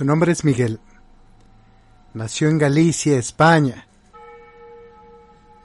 Su 0.00 0.06
nombre 0.06 0.32
es 0.32 0.46
Miguel. 0.46 0.80
Nació 2.14 2.48
en 2.48 2.56
Galicia, 2.56 3.18
España. 3.18 3.86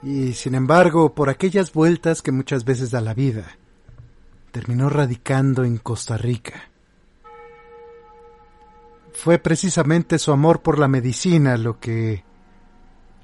Y 0.02 0.34
sin 0.34 0.54
embargo, 0.54 1.14
por 1.14 1.30
aquellas 1.30 1.72
vueltas 1.72 2.20
que 2.20 2.32
muchas 2.32 2.66
veces 2.66 2.90
da 2.90 3.00
la 3.00 3.14
vida, 3.14 3.56
terminó 4.50 4.90
radicando 4.90 5.64
en 5.64 5.78
Costa 5.78 6.18
Rica. 6.18 6.68
Fue 9.14 9.38
precisamente 9.38 10.18
su 10.18 10.32
amor 10.32 10.60
por 10.60 10.78
la 10.78 10.86
medicina 10.86 11.56
lo 11.56 11.80
que 11.80 12.22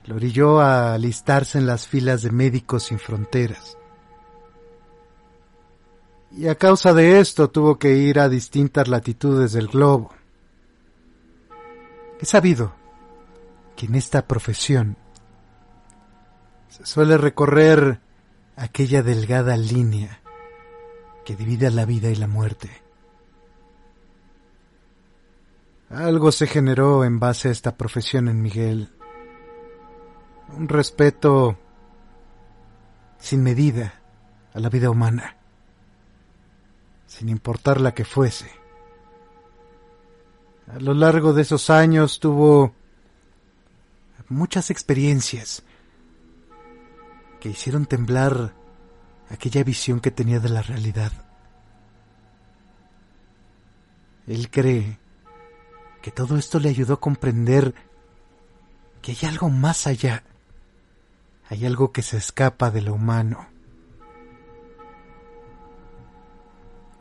lo 0.06 0.14
orilló 0.14 0.62
a 0.62 0.94
alistarse 0.94 1.58
en 1.58 1.66
las 1.66 1.86
filas 1.86 2.22
de 2.22 2.30
Médicos 2.30 2.84
Sin 2.84 2.98
Fronteras. 2.98 3.76
Y 6.34 6.46
a 6.48 6.54
causa 6.54 6.94
de 6.94 7.20
esto 7.20 7.50
tuvo 7.50 7.78
que 7.78 7.98
ir 7.98 8.18
a 8.18 8.30
distintas 8.30 8.88
latitudes 8.88 9.52
del 9.52 9.66
globo. 9.66 10.10
He 12.22 12.24
sabido 12.24 12.72
que 13.74 13.86
en 13.86 13.96
esta 13.96 14.28
profesión 14.28 14.96
se 16.68 16.86
suele 16.86 17.18
recorrer 17.18 18.00
aquella 18.54 19.02
delgada 19.02 19.56
línea 19.56 20.20
que 21.24 21.34
divide 21.34 21.68
la 21.72 21.84
vida 21.84 22.10
y 22.10 22.14
la 22.14 22.28
muerte. 22.28 22.70
Algo 25.90 26.30
se 26.30 26.46
generó 26.46 27.04
en 27.04 27.18
base 27.18 27.48
a 27.48 27.50
esta 27.50 27.76
profesión 27.76 28.28
en 28.28 28.40
Miguel. 28.40 28.92
Un 30.56 30.68
respeto 30.68 31.58
sin 33.18 33.42
medida 33.42 33.94
a 34.54 34.60
la 34.60 34.68
vida 34.68 34.90
humana, 34.90 35.38
sin 37.08 37.28
importar 37.28 37.80
la 37.80 37.94
que 37.94 38.04
fuese. 38.04 38.61
A 40.74 40.78
lo 40.80 40.94
largo 40.94 41.34
de 41.34 41.42
esos 41.42 41.68
años 41.68 42.18
tuvo 42.18 42.72
muchas 44.30 44.70
experiencias 44.70 45.62
que 47.40 47.50
hicieron 47.50 47.84
temblar 47.84 48.54
aquella 49.28 49.64
visión 49.64 50.00
que 50.00 50.10
tenía 50.10 50.40
de 50.40 50.48
la 50.48 50.62
realidad. 50.62 51.12
Él 54.26 54.50
cree 54.50 54.98
que 56.00 56.10
todo 56.10 56.38
esto 56.38 56.58
le 56.58 56.70
ayudó 56.70 56.94
a 56.94 57.00
comprender 57.00 57.74
que 59.02 59.12
hay 59.12 59.28
algo 59.28 59.50
más 59.50 59.86
allá, 59.86 60.22
hay 61.50 61.66
algo 61.66 61.92
que 61.92 62.00
se 62.00 62.16
escapa 62.16 62.70
de 62.70 62.80
lo 62.80 62.94
humano. 62.94 63.46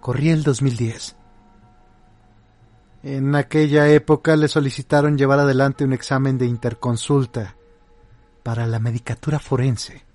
Corría 0.02 0.34
el 0.34 0.44
2010. 0.44 1.21
En 3.04 3.36
aquella 3.36 3.88
época 3.90 4.36
le 4.36 4.48
solicitaron 4.48 5.18
llevar 5.18 5.40
adelante 5.40 5.84
un 5.84 5.94
examen 5.94 6.38
de 6.38 6.46
interconsulta 6.46 7.56
para 8.44 8.68
la 8.68 8.80
medicatura 8.80 9.40
forense. 9.40 10.06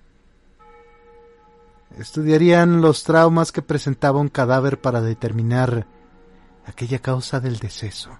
Estudiarían 1.98 2.80
los 2.80 3.02
traumas 3.02 3.50
que 3.50 3.62
presentaba 3.62 4.20
un 4.20 4.28
cadáver 4.28 4.80
para 4.80 5.00
determinar 5.00 5.86
aquella 6.64 7.00
causa 7.00 7.40
del 7.40 7.58
deceso. 7.58 8.18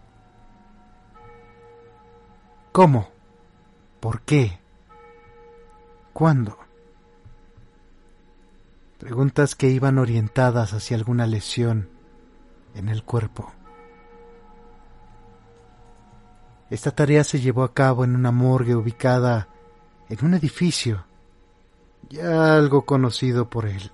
¿Cómo? 2.72 3.10
¿Por 4.00 4.22
qué? 4.22 4.58
¿Cuándo? 6.12 6.58
Preguntas 8.98 9.54
que 9.54 9.68
iban 9.68 9.98
orientadas 9.98 10.72
hacia 10.72 10.96
alguna 10.96 11.26
lesión 11.26 11.90
en 12.74 12.88
el 12.88 13.04
cuerpo. 13.04 13.55
Esta 16.70 16.90
tarea 16.90 17.24
se 17.24 17.40
llevó 17.40 17.62
a 17.62 17.72
cabo 17.72 18.04
en 18.04 18.14
una 18.16 18.32
morgue 18.32 18.74
ubicada 18.74 19.48
en 20.08 20.24
un 20.24 20.34
edificio 20.34 21.04
ya 22.08 22.56
algo 22.56 22.84
conocido 22.84 23.48
por 23.50 23.66
él. 23.66 23.90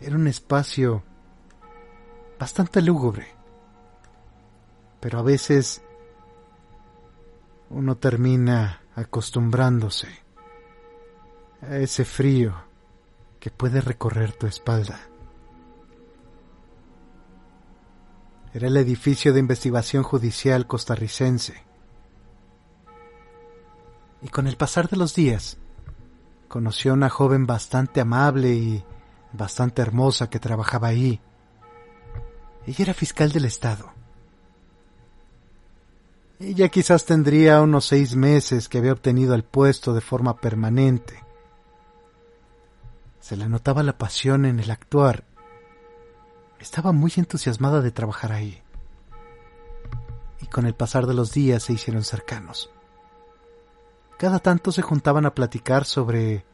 Era 0.00 0.16
un 0.16 0.26
espacio 0.26 1.02
bastante 2.38 2.82
lúgubre, 2.82 3.26
pero 5.00 5.18
a 5.18 5.22
veces 5.22 5.82
uno 7.70 7.96
termina 7.96 8.82
acostumbrándose 8.94 10.08
a 11.62 11.76
ese 11.76 12.04
frío 12.04 12.54
que 13.40 13.50
puede 13.50 13.80
recorrer 13.80 14.32
tu 14.32 14.46
espalda. 14.46 15.00
Era 18.54 18.68
el 18.68 18.76
edificio 18.76 19.32
de 19.32 19.40
investigación 19.40 20.02
judicial 20.02 20.66
costarricense. 20.66 21.62
Y 24.22 24.28
con 24.28 24.46
el 24.46 24.56
pasar 24.56 24.88
de 24.88 24.96
los 24.96 25.14
días, 25.14 25.58
conoció 26.48 26.92
a 26.92 26.94
una 26.94 27.10
joven 27.10 27.46
bastante 27.46 28.00
amable 28.00 28.54
y 28.54 28.84
bastante 29.32 29.82
hermosa 29.82 30.30
que 30.30 30.40
trabajaba 30.40 30.88
ahí. 30.88 31.20
Ella 32.66 32.84
era 32.84 32.94
fiscal 32.94 33.30
del 33.32 33.44
Estado. 33.44 33.92
Ella 36.40 36.68
quizás 36.68 37.04
tendría 37.04 37.60
unos 37.60 37.84
seis 37.84 38.14
meses 38.14 38.68
que 38.68 38.78
había 38.78 38.92
obtenido 38.92 39.34
el 39.34 39.44
puesto 39.44 39.92
de 39.92 40.00
forma 40.00 40.40
permanente. 40.40 41.22
Se 43.20 43.36
le 43.36 43.48
notaba 43.48 43.82
la 43.82 43.98
pasión 43.98 44.46
en 44.46 44.60
el 44.60 44.70
actuar. 44.70 45.24
Estaba 46.58 46.92
muy 46.92 47.12
entusiasmada 47.16 47.80
de 47.80 47.90
trabajar 47.90 48.32
ahí. 48.32 48.62
Y 50.40 50.46
con 50.46 50.66
el 50.66 50.74
pasar 50.74 51.06
de 51.06 51.14
los 51.14 51.32
días 51.32 51.62
se 51.62 51.72
hicieron 51.72 52.04
cercanos. 52.04 52.70
Cada 54.18 54.40
tanto 54.40 54.72
se 54.72 54.82
juntaban 54.82 55.26
a 55.26 55.34
platicar 55.34 55.84
sobre 55.84 56.44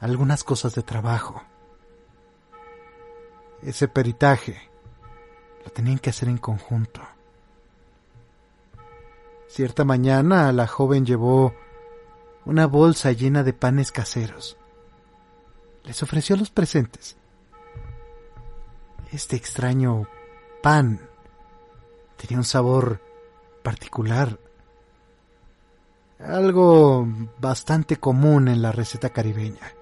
algunas 0.00 0.42
cosas 0.42 0.74
de 0.74 0.82
trabajo. 0.82 1.42
Ese 3.62 3.88
peritaje 3.88 4.70
lo 5.64 5.70
tenían 5.70 5.98
que 5.98 6.10
hacer 6.10 6.28
en 6.28 6.38
conjunto. 6.38 7.00
Cierta 9.48 9.84
mañana 9.84 10.52
la 10.52 10.66
joven 10.66 11.06
llevó 11.06 11.54
una 12.44 12.66
bolsa 12.66 13.12
llena 13.12 13.44
de 13.44 13.52
panes 13.52 13.92
caseros. 13.92 14.58
Les 15.84 16.02
ofreció 16.02 16.36
los 16.36 16.50
presentes. 16.50 17.16
Este 19.14 19.36
extraño 19.36 20.08
pan 20.60 20.98
tenía 22.16 22.36
un 22.36 22.42
sabor 22.42 23.00
particular, 23.62 24.40
algo 26.18 27.06
bastante 27.38 27.98
común 27.98 28.48
en 28.48 28.60
la 28.60 28.72
receta 28.72 29.10
caribeña. 29.10 29.72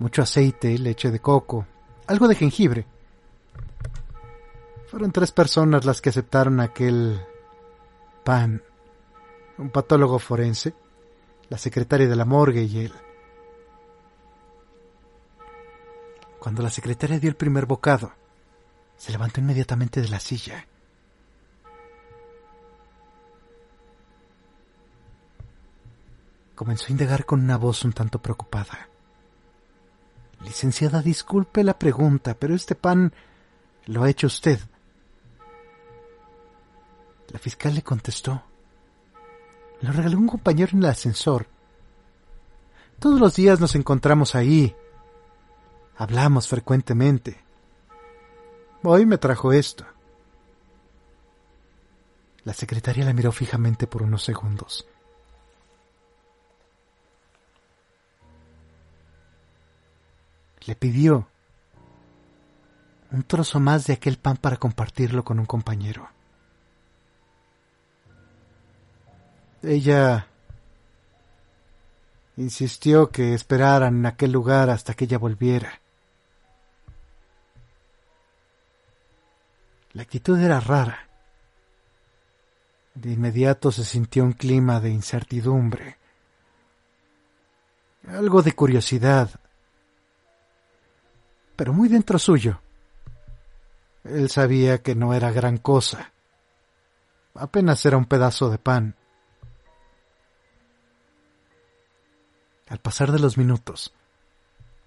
Mucho 0.00 0.22
aceite, 0.22 0.76
leche 0.76 1.12
de 1.12 1.20
coco, 1.20 1.68
algo 2.08 2.26
de 2.26 2.34
jengibre. 2.34 2.84
Fueron 4.88 5.12
tres 5.12 5.30
personas 5.30 5.84
las 5.84 6.00
que 6.00 6.08
aceptaron 6.08 6.58
aquel 6.58 7.24
Pan, 8.24 8.60
un 9.56 9.70
patólogo 9.70 10.18
forense, 10.18 10.74
la 11.48 11.58
secretaria 11.58 12.08
de 12.08 12.16
la 12.16 12.24
morgue 12.24 12.64
y 12.64 12.86
él. 12.86 12.92
Cuando 16.46 16.62
la 16.62 16.70
secretaria 16.70 17.18
dio 17.18 17.28
el 17.28 17.34
primer 17.34 17.66
bocado, 17.66 18.12
se 18.96 19.10
levantó 19.10 19.40
inmediatamente 19.40 20.00
de 20.00 20.08
la 20.08 20.20
silla. 20.20 20.64
Comenzó 26.54 26.86
a 26.86 26.90
indagar 26.92 27.24
con 27.24 27.40
una 27.40 27.56
voz 27.56 27.84
un 27.84 27.92
tanto 27.92 28.22
preocupada. 28.22 28.88
Licenciada, 30.44 31.02
disculpe 31.02 31.64
la 31.64 31.76
pregunta, 31.76 32.34
pero 32.38 32.54
este 32.54 32.76
pan 32.76 33.12
lo 33.86 34.04
ha 34.04 34.10
hecho 34.10 34.28
usted. 34.28 34.60
La 37.32 37.40
fiscal 37.40 37.74
le 37.74 37.82
contestó. 37.82 38.40
Lo 39.80 39.90
regaló 39.90 40.16
un 40.16 40.28
compañero 40.28 40.70
en 40.74 40.84
el 40.84 40.90
ascensor. 40.90 41.48
Todos 43.00 43.18
los 43.18 43.34
días 43.34 43.58
nos 43.58 43.74
encontramos 43.74 44.36
ahí. 44.36 44.76
Hablamos 45.98 46.46
frecuentemente. 46.46 47.42
Hoy 48.82 49.06
me 49.06 49.16
trajo 49.16 49.52
esto. 49.52 49.86
La 52.44 52.52
secretaria 52.52 53.04
la 53.04 53.14
miró 53.14 53.32
fijamente 53.32 53.86
por 53.86 54.02
unos 54.02 54.22
segundos. 54.22 54.86
Le 60.66 60.76
pidió 60.76 61.26
un 63.10 63.22
trozo 63.22 63.58
más 63.58 63.86
de 63.86 63.94
aquel 63.94 64.18
pan 64.18 64.36
para 64.36 64.58
compartirlo 64.58 65.24
con 65.24 65.38
un 65.38 65.46
compañero. 65.46 66.10
Ella 69.62 70.28
insistió 72.36 73.10
que 73.10 73.32
esperaran 73.32 73.96
en 73.96 74.06
aquel 74.06 74.32
lugar 74.32 74.68
hasta 74.68 74.92
que 74.92 75.06
ella 75.06 75.18
volviera. 75.18 75.80
La 79.96 80.02
actitud 80.02 80.38
era 80.38 80.60
rara. 80.60 81.08
De 82.92 83.12
inmediato 83.12 83.72
se 83.72 83.82
sintió 83.82 84.24
un 84.24 84.34
clima 84.34 84.78
de 84.78 84.90
incertidumbre, 84.90 85.96
algo 88.06 88.42
de 88.42 88.52
curiosidad, 88.52 89.30
pero 91.56 91.72
muy 91.72 91.88
dentro 91.88 92.18
suyo. 92.18 92.60
Él 94.04 94.28
sabía 94.28 94.82
que 94.82 94.94
no 94.94 95.14
era 95.14 95.30
gran 95.30 95.56
cosa, 95.56 96.12
apenas 97.32 97.82
era 97.86 97.96
un 97.96 98.04
pedazo 98.04 98.50
de 98.50 98.58
pan. 98.58 98.96
Al 102.68 102.80
pasar 102.80 103.12
de 103.12 103.18
los 103.18 103.38
minutos, 103.38 103.94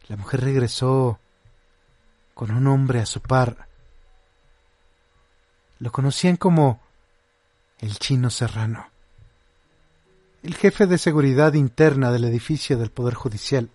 la 0.07 0.17
mujer 0.17 0.41
regresó 0.41 1.19
con 2.35 2.51
un 2.51 2.67
hombre 2.67 2.99
a 2.99 3.07
su 3.07 3.21
par. 3.21 3.68
Lo 5.79 5.91
conocían 5.91 6.35
como 6.35 6.81
el 7.79 7.97
chino 7.97 8.29
serrano, 8.29 8.89
el 10.43 10.53
jefe 10.55 10.87
de 10.87 10.97
seguridad 10.97 11.53
interna 11.53 12.11
del 12.11 12.25
edificio 12.25 12.77
del 12.77 12.91
Poder 12.91 13.13
Judicial. 13.13 13.69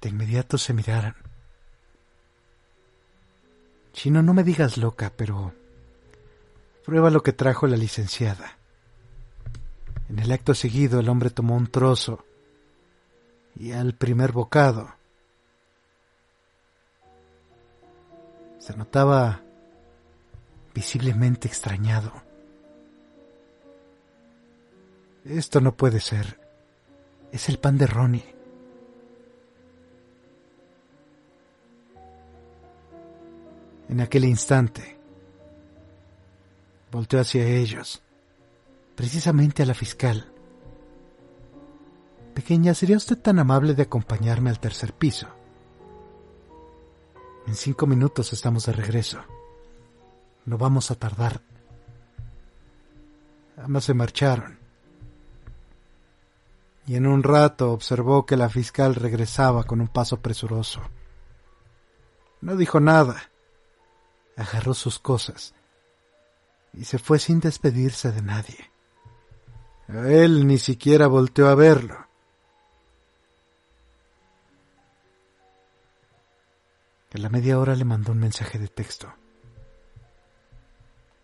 De 0.00 0.08
inmediato 0.08 0.58
se 0.58 0.72
miraron. 0.74 1.14
Chino, 3.92 4.22
no 4.22 4.34
me 4.34 4.44
digas 4.44 4.78
loca, 4.78 5.12
pero 5.16 5.52
prueba 6.84 7.10
lo 7.10 7.22
que 7.22 7.32
trajo 7.32 7.66
la 7.66 7.76
licenciada. 7.76 8.58
En 10.08 10.18
el 10.18 10.32
acto 10.32 10.54
seguido 10.54 11.00
el 11.00 11.08
hombre 11.08 11.30
tomó 11.30 11.56
un 11.56 11.66
trozo 11.66 12.24
y 13.58 13.72
al 13.72 13.94
primer 13.94 14.30
bocado 14.32 14.94
se 18.58 18.76
notaba 18.76 19.42
visiblemente 20.74 21.48
extrañado. 21.48 22.12
Esto 25.24 25.60
no 25.60 25.76
puede 25.76 26.00
ser. 26.00 26.40
Es 27.32 27.48
el 27.48 27.58
pan 27.58 27.76
de 27.78 27.86
Ronnie. 27.86 28.34
En 33.88 34.00
aquel 34.00 34.24
instante, 34.24 34.98
volteó 36.92 37.20
hacia 37.20 37.44
ellos, 37.44 38.02
precisamente 38.94 39.62
a 39.62 39.66
la 39.66 39.74
fiscal. 39.74 40.32
Pequeña, 42.38 42.72
¿sería 42.72 42.96
usted 42.96 43.18
tan 43.18 43.40
amable 43.40 43.74
de 43.74 43.82
acompañarme 43.82 44.48
al 44.48 44.60
tercer 44.60 44.92
piso? 44.92 45.26
En 47.48 47.56
cinco 47.56 47.84
minutos 47.84 48.32
estamos 48.32 48.66
de 48.66 48.74
regreso. 48.74 49.18
No 50.44 50.56
vamos 50.56 50.92
a 50.92 50.94
tardar. 50.94 51.40
Ambas 53.56 53.82
se 53.82 53.92
marcharon. 53.92 54.56
Y 56.86 56.94
en 56.94 57.08
un 57.08 57.24
rato 57.24 57.72
observó 57.72 58.24
que 58.24 58.36
la 58.36 58.48
fiscal 58.48 58.94
regresaba 58.94 59.64
con 59.64 59.80
un 59.80 59.88
paso 59.88 60.20
presuroso. 60.20 60.80
No 62.40 62.54
dijo 62.54 62.78
nada 62.78 63.16
agarró 64.36 64.74
sus 64.74 65.00
cosas 65.00 65.54
y 66.72 66.84
se 66.84 67.00
fue 67.00 67.18
sin 67.18 67.40
despedirse 67.40 68.12
de 68.12 68.22
nadie. 68.22 68.70
Él 69.88 70.46
ni 70.46 70.58
siquiera 70.58 71.08
volteó 71.08 71.48
a 71.48 71.56
verlo. 71.56 72.07
A 77.18 77.20
la 77.20 77.30
media 77.30 77.58
hora 77.58 77.74
le 77.74 77.84
mandó 77.84 78.12
un 78.12 78.20
mensaje 78.20 78.60
de 78.60 78.68
texto. 78.68 79.12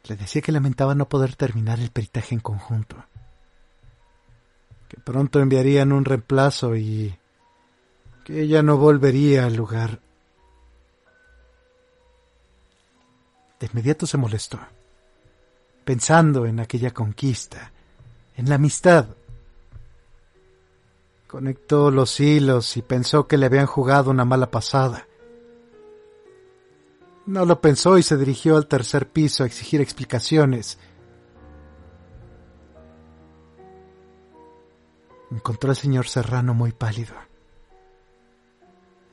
Le 0.08 0.16
decía 0.16 0.42
que 0.42 0.50
lamentaba 0.50 0.96
no 0.96 1.08
poder 1.08 1.36
terminar 1.36 1.78
el 1.78 1.92
peritaje 1.92 2.34
en 2.34 2.40
conjunto, 2.40 2.96
que 4.88 4.96
pronto 4.96 5.38
enviarían 5.38 5.92
un 5.92 6.04
reemplazo 6.04 6.74
y 6.74 7.16
que 8.24 8.40
ella 8.40 8.60
no 8.60 8.76
volvería 8.76 9.46
al 9.46 9.54
lugar. 9.54 10.00
De 13.60 13.68
inmediato 13.68 14.04
se 14.04 14.16
molestó, 14.16 14.58
pensando 15.84 16.44
en 16.44 16.58
aquella 16.58 16.90
conquista, 16.90 17.70
en 18.36 18.48
la 18.48 18.56
amistad. 18.56 19.06
Conectó 21.28 21.92
los 21.92 22.18
hilos 22.18 22.76
y 22.76 22.82
pensó 22.82 23.28
que 23.28 23.38
le 23.38 23.46
habían 23.46 23.66
jugado 23.66 24.10
una 24.10 24.24
mala 24.24 24.50
pasada. 24.50 25.06
No 27.26 27.46
lo 27.46 27.60
pensó 27.60 27.96
y 27.96 28.02
se 28.02 28.16
dirigió 28.18 28.56
al 28.56 28.66
tercer 28.66 29.10
piso 29.10 29.42
a 29.42 29.46
exigir 29.46 29.80
explicaciones. 29.80 30.78
Encontró 35.30 35.70
al 35.70 35.76
señor 35.76 36.06
Serrano 36.06 36.52
muy 36.52 36.72
pálido. 36.72 37.14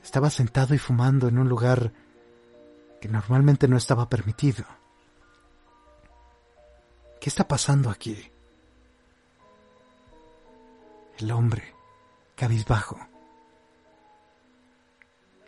Estaba 0.02 0.28
sentado 0.28 0.74
y 0.74 0.78
fumando 0.78 1.26
en 1.26 1.38
un 1.38 1.48
lugar 1.48 1.92
que 3.00 3.08
normalmente 3.08 3.66
no 3.66 3.76
estaba 3.76 4.08
permitido. 4.08 4.64
¿Qué 7.20 7.28
está 7.28 7.48
pasando 7.48 7.88
aquí? 7.88 8.30
El 11.18 11.30
hombre, 11.32 11.74
cabizbajo, 12.36 12.98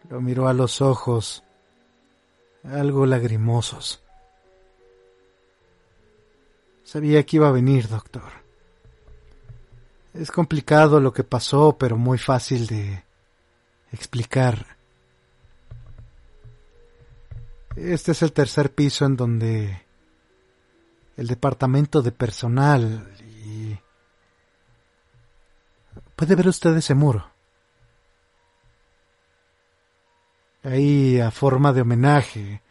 lo 0.08 0.20
miró 0.20 0.48
a 0.48 0.52
los 0.52 0.80
ojos, 0.80 1.43
algo 2.64 3.06
lagrimosos. 3.06 4.02
Sabía 6.82 7.24
que 7.24 7.36
iba 7.36 7.48
a 7.48 7.52
venir, 7.52 7.88
doctor. 7.88 8.30
Es 10.12 10.30
complicado 10.30 11.00
lo 11.00 11.12
que 11.12 11.24
pasó, 11.24 11.76
pero 11.76 11.96
muy 11.96 12.18
fácil 12.18 12.66
de 12.66 13.04
explicar. 13.92 14.76
Este 17.76 18.12
es 18.12 18.22
el 18.22 18.32
tercer 18.32 18.72
piso 18.72 19.04
en 19.04 19.16
donde 19.16 19.82
el 21.16 21.26
departamento 21.26 22.02
de 22.02 22.12
personal 22.12 23.12
y... 23.44 23.76
Puede 26.14 26.36
ver 26.36 26.48
usted 26.48 26.76
ese 26.76 26.94
muro. 26.94 27.33
Ahí 30.64 31.20
a 31.20 31.30
forma 31.30 31.72
de 31.72 31.82
homenaje 31.82 32.62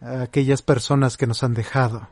a 0.00 0.22
aquellas 0.22 0.62
personas 0.62 1.16
que 1.16 1.26
nos 1.26 1.42
han 1.42 1.54
dejado. 1.54 2.08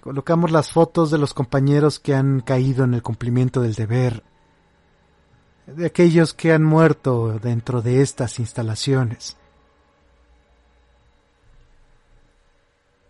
Colocamos 0.00 0.50
las 0.50 0.72
fotos 0.72 1.10
de 1.10 1.18
los 1.18 1.32
compañeros 1.32 1.98
que 1.98 2.14
han 2.14 2.40
caído 2.40 2.84
en 2.84 2.94
el 2.94 3.02
cumplimiento 3.02 3.62
del 3.62 3.74
deber 3.74 4.22
de 5.66 5.86
aquellos 5.86 6.32
que 6.32 6.52
han 6.52 6.64
muerto 6.64 7.38
dentro 7.38 7.82
de 7.82 8.00
estas 8.00 8.38
instalaciones. 8.38 9.36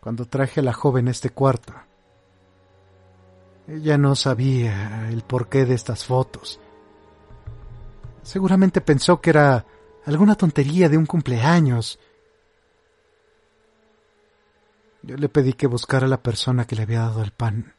Cuando 0.00 0.24
traje 0.26 0.60
a 0.60 0.62
la 0.62 0.72
joven 0.72 1.08
a 1.08 1.12
este 1.12 1.30
cuarto, 1.30 1.72
ella 3.68 3.98
no 3.98 4.16
sabía 4.16 5.08
el 5.10 5.22
porqué 5.22 5.66
de 5.66 5.74
estas 5.74 6.04
fotos. 6.04 6.60
Seguramente 8.28 8.82
pensó 8.82 9.22
que 9.22 9.30
era 9.30 9.64
alguna 10.04 10.34
tontería 10.34 10.90
de 10.90 10.98
un 10.98 11.06
cumpleaños. 11.06 11.98
Yo 15.00 15.16
le 15.16 15.30
pedí 15.30 15.54
que 15.54 15.66
buscara 15.66 16.04
a 16.04 16.10
la 16.10 16.22
persona 16.22 16.66
que 16.66 16.76
le 16.76 16.82
había 16.82 17.00
dado 17.00 17.22
el 17.22 17.30
pan. 17.30 17.72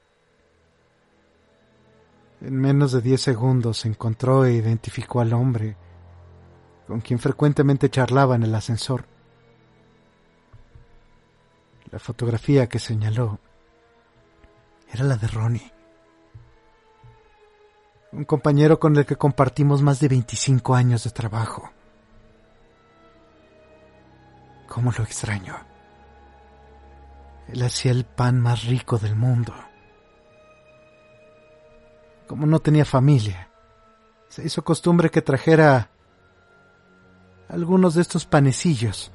En 2.41 2.55
menos 2.59 2.93
de 2.93 3.01
diez 3.01 3.21
segundos 3.21 3.85
encontró 3.85 4.43
e 4.43 4.53
identificó 4.53 5.21
al 5.21 5.33
hombre 5.33 5.77
con 6.87 6.99
quien 7.01 7.19
frecuentemente 7.19 7.91
charlaba 7.91 8.33
en 8.33 8.41
el 8.41 8.55
ascensor. 8.55 9.05
La 11.91 11.99
fotografía 11.99 12.67
que 12.67 12.79
señaló 12.79 13.37
era 14.91 15.03
la 15.03 15.15
de 15.15 15.27
Ronnie, 15.27 15.71
un 18.11 18.25
compañero 18.25 18.79
con 18.79 18.95
el 18.95 19.05
que 19.05 19.15
compartimos 19.15 19.81
más 19.81 19.99
de 19.99 20.07
25 20.07 20.75
años 20.75 21.03
de 21.03 21.11
trabajo. 21.11 21.71
¿Cómo 24.67 24.91
lo 24.97 25.03
extraño? 25.03 25.55
Él 27.47 27.61
hacía 27.63 27.91
el 27.91 28.05
pan 28.05 28.39
más 28.39 28.65
rico 28.65 28.97
del 28.97 29.15
mundo 29.15 29.53
como 32.29 32.45
no 32.45 32.59
tenía 32.59 32.85
familia, 32.85 33.49
se 34.27 34.45
hizo 34.45 34.63
costumbre 34.63 35.09
que 35.09 35.23
trajera 35.23 35.89
algunos 37.47 37.95
de 37.95 38.03
estos 38.03 38.27
panecillos 38.27 39.11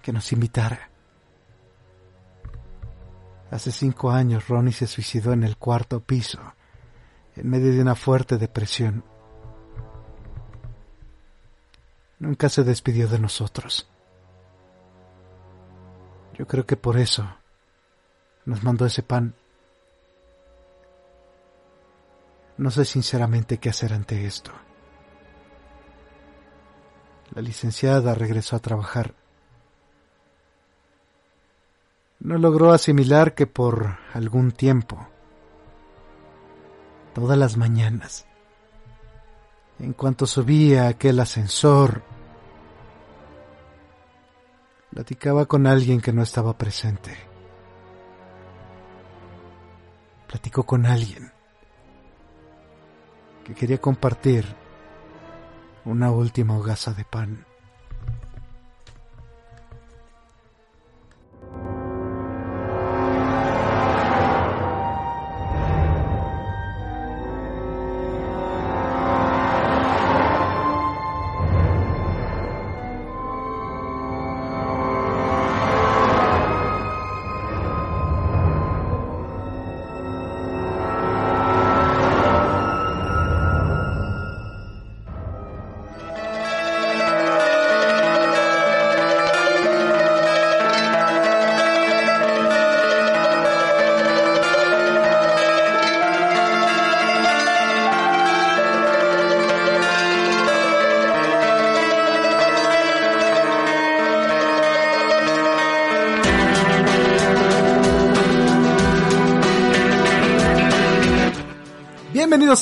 que 0.00 0.14
nos 0.14 0.32
invitara. 0.32 0.88
Hace 3.50 3.70
cinco 3.70 4.10
años 4.10 4.48
Ronnie 4.48 4.72
se 4.72 4.86
suicidó 4.86 5.34
en 5.34 5.44
el 5.44 5.58
cuarto 5.58 6.00
piso, 6.00 6.40
en 7.36 7.48
medio 7.48 7.72
de 7.72 7.80
una 7.80 7.94
fuerte 7.94 8.38
depresión. 8.38 9.04
nunca 12.22 12.48
se 12.48 12.62
despidió 12.62 13.08
de 13.08 13.18
nosotros. 13.18 13.88
Yo 16.34 16.46
creo 16.46 16.64
que 16.64 16.76
por 16.76 16.96
eso 16.96 17.28
nos 18.44 18.62
mandó 18.62 18.86
ese 18.86 19.02
pan. 19.02 19.34
No 22.56 22.70
sé 22.70 22.84
sinceramente 22.84 23.58
qué 23.58 23.70
hacer 23.70 23.92
ante 23.92 24.24
esto. 24.24 24.52
La 27.34 27.42
licenciada 27.42 28.14
regresó 28.14 28.54
a 28.54 28.60
trabajar. 28.60 29.14
No 32.20 32.38
logró 32.38 32.72
asimilar 32.72 33.34
que 33.34 33.48
por 33.48 33.98
algún 34.14 34.52
tiempo, 34.52 35.08
todas 37.14 37.38
las 37.38 37.56
mañanas, 37.56 38.26
en 39.78 39.92
cuanto 39.92 40.26
subía 40.26 40.88
aquel 40.88 41.20
ascensor, 41.20 42.02
platicaba 44.90 45.46
con 45.46 45.66
alguien 45.66 46.00
que 46.00 46.12
no 46.12 46.22
estaba 46.22 46.56
presente. 46.56 47.16
Platicó 50.26 50.64
con 50.64 50.86
alguien 50.86 51.32
que 53.44 53.54
quería 53.54 53.80
compartir 53.80 54.44
una 55.84 56.10
última 56.10 56.56
hogaza 56.56 56.92
de 56.92 57.04
pan. 57.04 57.44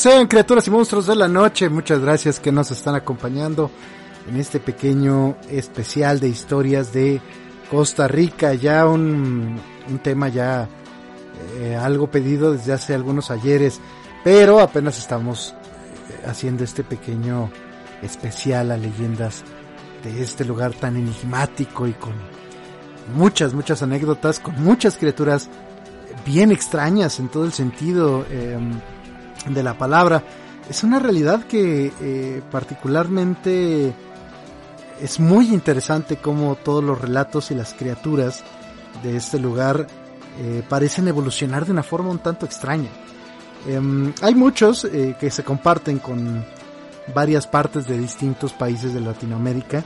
Sean 0.00 0.28
criaturas 0.28 0.66
y 0.66 0.70
monstruos 0.70 1.06
de 1.06 1.14
la 1.14 1.28
noche. 1.28 1.68
Muchas 1.68 2.00
gracias 2.00 2.40
que 2.40 2.50
nos 2.50 2.70
están 2.70 2.94
acompañando 2.94 3.70
en 4.26 4.36
este 4.36 4.58
pequeño 4.58 5.36
especial 5.50 6.20
de 6.20 6.28
historias 6.28 6.90
de 6.94 7.20
Costa 7.70 8.08
Rica. 8.08 8.54
Ya 8.54 8.86
un, 8.86 9.60
un 9.90 9.98
tema 9.98 10.30
ya 10.30 10.66
eh, 11.58 11.76
algo 11.76 12.10
pedido 12.10 12.52
desde 12.52 12.72
hace 12.72 12.94
algunos 12.94 13.30
ayeres, 13.30 13.78
pero 14.24 14.60
apenas 14.60 14.98
estamos 14.98 15.50
eh, 16.08 16.22
haciendo 16.26 16.64
este 16.64 16.82
pequeño 16.82 17.50
especial 18.00 18.70
a 18.70 18.78
leyendas 18.78 19.44
de 20.02 20.22
este 20.22 20.46
lugar 20.46 20.72
tan 20.72 20.96
enigmático 20.96 21.86
y 21.86 21.92
con 21.92 22.14
muchas, 23.14 23.52
muchas 23.52 23.82
anécdotas, 23.82 24.40
con 24.40 24.64
muchas 24.64 24.96
criaturas 24.96 25.50
bien 26.24 26.52
extrañas 26.52 27.20
en 27.20 27.28
todo 27.28 27.44
el 27.44 27.52
sentido. 27.52 28.24
Eh, 28.30 28.58
de 29.46 29.62
la 29.62 29.76
palabra. 29.76 30.22
Es 30.68 30.84
una 30.84 30.98
realidad 30.98 31.44
que 31.44 31.92
eh, 32.00 32.42
particularmente 32.50 33.92
es 35.00 35.18
muy 35.18 35.52
interesante 35.52 36.16
como 36.16 36.56
todos 36.56 36.84
los 36.84 37.00
relatos 37.00 37.50
y 37.50 37.54
las 37.54 37.74
criaturas 37.74 38.44
de 39.02 39.16
este 39.16 39.38
lugar 39.38 39.86
eh, 40.38 40.62
parecen 40.68 41.08
evolucionar 41.08 41.64
de 41.64 41.72
una 41.72 41.82
forma 41.82 42.10
un 42.10 42.18
tanto 42.18 42.46
extraña. 42.46 42.88
Em, 43.66 44.12
hay 44.22 44.34
muchos 44.34 44.84
eh, 44.84 45.16
que 45.18 45.30
se 45.30 45.42
comparten 45.42 45.98
con 45.98 46.44
varias 47.14 47.46
partes 47.46 47.86
de 47.86 47.98
distintos 47.98 48.52
países 48.52 48.94
de 48.94 49.00
Latinoamérica 49.00 49.84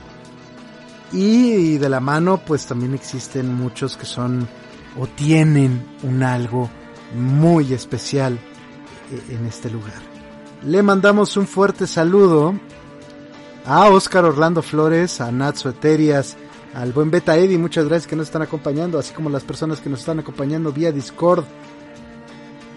y 1.11 1.77
de 1.77 1.89
la 1.89 1.99
mano 1.99 2.41
pues 2.45 2.65
también 2.65 2.93
existen 2.93 3.53
muchos 3.53 3.97
que 3.97 4.05
son 4.05 4.47
o 4.97 5.07
tienen 5.07 5.85
un 6.03 6.23
algo 6.23 6.69
muy 7.15 7.73
especial 7.73 8.39
en 9.29 9.45
este 9.45 9.69
lugar. 9.69 10.01
Le 10.63 10.81
mandamos 10.81 11.37
un 11.37 11.47
fuerte 11.47 11.87
saludo 11.87 12.55
a 13.65 13.89
Oscar 13.89 14.25
Orlando 14.25 14.61
Flores, 14.61 15.21
a 15.21 15.31
Natsu 15.31 15.69
Eterias, 15.69 16.37
al 16.73 16.91
buen 16.91 17.09
Beta 17.09 17.37
Eddy, 17.37 17.57
muchas 17.57 17.85
gracias 17.85 18.07
que 18.07 18.15
nos 18.15 18.27
están 18.27 18.41
acompañando, 18.41 18.99
así 18.99 19.13
como 19.13 19.29
las 19.29 19.43
personas 19.43 19.79
que 19.79 19.89
nos 19.89 19.99
están 19.99 20.19
acompañando 20.19 20.71
vía 20.71 20.91
Discord. 20.91 21.45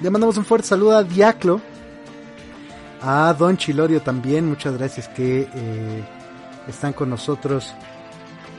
Le 0.00 0.10
mandamos 0.10 0.36
un 0.36 0.44
fuerte 0.44 0.68
saludo 0.68 0.96
a 0.96 1.02
Diaclo, 1.02 1.60
a 3.02 3.34
Don 3.36 3.56
Chilorio 3.56 4.00
también, 4.00 4.46
muchas 4.46 4.76
gracias 4.78 5.08
que 5.08 5.48
eh, 5.52 6.04
están 6.68 6.92
con 6.92 7.10
nosotros. 7.10 7.72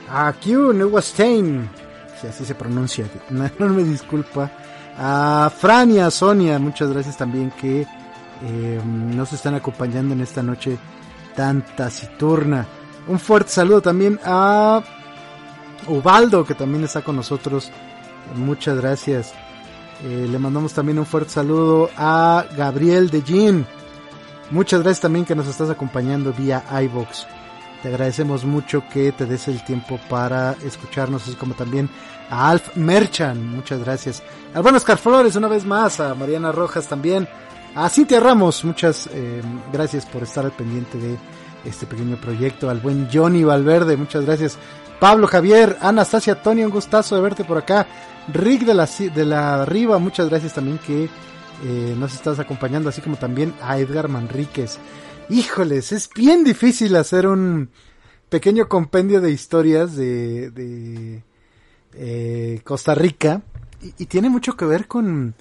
A 0.09 0.33
Q 0.33 0.73
Neuwastein, 0.73 1.69
si 2.19 2.27
así 2.27 2.43
se 2.43 2.55
pronuncia, 2.55 3.05
no 3.29 3.69
me 3.69 3.83
disculpa. 3.83 4.51
A 5.01 5.49
Frania, 5.49 6.11
Sonia, 6.11 6.59
muchas 6.59 6.91
gracias 6.91 7.15
también 7.15 7.51
que 7.51 7.87
eh, 8.41 8.81
nos 8.83 9.31
están 9.31 9.55
acompañando 9.55 10.13
en 10.13 10.19
esta 10.19 10.43
noche 10.43 10.77
tan 11.37 11.65
taciturna. 11.77 12.67
Un 13.07 13.17
fuerte 13.17 13.49
saludo 13.49 13.81
también 13.81 14.19
a 14.25 14.83
Ubaldo, 15.87 16.45
que 16.45 16.53
también 16.53 16.83
está 16.83 17.01
con 17.01 17.15
nosotros. 17.15 17.71
Muchas 18.35 18.75
gracias. 18.75 19.33
Eh, 20.03 20.27
le 20.29 20.37
mandamos 20.37 20.73
también 20.73 20.99
un 20.99 21.05
fuerte 21.05 21.31
saludo 21.31 21.89
a 21.95 22.45
Gabriel 22.57 23.09
de 23.09 23.23
Jean. 23.23 23.65
Muchas 24.51 24.81
gracias 24.81 24.99
también 24.99 25.23
que 25.23 25.35
nos 25.35 25.47
estás 25.47 25.69
acompañando 25.69 26.33
vía 26.33 26.61
iBox. 26.83 27.25
Te 27.81 27.87
agradecemos 27.87 28.43
mucho 28.43 28.83
que 28.91 29.11
te 29.13 29.25
des 29.25 29.47
el 29.47 29.63
tiempo 29.63 29.99
para 30.09 30.55
escucharnos, 30.65 31.23
así 31.23 31.35
como 31.35 31.53
también 31.53 31.89
a 32.29 32.49
Alf 32.49 32.75
Merchan, 32.75 33.55
muchas 33.55 33.79
gracias. 33.79 34.21
Al 34.53 34.63
buen 34.63 34.75
Oscar 34.75 34.97
Flores, 34.97 35.35
una 35.35 35.47
vez 35.47 35.65
más, 35.65 35.99
a 35.99 36.13
Mariana 36.13 36.51
Rojas 36.51 36.87
también, 36.87 37.27
a 37.75 37.87
Cintia 37.87 38.19
Ramos, 38.19 38.65
muchas 38.65 39.07
eh, 39.13 39.41
gracias 39.71 40.05
por 40.05 40.23
estar 40.23 40.43
al 40.43 40.51
pendiente 40.51 40.97
de 40.97 41.17
este 41.63 41.85
pequeño 41.85 42.17
proyecto, 42.17 42.69
al 42.69 42.79
buen 42.79 43.07
Johnny 43.11 43.43
Valverde, 43.43 43.95
muchas 43.95 44.25
gracias. 44.25 44.57
Pablo 44.99 45.27
Javier, 45.27 45.77
Anastasia 45.79 46.41
Tony, 46.41 46.63
un 46.65 46.71
gustazo 46.71 47.15
de 47.15 47.21
verte 47.21 47.45
por 47.45 47.57
acá. 47.57 47.87
Rick 48.33 48.63
de 48.63 48.73
la, 48.73 48.85
de 48.85 49.25
la 49.25 49.65
Riva, 49.65 49.97
muchas 49.97 50.29
gracias 50.29 50.53
también 50.53 50.77
que 50.79 51.05
eh, 51.05 51.95
nos 51.97 52.13
estás 52.13 52.39
acompañando, 52.39 52.89
así 52.89 53.01
como 53.01 53.15
también 53.15 53.53
a 53.61 53.77
Edgar 53.79 54.09
Manríquez. 54.09 54.77
Híjoles, 55.29 55.91
es 55.91 56.09
bien 56.09 56.43
difícil 56.43 56.95
hacer 56.95 57.27
un 57.27 57.69
pequeño 58.29 58.67
compendio 58.67 59.21
de 59.21 59.29
historias 59.29 59.95
de, 59.95 60.49
de 60.49 61.23
eh, 61.93 62.61
Costa 62.63 62.95
Rica 62.95 63.43
y, 63.99 64.07
tiene 64.07 64.29
mucho 64.31 64.57
que 64.57 64.65
ver 64.65 64.87
con, 64.87 65.35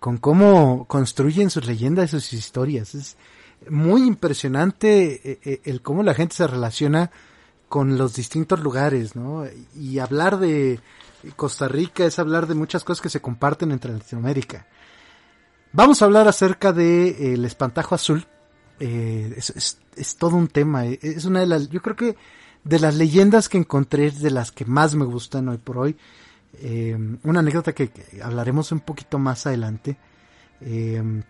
con 0.00 0.16
cómo 0.16 0.86
construyen 0.86 1.50
sus 1.50 1.66
leyendas 1.66 2.14
y 2.14 2.20
sus 2.20 2.32
historias. 2.32 2.94
Es 2.94 3.18
muy 3.68 4.06
impresionante 4.06 5.30
eh, 5.30 5.38
eh, 5.44 5.60
el 5.64 5.82
cómo 5.82 6.02
la 6.02 6.14
gente 6.14 6.34
se 6.34 6.46
relaciona 6.46 7.10
con 7.68 7.98
los 7.98 8.14
distintos 8.14 8.60
lugares, 8.60 9.16
¿no? 9.16 9.44
Y 9.78 9.98
hablar 9.98 10.38
de 10.38 10.80
Costa 11.36 11.68
Rica 11.68 12.06
es 12.06 12.18
hablar 12.18 12.46
de 12.46 12.54
muchas 12.54 12.84
cosas 12.84 13.02
que 13.02 13.10
se 13.10 13.20
comparten 13.20 13.70
entre 13.70 13.92
Latinoamérica. 13.92 14.66
Vamos 15.72 16.00
a 16.00 16.06
hablar 16.06 16.26
acerca 16.26 16.72
de 16.72 17.34
espantajo 17.44 17.94
azul. 17.94 18.26
Es, 18.80 19.78
es, 19.96 20.16
todo 20.16 20.36
un 20.36 20.48
tema. 20.48 20.86
Es 20.86 21.24
una 21.24 21.40
de 21.40 21.46
las, 21.46 21.68
yo 21.68 21.80
creo 21.82 21.96
que 21.96 22.16
de 22.64 22.78
las 22.80 22.96
leyendas 22.96 23.48
que 23.48 23.58
encontré 23.58 24.06
es 24.06 24.20
de 24.20 24.30
las 24.30 24.50
que 24.50 24.64
más 24.64 24.94
me 24.94 25.04
gustan 25.04 25.48
hoy 25.48 25.58
por 25.58 25.78
hoy. 25.78 25.96
Eh, 26.54 26.96
una 27.22 27.40
anécdota 27.40 27.72
que, 27.72 27.90
hablaremos 28.22 28.72
un 28.72 28.80
poquito 28.80 29.18
más 29.18 29.46
adelante. 29.46 29.96
Eh, 30.60 31.22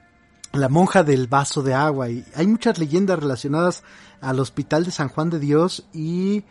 la 0.52 0.68
monja 0.68 1.02
del 1.02 1.26
vaso 1.26 1.62
de 1.62 1.74
agua. 1.74 2.08
Y 2.08 2.24
hay 2.34 2.46
muchas 2.46 2.78
leyendas 2.78 3.18
relacionadas 3.18 3.82
al 4.20 4.40
Hospital 4.40 4.84
de 4.84 4.90
San 4.90 5.08
Juan 5.08 5.30
de 5.30 5.38
Dios 5.38 5.86
y 5.92 6.44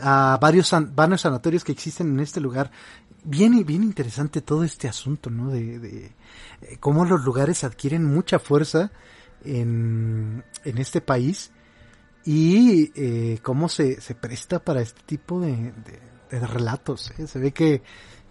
a 0.00 0.38
varios, 0.40 0.74
varios 0.94 1.22
sanatorios 1.22 1.64
que 1.64 1.72
existen 1.72 2.08
en 2.08 2.20
este 2.20 2.40
lugar. 2.40 2.70
Bien, 3.24 3.64
bien 3.64 3.82
interesante 3.82 4.40
todo 4.40 4.62
este 4.62 4.88
asunto, 4.88 5.30
¿no? 5.30 5.50
De, 5.50 6.12
eh, 6.62 6.76
cómo 6.78 7.04
los 7.04 7.24
lugares 7.24 7.64
adquieren 7.64 8.04
mucha 8.04 8.38
fuerza 8.38 8.92
en, 9.44 10.44
en 10.64 10.78
este 10.78 11.00
país 11.00 11.50
y 12.24 12.92
eh, 12.96 13.38
cómo 13.42 13.68
se, 13.68 14.00
se 14.00 14.14
presta 14.14 14.58
para 14.58 14.80
este 14.80 15.00
tipo 15.06 15.40
de, 15.40 15.72
de, 16.30 16.46
relatos. 16.46 17.12
¿eh? 17.18 17.26
Se 17.26 17.38
ve 17.38 17.52
que, 17.52 17.82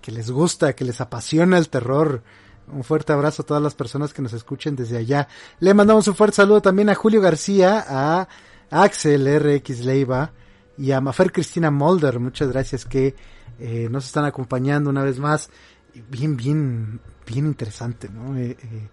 que 0.01 0.12
les 0.12 0.29
gusta, 0.29 0.74
que 0.74 0.83
les 0.83 1.00
apasiona 1.01 1.57
el 1.57 1.69
terror. 1.69 2.21
Un 2.67 2.83
fuerte 2.83 3.13
abrazo 3.13 3.43
a 3.43 3.45
todas 3.45 3.63
las 3.63 3.75
personas 3.75 4.13
que 4.13 4.21
nos 4.21 4.33
escuchen 4.33 4.75
desde 4.75 4.97
allá. 4.97 5.27
Le 5.59 5.74
mandamos 5.74 6.07
un 6.07 6.15
fuerte 6.15 6.38
saludo 6.38 6.62
también 6.62 6.89
a 6.89 6.95
Julio 6.95 7.21
García, 7.21 7.85
a 7.88 8.27
Axel 8.69 9.27
RX 9.39 9.85
Leiva 9.85 10.33
y 10.77 10.91
a 10.91 11.01
Mafer 11.01 11.31
Cristina 11.31 11.71
Molder. 11.71 12.19
Muchas 12.19 12.50
gracias 12.50 12.85
que 12.85 13.15
eh, 13.59 13.88
nos 13.89 14.05
están 14.05 14.25
acompañando 14.25 14.89
una 14.89 15.03
vez 15.03 15.19
más. 15.19 15.50
Bien, 16.09 16.35
bien, 16.35 17.00
bien 17.25 17.45
interesante, 17.45 18.09
¿no? 18.09 18.38
Eh, 18.38 18.57
eh, 18.62 18.89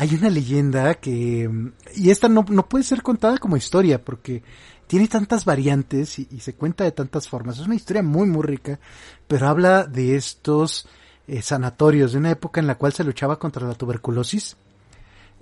hay 0.00 0.14
una 0.14 0.30
leyenda 0.30 0.94
que, 0.94 1.50
y 1.94 2.08
esta 2.08 2.26
no, 2.30 2.46
no 2.48 2.66
puede 2.66 2.84
ser 2.84 3.02
contada 3.02 3.36
como 3.36 3.58
historia 3.58 4.02
porque 4.02 4.42
tiene 4.86 5.08
tantas 5.08 5.44
variantes 5.44 6.18
y, 6.18 6.40
se 6.40 6.54
cuenta 6.54 6.84
de 6.84 6.92
tantas 6.92 7.28
formas. 7.28 7.58
Es 7.58 7.66
una 7.66 7.74
historia 7.74 8.02
muy, 8.02 8.26
muy 8.26 8.42
rica, 8.42 8.80
pero 9.28 9.46
habla 9.46 9.84
de 9.84 10.16
estos 10.16 10.88
eh, 11.28 11.42
sanatorios 11.42 12.12
de 12.12 12.18
una 12.18 12.30
época 12.30 12.62
en 12.62 12.66
la 12.66 12.76
cual 12.76 12.94
se 12.94 13.04
luchaba 13.04 13.38
contra 13.38 13.68
la 13.68 13.74
tuberculosis, 13.74 14.56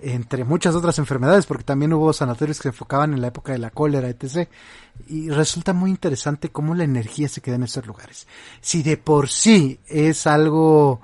entre 0.01 0.43
muchas 0.43 0.75
otras 0.75 0.99
enfermedades, 0.99 1.45
porque 1.45 1.63
también 1.63 1.93
hubo 1.93 2.11
sanatorios 2.11 2.57
que 2.57 2.63
se 2.63 2.69
enfocaban 2.69 3.13
en 3.13 3.21
la 3.21 3.27
época 3.27 3.53
de 3.53 3.59
la 3.59 3.71
cólera, 3.71 4.09
etc. 4.09 4.49
Y 5.07 5.29
resulta 5.29 5.71
muy 5.71 5.89
interesante 5.89 6.49
cómo 6.49 6.75
la 6.75 6.83
energía 6.83 7.29
se 7.29 7.39
queda 7.39 7.55
en 7.55 7.63
estos 7.63 7.87
lugares. 7.87 8.27
Si 8.59 8.83
de 8.83 8.97
por 8.97 9.29
sí 9.29 9.79
es 9.87 10.27
algo 10.27 10.99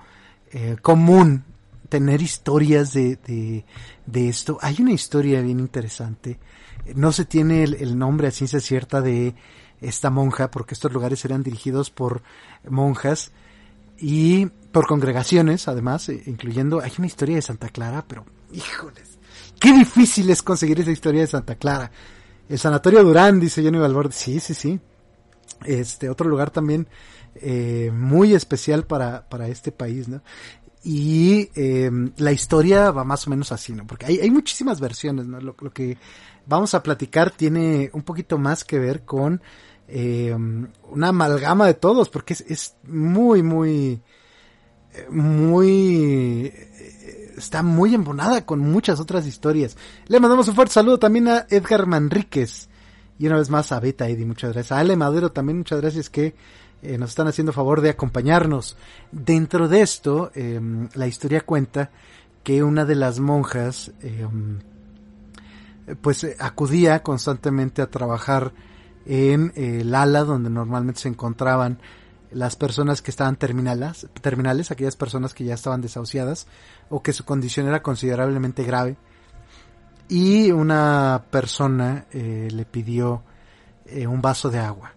eh, 0.52 0.76
común 0.82 1.46
tener 1.90 2.22
historias 2.22 2.94
de, 2.94 3.18
de, 4.06 4.30
esto. 4.30 4.58
Hay 4.62 4.78
una 4.80 4.94
historia 4.94 5.42
bien 5.42 5.60
interesante. 5.60 6.40
No 6.96 7.12
se 7.12 7.26
tiene 7.26 7.64
el, 7.64 7.98
nombre 7.98 8.28
a 8.28 8.32
ciencia 8.32 8.60
cierta 8.60 9.02
de 9.02 9.36
esta 9.82 10.10
monja, 10.10 10.52
porque 10.52 10.74
estos 10.74 10.92
lugares 10.92 11.24
eran 11.26 11.44
dirigidos 11.44 11.90
por 11.90 12.22
monjas 12.68 13.32
y 13.98 14.48
por 14.72 14.88
congregaciones, 14.88 15.68
además, 15.68 16.10
eh, 16.10 16.24
incluyendo, 16.26 16.82
hay 16.82 16.92
una 16.98 17.08
historia 17.08 17.36
de 17.36 17.42
Santa 17.42 17.70
Clara, 17.70 18.04
pero 18.08 18.26
híjoles, 18.52 19.18
qué 19.60 19.72
difícil 19.72 20.30
es 20.30 20.42
conseguir 20.42 20.80
esa 20.80 20.92
historia 20.92 21.22
de 21.22 21.28
Santa 21.28 21.56
Clara. 21.56 21.92
El 22.48 22.60
Sanatorio 22.60 23.04
Durán, 23.04 23.40
dice 23.40 23.64
Johnny 23.64 23.80
Valverde, 23.80 24.14
sí, 24.14 24.40
sí, 24.40 24.54
sí. 24.54 24.80
Este, 25.64 26.10
otro 26.10 26.30
lugar 26.30 26.52
también 26.52 26.88
eh, 27.36 27.92
muy 27.94 28.34
especial 28.34 28.86
para, 28.86 29.28
para 29.28 29.48
este 29.48 29.72
país, 29.72 30.08
¿no? 30.08 30.22
Y 30.88 31.50
eh, 31.56 31.90
la 32.18 32.32
historia 32.32 32.92
va 32.92 33.04
más 33.04 33.26
o 33.26 33.32
menos 33.32 33.52
así, 33.52 33.74
¿no? 33.74 33.88
Porque 33.88 34.06
hay, 34.06 34.20
hay 34.20 34.30
muchísimas 34.30 34.80
versiones, 34.80 35.26
¿no? 35.26 35.42
Lo, 35.42 35.56
lo, 35.60 35.72
que 35.72 35.98
vamos 36.46 36.76
a 36.76 36.84
platicar 36.84 37.32
tiene 37.32 37.90
un 37.94 38.04
poquito 38.04 38.38
más 38.38 38.64
que 38.64 38.78
ver 38.78 39.04
con 39.04 39.42
eh, 39.88 40.38
una 40.92 41.08
amalgama 41.08 41.66
de 41.66 41.74
todos, 41.74 42.10
porque 42.10 42.34
es, 42.34 42.42
es 42.48 42.76
muy, 42.84 43.42
muy, 43.42 44.00
muy, 45.10 46.54
está 47.36 47.64
muy 47.64 47.96
embonada 47.96 48.46
con 48.46 48.60
muchas 48.60 49.00
otras 49.00 49.26
historias. 49.26 49.76
Le 50.06 50.20
mandamos 50.20 50.48
un 50.50 50.54
fuerte 50.54 50.76
saludo 50.76 51.00
también 51.00 51.28
a 51.30 51.48
Edgar 51.50 51.88
Manríquez. 51.88 52.70
Y 53.18 53.26
una 53.26 53.38
vez 53.38 53.50
más 53.50 53.72
a 53.72 53.80
Beta 53.80 54.08
Eddie, 54.08 54.28
muchas 54.28 54.54
gracias. 54.54 54.72
A 54.72 54.82
Ale 54.82 54.96
Madero 54.96 55.32
también, 55.32 55.58
muchas 55.58 55.82
gracias 55.82 56.12
que 56.12 56.36
eh, 56.86 56.98
nos 56.98 57.10
están 57.10 57.28
haciendo 57.28 57.52
favor 57.52 57.82
de 57.82 57.90
acompañarnos. 57.90 58.78
Dentro 59.12 59.68
de 59.68 59.82
esto, 59.82 60.32
eh, 60.36 60.60
la 60.94 61.08
historia 61.08 61.42
cuenta 61.42 61.90
que 62.44 62.64
una 62.64 62.86
de 62.86 62.96
las 62.96 63.20
monjas, 63.20 63.92
eh, 64.02 64.28
pues 66.02 66.28
acudía 66.40 67.02
constantemente 67.02 67.82
a 67.82 67.90
trabajar 67.90 68.54
en 69.06 69.52
el 69.56 69.94
ala 69.94 70.24
donde 70.24 70.50
normalmente 70.50 71.02
se 71.02 71.10
encontraban 71.10 71.80
las 72.32 72.56
personas 72.56 73.02
que 73.02 73.12
estaban 73.12 73.36
terminales, 73.36 74.08
terminales, 74.22 74.72
aquellas 74.72 74.96
personas 74.96 75.34
que 75.34 75.46
ya 75.46 75.54
estaban 75.54 75.82
desahuciadas 75.82 76.48
o 76.90 77.02
que 77.02 77.14
su 77.14 77.24
condición 77.24 77.68
era 77.68 77.82
considerablemente 77.82 78.64
grave. 78.64 78.98
Y 80.08 80.52
una 80.52 81.24
persona 81.32 82.06
le 82.12 82.66
pidió 82.66 83.24
un 84.08 84.22
vaso 84.22 84.50
de 84.50 84.60
agua. 84.60 84.95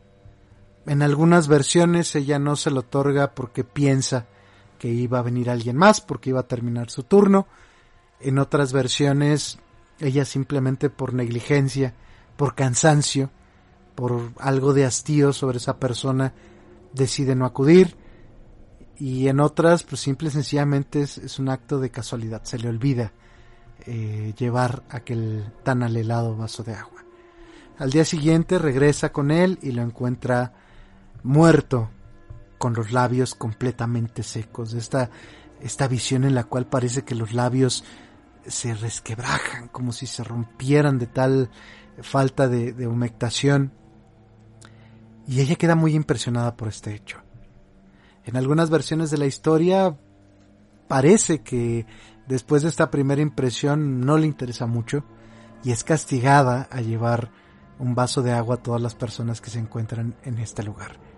En 0.88 1.02
algunas 1.02 1.48
versiones 1.48 2.16
ella 2.16 2.38
no 2.38 2.56
se 2.56 2.70
lo 2.70 2.80
otorga 2.80 3.34
porque 3.34 3.62
piensa 3.62 4.26
que 4.78 4.88
iba 4.88 5.18
a 5.18 5.22
venir 5.22 5.50
alguien 5.50 5.76
más, 5.76 6.00
porque 6.00 6.30
iba 6.30 6.40
a 6.40 6.48
terminar 6.48 6.88
su 6.90 7.02
turno. 7.02 7.46
En 8.20 8.38
otras 8.38 8.72
versiones 8.72 9.58
ella 10.00 10.24
simplemente 10.24 10.88
por 10.88 11.12
negligencia, 11.12 11.94
por 12.36 12.54
cansancio, 12.54 13.30
por 13.94 14.30
algo 14.38 14.72
de 14.72 14.86
hastío 14.86 15.34
sobre 15.34 15.58
esa 15.58 15.78
persona, 15.78 16.32
decide 16.94 17.34
no 17.34 17.44
acudir. 17.44 17.96
Y 18.96 19.28
en 19.28 19.40
otras, 19.40 19.82
pues 19.82 20.00
simple 20.00 20.28
y 20.28 20.32
sencillamente 20.32 21.02
es, 21.02 21.38
un 21.38 21.50
acto 21.50 21.78
de 21.80 21.90
casualidad, 21.90 22.44
se 22.44 22.58
le 22.58 22.68
olvida 22.68 23.12
eh, 23.86 24.32
llevar 24.38 24.84
aquel 24.88 25.52
tan 25.64 25.82
alelado 25.82 26.34
vaso 26.34 26.62
de 26.62 26.74
agua. 26.74 27.04
Al 27.76 27.90
día 27.90 28.06
siguiente 28.06 28.58
regresa 28.58 29.12
con 29.12 29.30
él 29.30 29.58
y 29.62 29.72
lo 29.72 29.82
encuentra 29.82 30.54
muerto, 31.28 31.90
con 32.56 32.72
los 32.72 32.90
labios 32.90 33.34
completamente 33.34 34.22
secos, 34.22 34.72
esta, 34.72 35.10
esta 35.60 35.86
visión 35.86 36.24
en 36.24 36.34
la 36.34 36.44
cual 36.44 36.66
parece 36.66 37.04
que 37.04 37.14
los 37.14 37.34
labios 37.34 37.84
se 38.46 38.74
resquebrajan, 38.74 39.68
como 39.68 39.92
si 39.92 40.06
se 40.06 40.24
rompieran 40.24 40.98
de 40.98 41.06
tal 41.06 41.50
falta 42.00 42.48
de, 42.48 42.72
de 42.72 42.86
humectación. 42.86 43.72
Y 45.26 45.42
ella 45.42 45.56
queda 45.56 45.74
muy 45.74 45.94
impresionada 45.94 46.56
por 46.56 46.68
este 46.68 46.94
hecho. 46.94 47.18
En 48.24 48.36
algunas 48.36 48.70
versiones 48.70 49.10
de 49.10 49.18
la 49.18 49.26
historia 49.26 49.98
parece 50.88 51.42
que 51.42 51.84
después 52.26 52.62
de 52.62 52.70
esta 52.70 52.90
primera 52.90 53.20
impresión 53.20 54.00
no 54.00 54.16
le 54.16 54.26
interesa 54.26 54.66
mucho 54.66 55.04
y 55.62 55.72
es 55.72 55.84
castigada 55.84 56.68
a 56.70 56.80
llevar 56.80 57.30
un 57.78 57.94
vaso 57.94 58.22
de 58.22 58.32
agua 58.32 58.54
a 58.54 58.62
todas 58.62 58.80
las 58.80 58.94
personas 58.94 59.42
que 59.42 59.50
se 59.50 59.58
encuentran 59.58 60.16
en 60.24 60.38
este 60.38 60.62
lugar. 60.62 61.17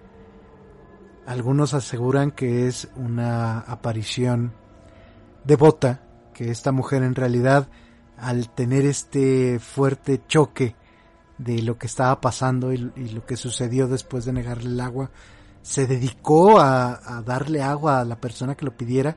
Algunos 1.27 1.75
aseguran 1.75 2.31
que 2.31 2.67
es 2.67 2.89
una 2.97 3.61
aparición 3.61 4.53
devota, 5.45 6.01
que 6.35 6.51
esta 6.51 6.73
mujer 6.73 7.03
en 7.03 7.15
realidad 7.15 7.69
al 8.21 8.51
tener 8.51 8.85
este 8.85 9.59
fuerte 9.59 10.23
choque 10.27 10.77
de 11.39 11.63
lo 11.63 11.79
que 11.79 11.87
estaba 11.87 12.21
pasando 12.21 12.73
y, 12.73 12.79
lo 12.79 13.25
que 13.25 13.37
sucedió 13.37 13.89
después 13.89 14.27
de 14.27 14.33
negarle 14.33 14.69
el 14.69 14.81
agua, 14.81 15.11
se 15.63 15.87
dedicó 15.87 16.61
a, 16.61 17.23
darle 17.25 17.63
agua 17.63 18.01
a 18.01 18.05
la 18.05 18.17
persona 18.17 18.55
que 18.55 18.67
lo 18.67 18.77
pidiera, 18.77 19.17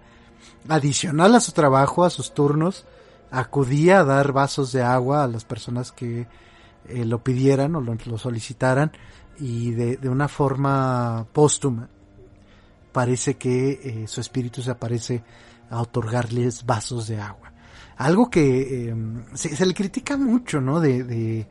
adicional 0.69 1.35
a 1.35 1.41
su 1.41 1.51
trabajo, 1.51 2.05
a 2.05 2.09
sus 2.09 2.33
turnos, 2.33 2.85
acudía 3.29 3.99
a 3.99 4.03
dar 4.05 4.31
vasos 4.31 4.71
de 4.71 4.83
agua 4.83 5.23
a 5.23 5.27
las 5.27 5.43
personas 5.43 5.91
que 5.91 6.27
eh, 6.87 7.05
lo 7.05 7.23
pidieran 7.23 7.75
o 7.75 7.81
lo, 7.81 8.17
solicitaran 8.17 8.91
y 9.37 9.71
de, 9.71 9.97
de, 9.97 10.09
una 10.09 10.27
forma 10.27 11.25
póstuma 11.33 11.89
parece 12.93 13.35
que 13.35 13.71
eh, 13.83 14.07
su 14.07 14.21
espíritu 14.21 14.61
se 14.61 14.71
aparece 14.71 15.23
a 15.69 15.81
otorgarles 15.81 16.65
vasos 16.65 17.07
de 17.07 17.19
agua. 17.19 17.51
Algo 17.97 18.29
que 18.29 18.89
em, 18.89 19.25
se, 19.33 19.65
le 19.65 19.73
critica 19.73 20.15
mucho, 20.15 20.61
¿no? 20.61 20.79
De, 20.79 21.03
de, 21.03 21.47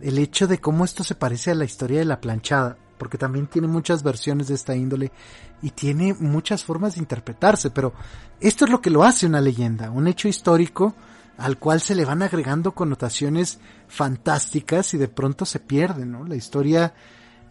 el 0.00 0.18
hecho 0.18 0.46
de 0.46 0.58
cómo 0.58 0.84
esto 0.84 1.04
se 1.04 1.14
parece 1.14 1.50
a 1.50 1.54
la 1.54 1.64
historia 1.64 1.98
de 1.98 2.04
la 2.04 2.20
planchada, 2.20 2.76
porque 2.98 3.18
también 3.18 3.46
tiene 3.48 3.68
muchas 3.68 4.02
versiones 4.02 4.48
de 4.48 4.54
esta 4.54 4.74
índole 4.74 5.12
y 5.60 5.70
tiene 5.70 6.14
muchas 6.14 6.64
formas 6.64 6.94
de 6.94 7.00
interpretarse, 7.00 7.70
pero 7.70 7.92
esto 8.40 8.64
es 8.64 8.70
lo 8.70 8.80
que 8.80 8.90
lo 8.90 9.04
hace 9.04 9.26
una 9.26 9.40
leyenda, 9.40 9.90
un 9.90 10.08
hecho 10.08 10.28
histórico 10.28 10.94
al 11.38 11.58
cual 11.58 11.80
se 11.80 11.94
le 11.94 12.04
van 12.04 12.22
agregando 12.22 12.72
connotaciones 12.72 13.58
fantásticas 13.88 14.94
y 14.94 14.98
de 14.98 15.08
pronto 15.08 15.44
se 15.44 15.60
pierde, 15.60 16.04
¿no? 16.06 16.24
La 16.24 16.36
historia 16.36 16.94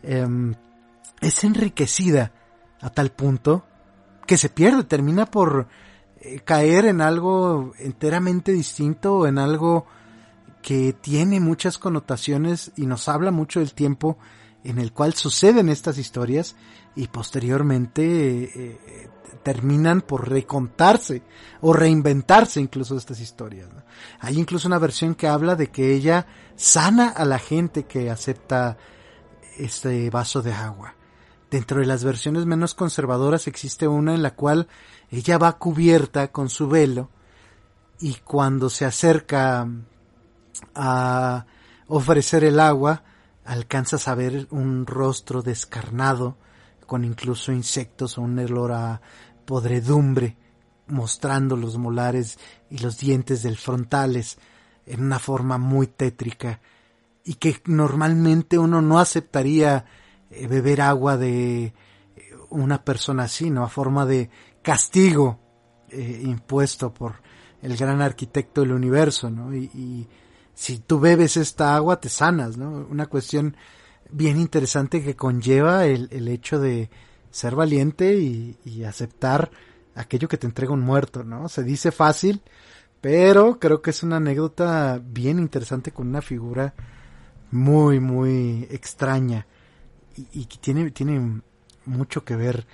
eh, 0.03 0.25
es 1.19 1.43
enriquecida 1.43 2.31
a 2.81 2.89
tal 2.89 3.11
punto 3.11 3.63
que 4.25 4.37
se 4.37 4.49
pierde, 4.49 4.83
termina 4.83 5.25
por 5.25 5.67
eh, 6.19 6.39
caer 6.39 6.85
en 6.85 7.01
algo 7.01 7.73
enteramente 7.79 8.51
distinto, 8.51 9.27
en 9.27 9.37
algo 9.37 9.85
que 10.61 10.93
tiene 10.93 11.39
muchas 11.39 11.77
connotaciones 11.77 12.71
y 12.75 12.85
nos 12.85 13.09
habla 13.09 13.31
mucho 13.31 13.59
del 13.59 13.73
tiempo 13.73 14.17
en 14.63 14.77
el 14.77 14.93
cual 14.93 15.13
suceden 15.15 15.69
estas 15.69 15.97
historias 15.97 16.55
y 16.95 17.07
posteriormente 17.07 18.03
eh, 18.03 19.09
terminan 19.43 20.01
por 20.01 20.29
recontarse 20.29 21.23
o 21.61 21.73
reinventarse 21.73 22.59
incluso 22.59 22.95
estas 22.95 23.19
historias. 23.19 23.69
Hay 24.19 24.37
incluso 24.37 24.67
una 24.67 24.79
versión 24.79 25.15
que 25.15 25.27
habla 25.27 25.55
de 25.55 25.67
que 25.67 25.93
ella 25.93 26.27
sana 26.55 27.09
a 27.09 27.25
la 27.25 27.39
gente 27.39 27.85
que 27.85 28.09
acepta 28.09 28.77
este 29.57 30.09
vaso 30.09 30.41
de 30.41 30.53
agua. 30.53 30.95
Dentro 31.51 31.81
de 31.81 31.85
las 31.85 32.05
versiones 32.05 32.45
menos 32.45 32.73
conservadoras 32.73 33.45
existe 33.45 33.85
una 33.85 34.15
en 34.15 34.23
la 34.23 34.35
cual 34.35 34.69
ella 35.09 35.37
va 35.37 35.57
cubierta 35.57 36.31
con 36.31 36.49
su 36.49 36.69
velo 36.69 37.09
y 37.99 38.15
cuando 38.23 38.69
se 38.69 38.85
acerca 38.85 39.67
a 40.73 41.45
ofrecer 41.87 42.45
el 42.45 42.57
agua, 42.57 43.03
alcanzas 43.43 44.07
a 44.07 44.15
ver 44.15 44.47
un 44.51 44.87
rostro 44.87 45.41
descarnado, 45.41 46.37
con 46.87 47.03
incluso 47.03 47.51
insectos 47.51 48.17
o 48.17 48.21
un 48.21 48.39
olor 48.39 48.71
a 48.71 49.01
podredumbre, 49.45 50.37
mostrando 50.87 51.57
los 51.57 51.77
molares 51.77 52.39
y 52.69 52.77
los 52.77 52.97
dientes 52.97 53.43
del 53.43 53.57
frontales 53.57 54.37
en 54.85 55.03
una 55.03 55.19
forma 55.19 55.57
muy 55.57 55.87
tétrica 55.87 56.61
y 57.25 57.33
que 57.33 57.61
normalmente 57.65 58.57
uno 58.57 58.81
no 58.81 58.99
aceptaría 58.99 59.85
beber 60.47 60.81
agua 60.81 61.17
de 61.17 61.65
eh, 61.65 61.73
una 62.49 62.83
persona 62.83 63.23
así, 63.23 63.49
¿no? 63.49 63.63
A 63.63 63.69
forma 63.69 64.05
de 64.05 64.29
castigo 64.61 65.39
eh, 65.89 66.21
impuesto 66.23 66.93
por 66.93 67.15
el 67.61 67.75
gran 67.77 68.01
arquitecto 68.01 68.61
del 68.61 68.71
universo, 68.71 69.29
¿no? 69.29 69.53
Y, 69.53 70.07
si 70.53 70.79
tú 70.79 70.99
bebes 70.99 71.37
esta 71.37 71.75
agua 71.75 71.99
te 71.99 72.09
sanas, 72.09 72.57
¿no? 72.57 72.85
Una 72.89 73.07
cuestión 73.07 73.55
bien 74.11 74.39
interesante 74.39 75.01
que 75.01 75.15
conlleva 75.15 75.85
el, 75.85 76.07
el 76.11 76.27
hecho 76.27 76.59
de 76.59 76.89
ser 77.31 77.55
valiente 77.55 78.17
y, 78.17 78.57
y, 78.65 78.83
aceptar 78.83 79.49
aquello 79.95 80.27
que 80.27 80.37
te 80.37 80.45
entrega 80.45 80.73
un 80.73 80.81
muerto, 80.81 81.23
¿no? 81.23 81.49
Se 81.49 81.63
dice 81.63 81.91
fácil, 81.91 82.41
pero 82.99 83.59
creo 83.59 83.81
que 83.81 83.89
es 83.89 84.03
una 84.03 84.17
anécdota 84.17 85.01
bien 85.03 85.39
interesante 85.39 85.91
con 85.91 86.09
una 86.09 86.21
figura 86.21 86.75
muy, 87.49 87.99
muy 87.99 88.67
extraña 88.69 89.47
y, 90.15 90.45
que 90.45 90.57
tiene, 90.57 90.91
tiene 90.91 91.41
mucho 91.85 92.23
que 92.23 92.35
ver 92.35 92.65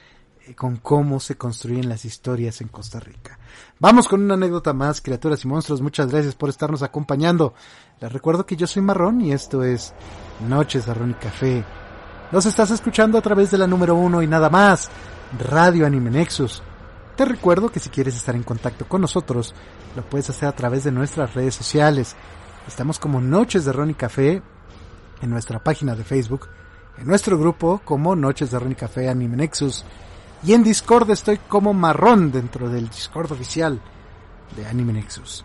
eh, 0.45 0.55
con 0.55 0.77
cómo 0.77 1.19
se 1.19 1.37
construyen 1.37 1.89
las 1.89 2.05
historias 2.05 2.61
en 2.61 2.67
Costa 2.67 2.99
Rica. 2.99 3.39
Vamos 3.79 4.07
con 4.07 4.21
una 4.21 4.35
anécdota 4.35 4.73
más, 4.73 5.01
criaturas 5.01 5.43
y 5.43 5.47
monstruos. 5.47 5.81
Muchas 5.81 6.11
gracias 6.11 6.35
por 6.35 6.49
estarnos 6.49 6.83
acompañando. 6.83 7.53
Les 7.99 8.11
recuerdo 8.11 8.45
que 8.45 8.55
yo 8.55 8.67
soy 8.67 8.81
Marrón 8.81 9.21
y 9.21 9.31
esto 9.31 9.63
es 9.63 9.93
Noches 10.47 10.85
de 10.85 10.93
Ron 10.93 11.11
y 11.11 11.15
Café. 11.15 11.65
Nos 12.31 12.45
estás 12.45 12.71
escuchando 12.71 13.17
a 13.17 13.21
través 13.21 13.51
de 13.51 13.57
la 13.57 13.67
número 13.67 13.95
uno 13.95 14.21
y 14.21 14.27
nada 14.27 14.49
más, 14.49 14.89
Radio 15.39 15.85
Anime 15.85 16.11
Nexus. 16.11 16.61
Te 17.15 17.25
recuerdo 17.25 17.69
que 17.69 17.79
si 17.79 17.89
quieres 17.89 18.15
estar 18.15 18.35
en 18.35 18.43
contacto 18.43 18.87
con 18.87 19.01
nosotros, 19.01 19.55
lo 19.95 20.03
puedes 20.03 20.29
hacer 20.29 20.47
a 20.47 20.55
través 20.55 20.83
de 20.83 20.91
nuestras 20.91 21.33
redes 21.33 21.55
sociales. 21.55 22.15
Estamos 22.67 22.99
como 22.99 23.21
Noches 23.21 23.65
de 23.65 23.71
Ron 23.71 23.91
y 23.91 23.93
Café 23.93 24.43
en 25.21 25.29
nuestra 25.29 25.63
página 25.63 25.95
de 25.95 26.03
Facebook, 26.03 26.47
en 26.97 27.07
nuestro 27.07 27.37
grupo 27.37 27.81
como 27.83 28.15
Noches 28.15 28.51
de 28.51 28.59
Ron 28.59 28.71
y 28.71 28.75
Café 28.75 29.09
Anime 29.09 29.37
Nexus 29.37 29.83
y 30.43 30.53
en 30.53 30.63
Discord 30.63 31.09
estoy 31.11 31.37
como 31.37 31.73
marrón 31.73 32.31
dentro 32.31 32.69
del 32.69 32.89
Discord 32.89 33.31
oficial 33.31 33.79
de 34.55 34.65
Anime 34.65 34.93
Nexus. 34.93 35.43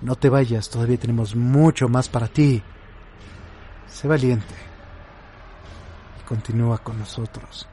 No 0.00 0.16
te 0.16 0.28
vayas, 0.28 0.68
todavía 0.68 0.98
tenemos 0.98 1.34
mucho 1.34 1.88
más 1.88 2.08
para 2.08 2.28
ti. 2.28 2.62
Sé 3.88 4.06
valiente 4.06 4.54
y 6.20 6.24
continúa 6.24 6.78
con 6.78 6.98
nosotros. 6.98 7.66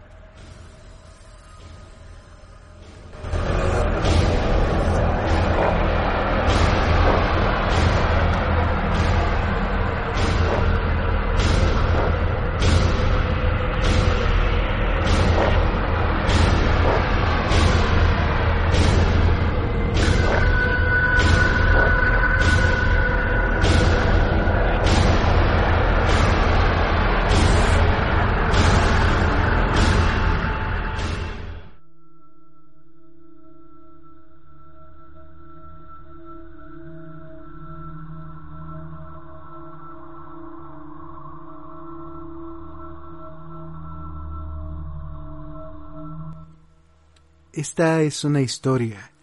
Esta 47.56 48.02
es 48.02 48.26
una 48.26 48.42
historia 48.42 49.14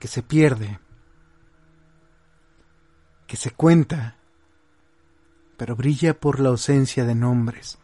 que 0.00 0.08
se 0.08 0.22
pierde, 0.22 0.80
que 3.26 3.36
se 3.36 3.50
cuenta, 3.50 4.16
pero 5.58 5.76
brilla 5.76 6.18
por 6.18 6.40
la 6.40 6.48
ausencia 6.48 7.04
de 7.04 7.14
nombres, 7.14 7.76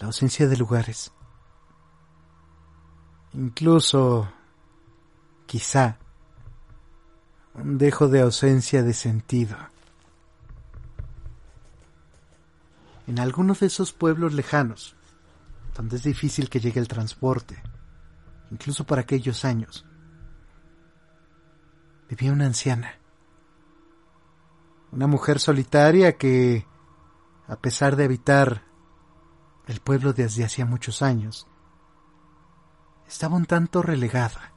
la 0.00 0.08
ausencia 0.08 0.48
de 0.48 0.56
lugares. 0.56 1.12
Incluso, 3.32 4.28
quizá, 5.46 5.98
un 7.54 7.78
dejo 7.78 8.08
de 8.08 8.22
ausencia 8.22 8.82
de 8.82 8.92
sentido. 8.92 9.56
En 13.06 13.20
algunos 13.20 13.60
de 13.60 13.66
esos 13.68 13.92
pueblos 13.92 14.32
lejanos, 14.32 14.96
donde 15.74 15.96
es 15.96 16.04
difícil 16.04 16.48
que 16.48 16.60
llegue 16.60 16.80
el 16.80 16.88
transporte, 16.88 17.62
incluso 18.50 18.86
para 18.86 19.02
aquellos 19.02 19.44
años. 19.44 19.84
Vivía 22.08 22.32
una 22.32 22.46
anciana, 22.46 22.98
una 24.92 25.06
mujer 25.06 25.40
solitaria 25.40 26.16
que, 26.16 26.66
a 27.48 27.56
pesar 27.56 27.96
de 27.96 28.04
habitar 28.04 28.62
el 29.66 29.80
pueblo 29.80 30.12
desde 30.12 30.44
hacía 30.44 30.64
muchos 30.64 31.02
años, 31.02 31.48
estaba 33.08 33.36
un 33.36 33.46
tanto 33.46 33.82
relegada, 33.82 34.52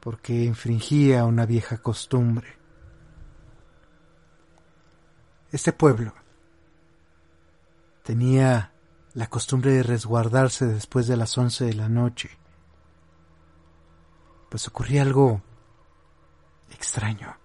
porque 0.00 0.44
infringía 0.44 1.24
una 1.24 1.44
vieja 1.44 1.78
costumbre. 1.78 2.58
Este 5.50 5.72
pueblo, 5.72 6.14
tenía 8.06 8.72
la 9.14 9.26
costumbre 9.26 9.72
de 9.72 9.82
resguardarse 9.82 10.64
después 10.64 11.08
de 11.08 11.16
las 11.16 11.36
once 11.36 11.64
de 11.64 11.74
la 11.74 11.88
noche. 11.88 12.30
Pues 14.48 14.68
ocurría 14.68 15.02
algo 15.02 15.42
extraño, 16.70 17.36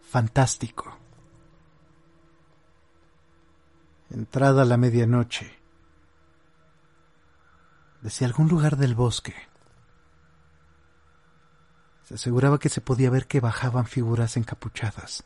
fantástico. 0.00 0.96
Entrada 4.08 4.64
la 4.64 4.78
medianoche, 4.78 5.54
desde 8.00 8.24
algún 8.24 8.48
lugar 8.48 8.78
del 8.78 8.94
bosque, 8.94 9.34
se 12.04 12.14
aseguraba 12.14 12.58
que 12.58 12.70
se 12.70 12.80
podía 12.80 13.10
ver 13.10 13.26
que 13.26 13.40
bajaban 13.40 13.84
figuras 13.84 14.38
encapuchadas 14.38 15.24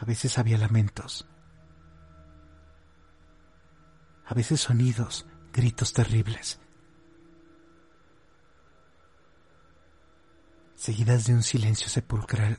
A 0.00 0.04
veces 0.06 0.38
había 0.38 0.56
lamentos. 0.56 1.28
A 4.24 4.32
veces 4.32 4.62
sonidos, 4.62 5.26
gritos 5.52 5.92
terribles. 5.92 6.58
Seguidas 10.74 11.26
de 11.26 11.34
un 11.34 11.42
silencio 11.42 11.90
sepulcral. 11.90 12.58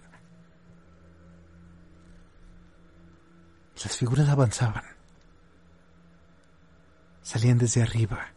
Las 3.83 3.97
figuras 3.97 4.29
avanzaban. 4.29 4.85
Salían 7.23 7.57
desde 7.57 7.81
arriba 7.81 8.33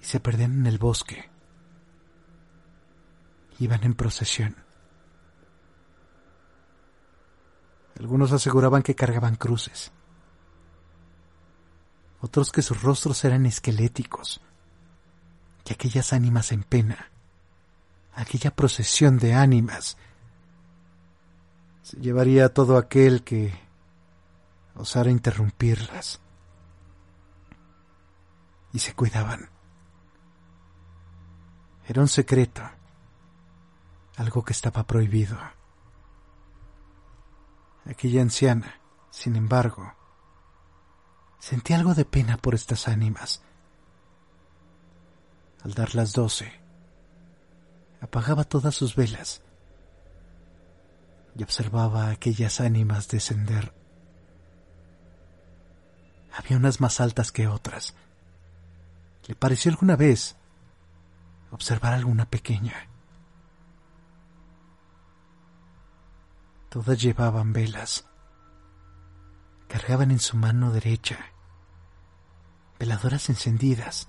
y 0.00 0.04
se 0.04 0.18
perdían 0.18 0.58
en 0.58 0.66
el 0.66 0.78
bosque. 0.78 1.30
Iban 3.60 3.84
en 3.84 3.94
procesión. 3.94 4.63
Algunos 7.98 8.32
aseguraban 8.32 8.82
que 8.82 8.94
cargaban 8.94 9.36
cruces. 9.36 9.92
Otros 12.20 12.50
que 12.50 12.62
sus 12.62 12.82
rostros 12.82 13.24
eran 13.24 13.46
esqueléticos, 13.46 14.40
que 15.64 15.74
aquellas 15.74 16.12
ánimas 16.12 16.52
en 16.52 16.62
pena, 16.62 17.10
aquella 18.14 18.54
procesión 18.54 19.18
de 19.18 19.34
ánimas, 19.34 19.96
se 21.82 21.98
llevaría 21.98 22.46
a 22.46 22.48
todo 22.48 22.78
aquel 22.78 23.22
que 23.22 23.52
osara 24.74 25.10
interrumpirlas. 25.10 26.20
Y 28.72 28.78
se 28.80 28.94
cuidaban. 28.94 29.50
Era 31.86 32.00
un 32.00 32.08
secreto, 32.08 32.62
algo 34.16 34.42
que 34.42 34.52
estaba 34.52 34.84
prohibido. 34.84 35.38
Aquella 37.86 38.22
anciana, 38.22 38.80
sin 39.10 39.36
embargo, 39.36 39.94
sentía 41.38 41.76
algo 41.76 41.94
de 41.94 42.04
pena 42.04 42.38
por 42.38 42.54
estas 42.54 42.88
ánimas. 42.88 43.42
Al 45.62 45.74
dar 45.74 45.94
las 45.94 46.12
doce, 46.12 46.52
apagaba 48.00 48.44
todas 48.44 48.74
sus 48.74 48.96
velas 48.96 49.42
y 51.36 51.42
observaba 51.42 52.06
a 52.06 52.10
aquellas 52.10 52.60
ánimas 52.60 53.08
descender. 53.08 53.74
Había 56.32 56.56
unas 56.56 56.80
más 56.80 57.00
altas 57.00 57.32
que 57.32 57.48
otras. 57.48 57.94
Le 59.26 59.34
pareció 59.34 59.70
alguna 59.70 59.96
vez 59.96 60.36
observar 61.50 61.92
alguna 61.92 62.28
pequeña. 62.28 62.88
Todas 66.74 67.00
llevaban 67.00 67.52
velas. 67.52 68.04
Cargaban 69.68 70.10
en 70.10 70.18
su 70.18 70.36
mano 70.36 70.72
derecha 70.72 71.16
veladoras 72.80 73.28
encendidas. 73.28 74.08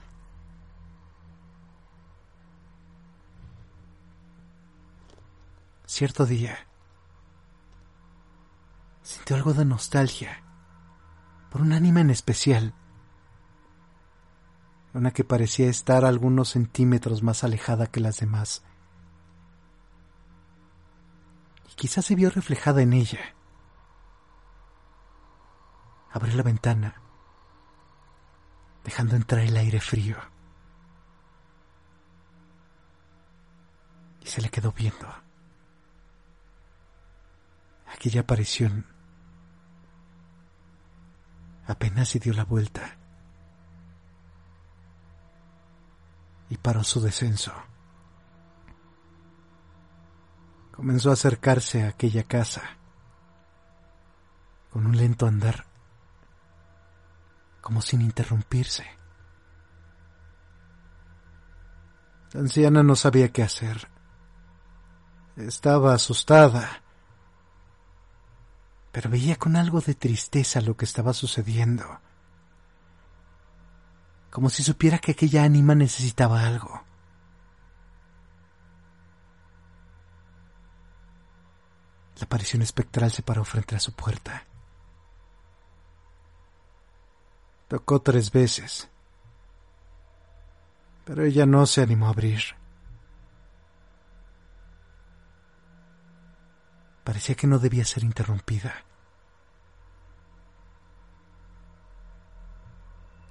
Cierto 5.85 6.25
día, 6.25 6.57
sintió 9.03 9.35
algo 9.35 9.53
de 9.53 9.65
nostalgia 9.65 10.41
por 11.51 11.61
un 11.61 11.71
ánima 11.71 12.01
en 12.01 12.09
especial, 12.09 12.73
una 14.95 15.11
que 15.11 15.23
parecía 15.23 15.69
estar 15.69 16.03
algunos 16.03 16.49
centímetros 16.49 17.21
más 17.21 17.43
alejada 17.43 17.85
que 17.85 17.99
las 17.99 18.17
demás. 18.17 18.63
Quizás 21.75 22.05
se 22.05 22.15
vio 22.15 22.29
reflejada 22.29 22.81
en 22.81 22.93
ella. 22.93 23.35
Abrió 26.11 26.35
la 26.35 26.43
ventana, 26.43 27.01
dejando 28.83 29.15
entrar 29.15 29.41
el 29.41 29.57
aire 29.57 29.81
frío. 29.81 30.17
Y 34.21 34.27
se 34.27 34.41
le 34.41 34.49
quedó 34.49 34.71
viendo. 34.71 35.07
Aquella 37.93 38.21
aparición 38.21 38.85
apenas 41.67 42.09
se 42.09 42.19
dio 42.19 42.33
la 42.33 42.45
vuelta 42.45 42.97
y 46.49 46.57
paró 46.57 46.83
su 46.83 47.01
descenso. 47.01 47.53
Comenzó 50.75 51.09
a 51.09 51.13
acercarse 51.13 51.83
a 51.83 51.89
aquella 51.89 52.23
casa 52.23 52.61
con 54.71 54.85
un 54.85 54.97
lento 54.97 55.25
andar, 55.25 55.65
como 57.61 57.81
sin 57.81 58.01
interrumpirse. 58.01 58.85
La 62.33 62.41
anciana 62.41 62.83
no 62.83 62.95
sabía 62.95 63.31
qué 63.31 63.41
hacer. 63.41 63.87
Estaba 65.37 65.93
asustada 65.93 66.81
pero 68.95 69.09
veía 69.09 69.35
con 69.35 69.57
algo 69.57 69.81
de 69.81 69.93
tristeza 69.93 70.61
lo 70.61 70.77
que 70.77 70.85
estaba 70.85 71.11
sucediendo, 71.11 71.99
como 74.31 74.49
si 74.49 74.63
supiera 74.63 74.99
que 74.99 75.11
aquella 75.11 75.43
ánima 75.43 75.75
necesitaba 75.75 76.47
algo. 76.47 76.81
La 82.17 82.25
aparición 82.25 82.61
espectral 82.61 83.11
se 83.11 83.23
paró 83.23 83.43
frente 83.43 83.75
a 83.75 83.79
su 83.79 83.93
puerta. 83.93 84.45
Tocó 87.67 88.01
tres 88.01 88.31
veces, 88.31 88.89
pero 91.03 91.23
ella 91.23 91.45
no 91.45 91.65
se 91.65 91.81
animó 91.81 92.07
a 92.07 92.09
abrir. 92.09 92.41
Parecía 97.03 97.35
que 97.35 97.47
no 97.47 97.59
debía 97.59 97.85
ser 97.85 98.03
interrumpida. 98.03 98.73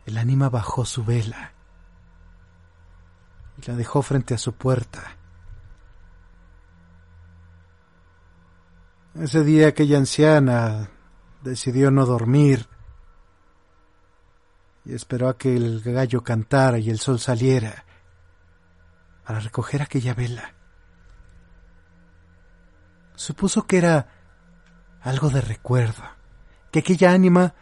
El 0.07 0.19
ánima 0.19 0.49
bajó 0.49 0.85
su 0.85 1.05
vela 1.05 1.53
y 3.57 3.67
la 3.67 3.75
dejó 3.75 4.03
frente 4.03 4.35
a 4.35 4.39
su 4.39 4.55
puerta. 4.55 5.17
Ese 9.15 9.45
día 9.45 9.69
aquella 9.69 9.99
anciana 9.99 10.91
decidió 11.41 11.93
no 11.93 12.05
dormir 12.05 12.67
y 14.85 14.93
esperó 14.93 15.29
a 15.29 15.39
que 15.39 15.55
el 15.55 15.83
gallo 15.83 16.25
cantara 16.25 16.81
y 16.81 16.91
el 16.91 16.99
sol 16.99 17.21
saliera 17.21 17.85
para 19.25 19.39
recoger 19.39 19.83
aquella 19.83 20.15
vela. 20.15 20.55
Supuso 23.15 23.69
que 23.69 23.79
era 23.79 24.09
algo 25.01 25.31
de 25.31 25.43
recuerdo, 25.43 26.03
que 26.73 26.81
aquella 26.81 27.13
ánima 27.13 27.55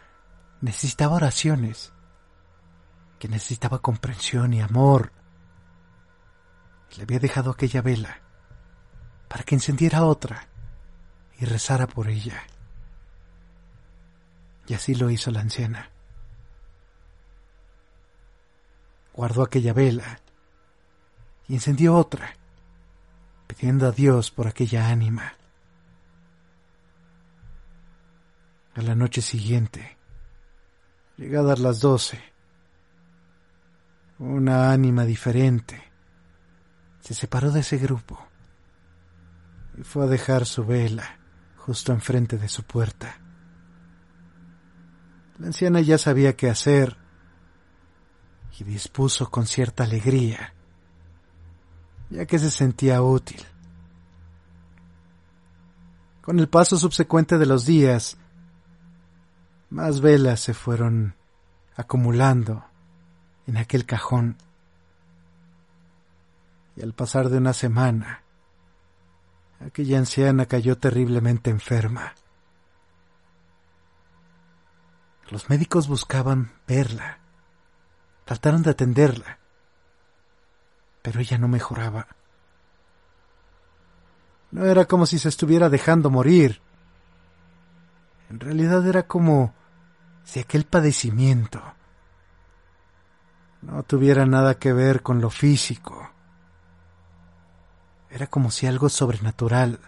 necesitaba 0.59 1.17
oraciones, 1.17 1.93
que 3.19 3.27
necesitaba 3.27 3.77
comprensión 3.77 4.53
y 4.53 4.61
amor. 4.61 5.11
Le 6.97 7.03
había 7.03 7.19
dejado 7.19 7.51
aquella 7.51 7.83
vela 7.83 8.21
para 9.27 9.43
que 9.43 9.53
encendiera 9.53 10.03
otra 10.03 10.47
y 11.43 11.45
rezara 11.45 11.87
por 11.87 12.07
ella. 12.07 12.41
Y 14.65 14.73
así 14.73 14.95
lo 14.95 15.09
hizo 15.09 15.29
la 15.29 15.41
anciana. 15.41 15.89
Guardó 19.13 19.43
aquella 19.43 19.73
vela 19.73 20.21
y 21.49 21.55
encendió 21.55 21.95
otra, 21.97 22.33
pidiendo 23.45 23.87
a 23.87 23.91
Dios 23.91 24.31
por 24.31 24.47
aquella 24.47 24.87
ánima. 24.87 25.33
A 28.75 28.81
la 28.81 28.95
noche 28.95 29.21
siguiente, 29.21 29.97
llegadas 31.17 31.59
las 31.59 31.81
doce, 31.81 32.23
una 34.17 34.71
ánima 34.71 35.03
diferente 35.03 35.91
se 37.01 37.13
separó 37.13 37.51
de 37.51 37.59
ese 37.59 37.77
grupo 37.77 38.25
y 39.77 39.83
fue 39.83 40.05
a 40.05 40.07
dejar 40.07 40.45
su 40.45 40.65
vela 40.65 41.19
justo 41.65 41.93
enfrente 41.93 42.37
de 42.37 42.49
su 42.49 42.63
puerta. 42.63 43.17
La 45.39 45.47
anciana 45.47 45.79
ya 45.79 45.97
sabía 45.97 46.35
qué 46.35 46.49
hacer 46.49 46.97
y 48.59 48.65
dispuso 48.65 49.31
con 49.31 49.47
cierta 49.47 49.85
alegría, 49.85 50.53
ya 52.09 52.25
que 52.25 52.37
se 52.37 52.51
sentía 52.51 53.01
útil. 53.01 53.41
Con 56.21 56.37
el 56.39 56.49
paso 56.49 56.77
subsecuente 56.77 57.37
de 57.37 57.45
los 57.45 57.65
días, 57.65 58.17
más 59.69 60.01
velas 60.01 60.41
se 60.41 60.53
fueron 60.53 61.15
acumulando 61.77 62.65
en 63.47 63.55
aquel 63.55 63.85
cajón. 63.85 64.37
Y 66.75 66.81
al 66.81 66.93
pasar 66.93 67.29
de 67.29 67.37
una 67.37 67.53
semana, 67.53 68.22
aquella 69.65 69.97
anciana 69.97 70.45
cayó 70.45 70.77
terriblemente 70.77 71.49
enferma. 71.49 72.13
Los 75.29 75.49
médicos 75.49 75.87
buscaban 75.87 76.51
verla, 76.67 77.19
trataron 78.25 78.61
de 78.61 78.71
atenderla, 78.71 79.39
pero 81.01 81.19
ella 81.19 81.37
no 81.37 81.47
mejoraba. 81.47 82.07
No 84.51 84.65
era 84.65 84.85
como 84.85 85.05
si 85.05 85.17
se 85.17 85.29
estuviera 85.29 85.69
dejando 85.69 86.09
morir. 86.09 86.61
En 88.29 88.39
realidad 88.39 88.87
era 88.87 89.07
como 89.07 89.53
si 90.23 90.39
aquel 90.39 90.65
padecimiento 90.65 91.61
no 93.61 93.83
tuviera 93.83 94.25
nada 94.25 94.55
que 94.55 94.73
ver 94.73 95.01
con 95.01 95.21
lo 95.21 95.29
físico. 95.29 96.12
Era 98.13 98.27
como 98.27 98.51
si 98.51 98.67
algo 98.67 98.89
sobrenatural 98.89 99.79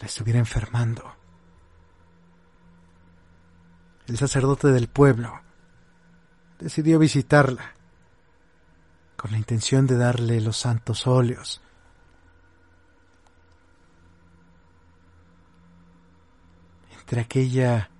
la 0.00 0.06
estuviera 0.06 0.38
enfermando. 0.38 1.14
El 4.06 4.16
sacerdote 4.16 4.68
del 4.68 4.88
pueblo 4.88 5.38
decidió 6.58 6.98
visitarla 6.98 7.74
con 9.18 9.30
la 9.32 9.36
intención 9.36 9.86
de 9.86 9.98
darle 9.98 10.40
los 10.40 10.56
santos 10.56 11.06
óleos. 11.06 11.60
Entre 16.98 17.20
aquella 17.20 17.90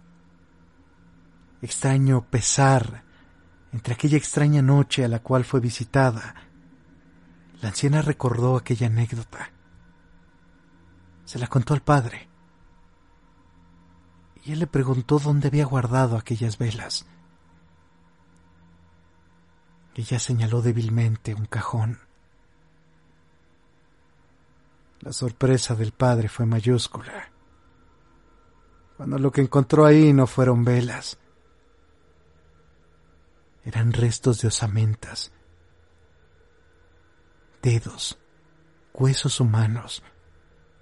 extraño 1.61 2.25
pesar 2.31 3.05
entre 3.75 3.92
aquella 3.92 4.16
extraña 4.16 4.62
noche 4.62 5.05
a 5.05 5.09
la 5.09 5.18
cual 5.20 5.44
fue 5.44 5.61
visitada. 5.61 6.35
La 7.62 7.68
anciana 7.68 8.03
recordó 8.03 8.57
aquella 8.57 8.88
anécdota. 8.88 9.53
Se 11.25 11.38
la 11.38 11.46
contó 11.46 11.75
al 11.75 11.81
padre. 11.81 12.29
Y 14.42 14.51
él 14.51 14.59
le 14.59 14.66
preguntó 14.66 15.20
dónde 15.20 15.46
había 15.46 15.64
guardado 15.64 16.16
aquellas 16.16 16.59
velas. 16.59 17.07
Ella 19.94 20.18
señaló 20.18 20.61
débilmente 20.61 21.35
un 21.35 21.46
cajón. 21.46 22.01
La 24.98 25.12
sorpresa 25.12 25.77
del 25.77 25.92
padre 25.92 26.29
fue 26.29 26.46
mayúscula. 26.46 27.31
Cuando 28.96 29.20
lo 29.20 29.31
que 29.31 29.40
encontró 29.40 29.87
ahí 29.87 30.12
no 30.12 30.27
fueron 30.27 30.64
velas, 30.64 31.16
eran 33.64 33.92
restos 33.92 34.40
de 34.40 34.48
osamentas, 34.48 35.31
dedos, 37.62 38.18
huesos 38.92 39.40
humanos, 39.40 40.03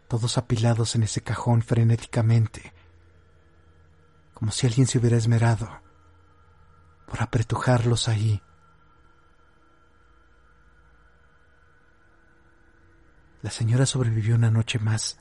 todos 0.08 0.38
apilados 0.38 0.96
en 0.96 1.04
ese 1.04 1.20
cajón 1.20 1.62
frenéticamente, 1.62 2.72
como 4.34 4.50
si 4.50 4.66
alguien 4.66 4.86
se 4.86 4.98
hubiera 4.98 5.16
esmerado 5.16 5.68
por 7.06 7.22
apretujarlos 7.22 8.08
ahí. 8.08 8.42
La 13.42 13.50
señora 13.50 13.86
sobrevivió 13.86 14.34
una 14.34 14.50
noche 14.50 14.78
más. 14.78 15.18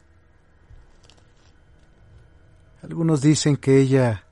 Algunos 2.81 3.21
dicen 3.21 3.57
que 3.57 3.79
ella 3.79 4.25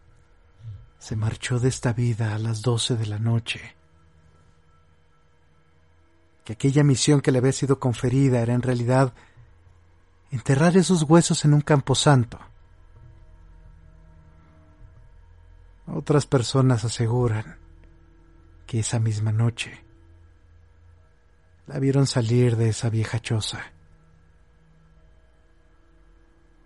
se 0.99 1.15
marchó 1.15 1.59
de 1.59 1.69
esta 1.69 1.93
vida 1.93 2.33
a 2.33 2.39
las 2.39 2.61
doce 2.61 2.95
de 2.95 3.05
la 3.05 3.19
noche, 3.19 3.76
que 6.47 6.53
aquella 6.53 6.81
misión 6.81 7.19
que 7.19 7.33
le 7.33 7.39
había 7.39 7.51
sido 7.51 7.77
conferida 7.77 8.39
era 8.39 8.53
en 8.53 8.61
realidad 8.61 9.13
enterrar 10.31 10.77
esos 10.77 11.03
huesos 11.03 11.43
en 11.43 11.53
un 11.53 11.59
camposanto. 11.59 12.39
Otras 15.87 16.25
personas 16.25 16.85
aseguran 16.85 17.57
que 18.65 18.79
esa 18.79 18.97
misma 18.97 19.33
noche 19.33 19.83
la 21.65 21.79
vieron 21.79 22.07
salir 22.07 22.55
de 22.55 22.69
esa 22.69 22.89
vieja 22.89 23.19
choza. 23.19 23.73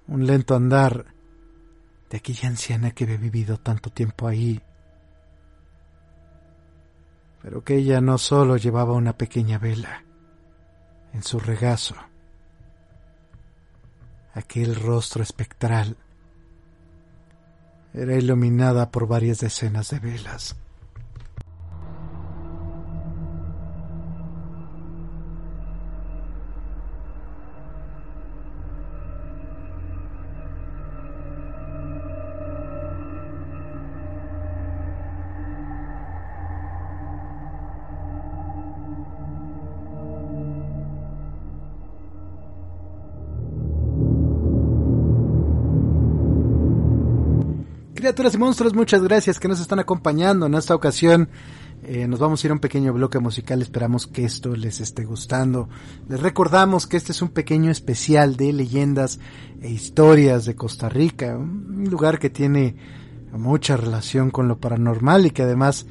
Un 0.05 0.27
lento 0.27 0.53
andar 0.53 1.07
de 2.11 2.17
aquella 2.17 2.49
anciana 2.49 2.91
que 2.91 3.05
había 3.05 3.17
vivido 3.17 3.57
tanto 3.57 3.89
tiempo 3.89 4.27
ahí, 4.27 4.61
pero 7.41 7.63
que 7.63 7.75
ella 7.75 8.01
no 8.01 8.17
solo 8.17 8.57
llevaba 8.57 8.93
una 8.93 9.17
pequeña 9.17 9.57
vela 9.57 10.03
en 11.13 11.23
su 11.23 11.39
regazo, 11.39 11.95
aquel 14.33 14.75
rostro 14.75 15.23
espectral 15.23 15.97
era 17.93 18.15
iluminada 18.15 18.89
por 18.91 19.07
varias 19.07 19.39
decenas 19.39 19.89
de 19.89 19.99
velas. 19.99 20.55
Criaturas 48.11 48.35
y 48.35 48.39
monstruos, 48.39 48.73
muchas 48.73 49.01
gracias 49.03 49.39
que 49.39 49.47
nos 49.47 49.61
están 49.61 49.79
acompañando 49.79 50.45
en 50.45 50.53
esta 50.55 50.75
ocasión. 50.75 51.29
Eh, 51.81 52.09
nos 52.09 52.19
vamos 52.19 52.43
a 52.43 52.47
ir 52.47 52.51
a 52.51 52.55
un 52.55 52.59
pequeño 52.59 52.91
bloque 52.91 53.19
musical, 53.19 53.61
esperamos 53.61 54.05
que 54.05 54.25
esto 54.25 54.53
les 54.53 54.81
esté 54.81 55.05
gustando. 55.05 55.69
Les 56.09 56.19
recordamos 56.19 56.87
que 56.87 56.97
este 56.97 57.13
es 57.13 57.21
un 57.21 57.29
pequeño 57.29 57.71
especial 57.71 58.35
de 58.35 58.51
leyendas 58.51 59.21
e 59.61 59.69
historias 59.69 60.43
de 60.43 60.55
Costa 60.55 60.89
Rica, 60.89 61.37
un 61.37 61.87
lugar 61.89 62.19
que 62.19 62.29
tiene 62.29 62.75
mucha 63.31 63.77
relación 63.77 64.29
con 64.29 64.49
lo 64.49 64.59
paranormal 64.59 65.27
y 65.27 65.31
que 65.31 65.43
además 65.43 65.85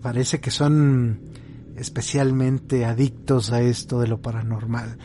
parece 0.00 0.38
que 0.38 0.52
son 0.52 1.22
especialmente 1.74 2.84
adictos 2.84 3.50
a 3.50 3.62
esto 3.62 3.98
de 3.98 4.06
lo 4.06 4.22
paranormal. 4.22 4.96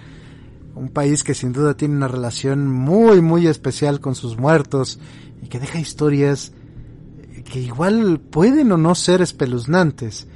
Un 0.78 0.90
país 0.90 1.24
que 1.24 1.34
sin 1.34 1.54
duda 1.54 1.76
tiene 1.76 1.96
una 1.96 2.08
relación 2.08 2.68
muy 2.68 3.22
muy 3.22 3.48
especial 3.48 4.00
con 4.00 4.16
sus 4.16 4.38
muertos 4.38 5.00
y 5.42 5.48
que 5.48 5.60
deja 5.60 5.80
historias 5.80 6.54
que 7.44 7.60
igual 7.60 8.20
pueden 8.20 8.72
o 8.72 8.78
no 8.78 8.94
ser 8.94 9.22
espeluznantes, 9.22 10.28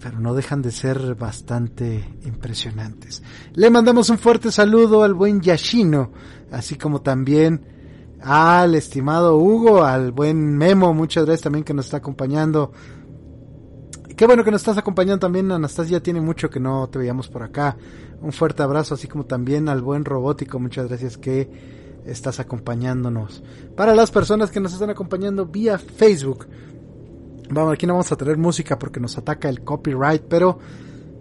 pero 0.00 0.18
no 0.18 0.34
dejan 0.34 0.62
de 0.62 0.72
ser 0.72 1.14
bastante 1.14 2.16
impresionantes. 2.24 3.22
Le 3.54 3.70
mandamos 3.70 4.10
un 4.10 4.18
fuerte 4.18 4.50
saludo 4.50 5.02
al 5.02 5.14
buen 5.14 5.40
Yashino, 5.40 6.10
así 6.50 6.76
como 6.76 7.02
también 7.02 7.60
al 8.22 8.74
estimado 8.74 9.36
Hugo, 9.36 9.84
al 9.84 10.12
buen 10.12 10.56
Memo, 10.56 10.94
muchas 10.94 11.24
gracias 11.24 11.42
también 11.42 11.64
que 11.64 11.74
nos 11.74 11.86
está 11.86 11.98
acompañando. 11.98 12.72
Qué 14.20 14.26
bueno 14.26 14.44
que 14.44 14.50
nos 14.50 14.60
estás 14.60 14.76
acompañando 14.76 15.20
también, 15.20 15.50
Anastasia, 15.50 16.02
tiene 16.02 16.20
mucho 16.20 16.50
que 16.50 16.60
no 16.60 16.86
te 16.90 16.98
veíamos 16.98 17.28
por 17.28 17.42
acá. 17.42 17.78
Un 18.20 18.32
fuerte 18.32 18.62
abrazo, 18.62 18.92
así 18.92 19.08
como 19.08 19.24
también 19.24 19.66
al 19.70 19.80
buen 19.80 20.04
Robótico, 20.04 20.60
muchas 20.60 20.88
gracias 20.88 21.16
que 21.16 21.48
estás 22.04 22.38
acompañándonos. 22.38 23.42
Para 23.74 23.94
las 23.94 24.10
personas 24.10 24.50
que 24.50 24.60
nos 24.60 24.74
están 24.74 24.90
acompañando 24.90 25.46
vía 25.46 25.78
Facebook, 25.78 26.46
vamos, 27.48 27.72
aquí 27.72 27.86
no 27.86 27.94
vamos 27.94 28.12
a 28.12 28.16
traer 28.16 28.36
música 28.36 28.78
porque 28.78 29.00
nos 29.00 29.16
ataca 29.16 29.48
el 29.48 29.64
copyright, 29.64 30.24
pero 30.28 30.58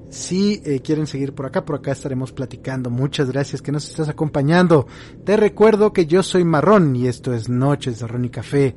si 0.09 0.61
eh, 0.65 0.81
quieren 0.81 1.07
seguir 1.07 1.33
por 1.33 1.45
acá, 1.45 1.63
por 1.63 1.77
acá 1.77 1.93
estaremos 1.93 2.33
platicando. 2.33 2.89
Muchas 2.89 3.31
gracias 3.31 3.61
que 3.61 3.71
nos 3.71 3.87
estás 3.87 4.09
acompañando. 4.09 4.87
Te 5.23 5.37
recuerdo 5.37 5.93
que 5.93 6.05
yo 6.05 6.21
soy 6.21 6.43
Marrón 6.43 6.97
y 6.97 7.07
esto 7.07 7.33
es 7.33 7.47
Noches 7.47 8.01
de 8.01 8.07
Ron 8.07 8.25
y 8.25 8.29
Café. 8.29 8.75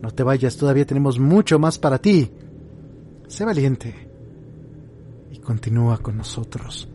No 0.00 0.12
te 0.12 0.22
vayas, 0.22 0.56
todavía 0.56 0.86
tenemos 0.86 1.18
mucho 1.18 1.58
más 1.58 1.78
para 1.78 1.98
ti. 1.98 2.32
Sé 3.30 3.44
valiente 3.44 3.94
y 5.30 5.38
continúa 5.38 5.98
con 5.98 6.16
nosotros. 6.16 6.88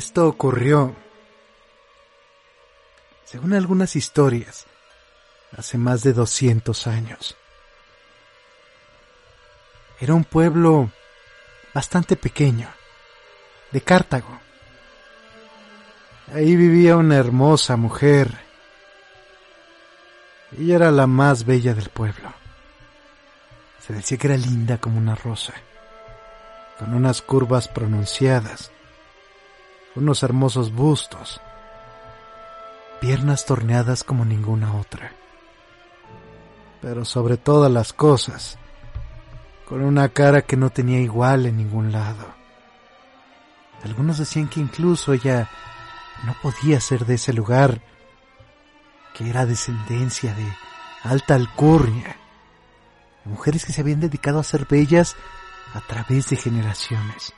Esto 0.00 0.26
ocurrió, 0.26 0.96
según 3.26 3.52
algunas 3.52 3.96
historias, 3.96 4.64
hace 5.54 5.76
más 5.76 6.02
de 6.02 6.14
200 6.14 6.86
años. 6.86 7.36
Era 10.00 10.14
un 10.14 10.24
pueblo 10.24 10.90
bastante 11.74 12.16
pequeño, 12.16 12.66
de 13.72 13.82
Cartago. 13.82 14.40
Ahí 16.32 16.56
vivía 16.56 16.96
una 16.96 17.16
hermosa 17.16 17.76
mujer. 17.76 18.40
Ella 20.58 20.76
era 20.76 20.90
la 20.90 21.06
más 21.06 21.44
bella 21.44 21.74
del 21.74 21.90
pueblo. 21.90 22.32
Se 23.86 23.92
decía 23.92 24.16
que 24.16 24.28
era 24.28 24.38
linda 24.38 24.78
como 24.78 24.96
una 24.96 25.14
rosa, 25.14 25.52
con 26.78 26.94
unas 26.94 27.20
curvas 27.20 27.68
pronunciadas 27.68 28.72
unos 29.96 30.22
hermosos 30.22 30.72
bustos, 30.72 31.40
piernas 33.00 33.44
torneadas 33.44 34.04
como 34.04 34.24
ninguna 34.24 34.74
otra, 34.74 35.12
pero 36.80 37.04
sobre 37.04 37.36
todas 37.36 37.70
las 37.70 37.92
cosas, 37.92 38.58
con 39.68 39.82
una 39.82 40.08
cara 40.08 40.42
que 40.42 40.56
no 40.56 40.70
tenía 40.70 41.00
igual 41.00 41.46
en 41.46 41.56
ningún 41.56 41.92
lado. 41.92 42.26
Algunos 43.84 44.18
decían 44.18 44.48
que 44.48 44.60
incluso 44.60 45.12
ella 45.12 45.48
no 46.24 46.34
podía 46.42 46.80
ser 46.80 47.06
de 47.06 47.14
ese 47.14 47.32
lugar, 47.32 47.80
que 49.14 49.28
era 49.28 49.46
descendencia 49.46 50.34
de 50.34 50.46
alta 51.02 51.34
alcurnia, 51.34 52.16
mujeres 53.24 53.64
que 53.64 53.72
se 53.72 53.80
habían 53.80 54.00
dedicado 54.00 54.38
a 54.38 54.44
ser 54.44 54.66
bellas 54.66 55.16
a 55.74 55.80
través 55.80 56.28
de 56.28 56.36
generaciones. 56.36 57.32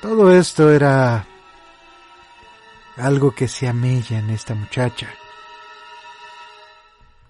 Todo 0.00 0.32
esto 0.32 0.72
era 0.72 1.26
algo 2.96 3.34
que 3.34 3.48
se 3.48 3.68
amella 3.68 4.18
en 4.18 4.30
esta 4.30 4.54
muchacha. 4.54 5.08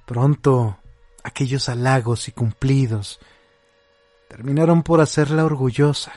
Pronto 0.07 0.79
aquellos 1.23 1.69
halagos 1.69 2.29
y 2.29 2.33
cumplidos 2.33 3.21
terminaron 4.29 4.83
por 4.83 5.01
hacerla 5.01 5.45
orgullosa. 5.45 6.13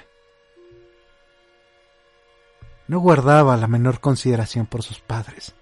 No 2.87 2.99
guardaba 2.99 3.57
la 3.57 3.67
menor 3.67 3.99
consideración 3.99 4.67
por 4.67 4.83
sus 4.83 4.99
padres. 4.99 5.55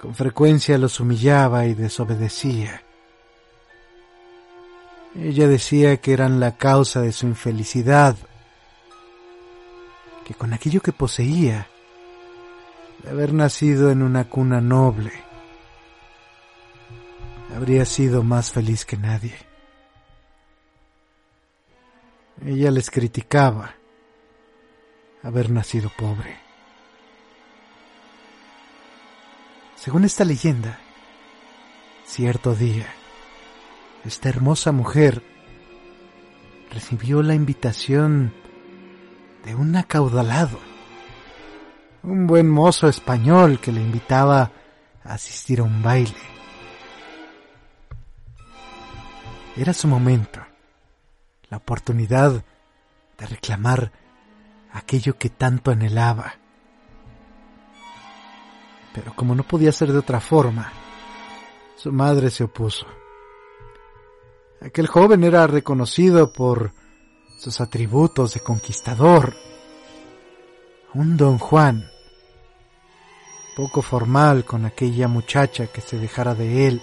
Con 0.00 0.14
frecuencia 0.14 0.76
los 0.78 0.98
humillaba 0.98 1.66
y 1.66 1.74
desobedecía. 1.74 2.82
Ella 5.14 5.46
decía 5.46 5.96
que 5.98 6.12
eran 6.12 6.40
la 6.40 6.56
causa 6.56 7.00
de 7.00 7.12
su 7.12 7.26
infelicidad, 7.26 8.16
que 10.26 10.34
con 10.34 10.52
aquello 10.52 10.80
que 10.80 10.92
poseía, 10.92 11.68
de 13.04 13.10
haber 13.10 13.32
nacido 13.32 13.92
en 13.92 14.02
una 14.02 14.28
cuna 14.28 14.60
noble, 14.60 15.12
habría 17.54 17.84
sido 17.84 18.24
más 18.24 18.50
feliz 18.50 18.84
que 18.84 18.96
nadie. 18.96 19.36
Ella 22.44 22.72
les 22.72 22.90
criticaba 22.90 23.76
haber 25.22 25.50
nacido 25.50 25.92
pobre. 25.96 26.36
Según 29.76 30.04
esta 30.04 30.24
leyenda, 30.24 30.80
cierto 32.04 32.56
día, 32.56 32.88
esta 34.04 34.28
hermosa 34.28 34.72
mujer 34.72 35.22
recibió 36.72 37.22
la 37.22 37.36
invitación 37.36 38.32
de 39.46 39.54
un 39.54 39.76
acaudalado, 39.76 40.58
un 42.02 42.26
buen 42.26 42.50
mozo 42.50 42.88
español 42.88 43.60
que 43.60 43.70
le 43.70 43.80
invitaba 43.80 44.50
a 45.04 45.14
asistir 45.14 45.60
a 45.60 45.62
un 45.62 45.84
baile. 45.84 46.16
Era 49.56 49.72
su 49.72 49.86
momento, 49.86 50.40
la 51.48 51.58
oportunidad 51.58 52.44
de 53.18 53.26
reclamar 53.26 53.92
aquello 54.72 55.16
que 55.16 55.30
tanto 55.30 55.70
anhelaba. 55.70 56.34
Pero 58.92 59.14
como 59.14 59.36
no 59.36 59.44
podía 59.44 59.70
ser 59.70 59.92
de 59.92 59.98
otra 59.98 60.18
forma, 60.18 60.72
su 61.76 61.92
madre 61.92 62.30
se 62.30 62.42
opuso. 62.42 62.86
Aquel 64.60 64.88
joven 64.88 65.22
era 65.22 65.46
reconocido 65.46 66.32
por 66.32 66.72
sus 67.36 67.60
atributos 67.60 68.34
de 68.34 68.40
conquistador. 68.40 69.36
Un 70.94 71.16
don 71.16 71.38
Juan, 71.38 71.90
poco 73.56 73.82
formal 73.82 74.44
con 74.44 74.64
aquella 74.64 75.08
muchacha 75.08 75.66
que 75.66 75.80
se 75.80 75.98
dejara 75.98 76.34
de 76.34 76.68
él. 76.68 76.82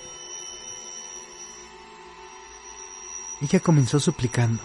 Ella 3.41 3.59
comenzó 3.59 3.99
suplicando. 3.99 4.61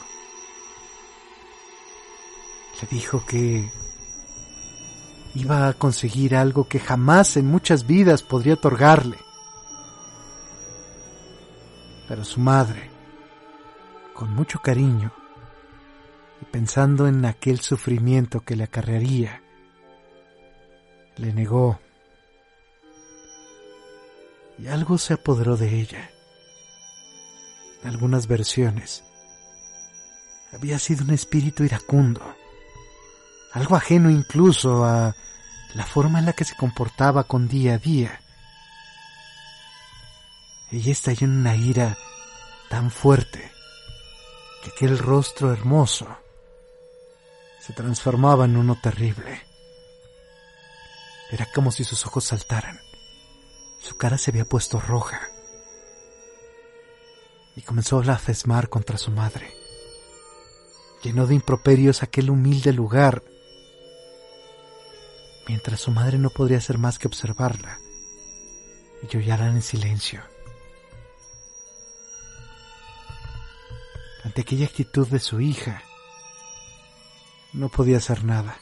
Le 2.81 2.89
dijo 2.89 3.25
que 3.27 3.71
iba 5.35 5.69
a 5.69 5.73
conseguir 5.73 6.37
algo 6.37 6.69
que 6.69 6.79
jamás 6.79 7.37
en 7.37 7.47
muchas 7.47 7.87
vidas 7.87 8.23
podría 8.23 8.55
otorgarle. 8.55 9.19
Pero 12.07 12.25
su 12.25 12.41
madre, 12.41 12.91
con 14.15 14.33
mucho 14.33 14.61
cariño, 14.61 15.13
y 16.41 16.45
pensando 16.47 17.07
en 17.07 17.25
aquel 17.25 17.61
sufrimiento 17.61 18.41
que 18.41 18.57
le 18.57 18.65
acarrearía, 18.65 19.43
le 21.17 21.33
negó. 21.33 21.79
Y 24.59 24.69
algo 24.69 24.99
se 24.99 25.15
apoderó 25.15 25.57
de 25.57 25.81
ella. 25.81 26.11
En 27.83 27.91
algunas 27.91 28.27
versiones, 28.27 29.05
había 30.53 30.79
sido 30.79 31.05
un 31.05 31.11
espíritu 31.11 31.63
iracundo, 31.63 32.23
algo 33.53 33.77
ajeno 33.77 34.11
incluso 34.11 34.85
a 34.85 35.15
la 35.75 35.85
forma 35.85 36.19
en 36.19 36.27
la 36.27 36.33
que 36.33 36.45
se 36.45 36.57
comportaba 36.57 37.25
con 37.25 37.47
día 37.47 37.75
a 37.75 37.79
día. 37.79 38.21
Ella 40.71 40.93
estalló 40.93 41.27
en 41.27 41.39
una 41.39 41.57
ira 41.57 41.97
tan 42.69 42.91
fuerte 42.91 43.51
que 44.63 44.71
aquel 44.71 44.99
rostro 44.99 45.53
hermoso 45.53 46.09
se 47.69 47.75
transformaba 47.75 48.47
en 48.47 48.57
uno 48.57 48.81
terrible. 48.81 49.43
Era 51.31 51.47
como 51.53 51.71
si 51.71 51.85
sus 51.85 52.07
ojos 52.07 52.25
saltaran. 52.25 52.81
Su 53.83 53.99
cara 53.99 54.17
se 54.17 54.31
había 54.31 54.47
puesto 54.47 54.81
roja. 54.81 55.21
Y 57.57 57.61
comenzó 57.61 57.99
a 57.99 58.01
blasfemar 58.01 58.71
contra 58.71 58.97
su 58.97 59.11
madre. 59.11 59.53
Llenó 61.03 61.27
de 61.27 61.35
improperios 61.35 62.03
aquel 62.03 62.31
humilde 62.31 62.73
lugar, 62.73 63.23
mientras 65.47 65.79
su 65.79 65.91
madre 65.91 66.17
no 66.17 66.31
podría 66.31 66.57
hacer 66.57 66.79
más 66.79 66.99
que 66.99 67.07
observarla 67.07 67.79
y 69.03 69.09
llorar 69.09 69.43
en 69.43 69.61
silencio. 69.61 70.23
Ante 74.25 74.41
aquella 74.41 74.65
actitud 74.65 75.07
de 75.07 75.19
su 75.19 75.39
hija, 75.43 75.83
no 77.53 77.69
podía 77.69 77.99
hacer 77.99 78.25
nada. 78.25 78.57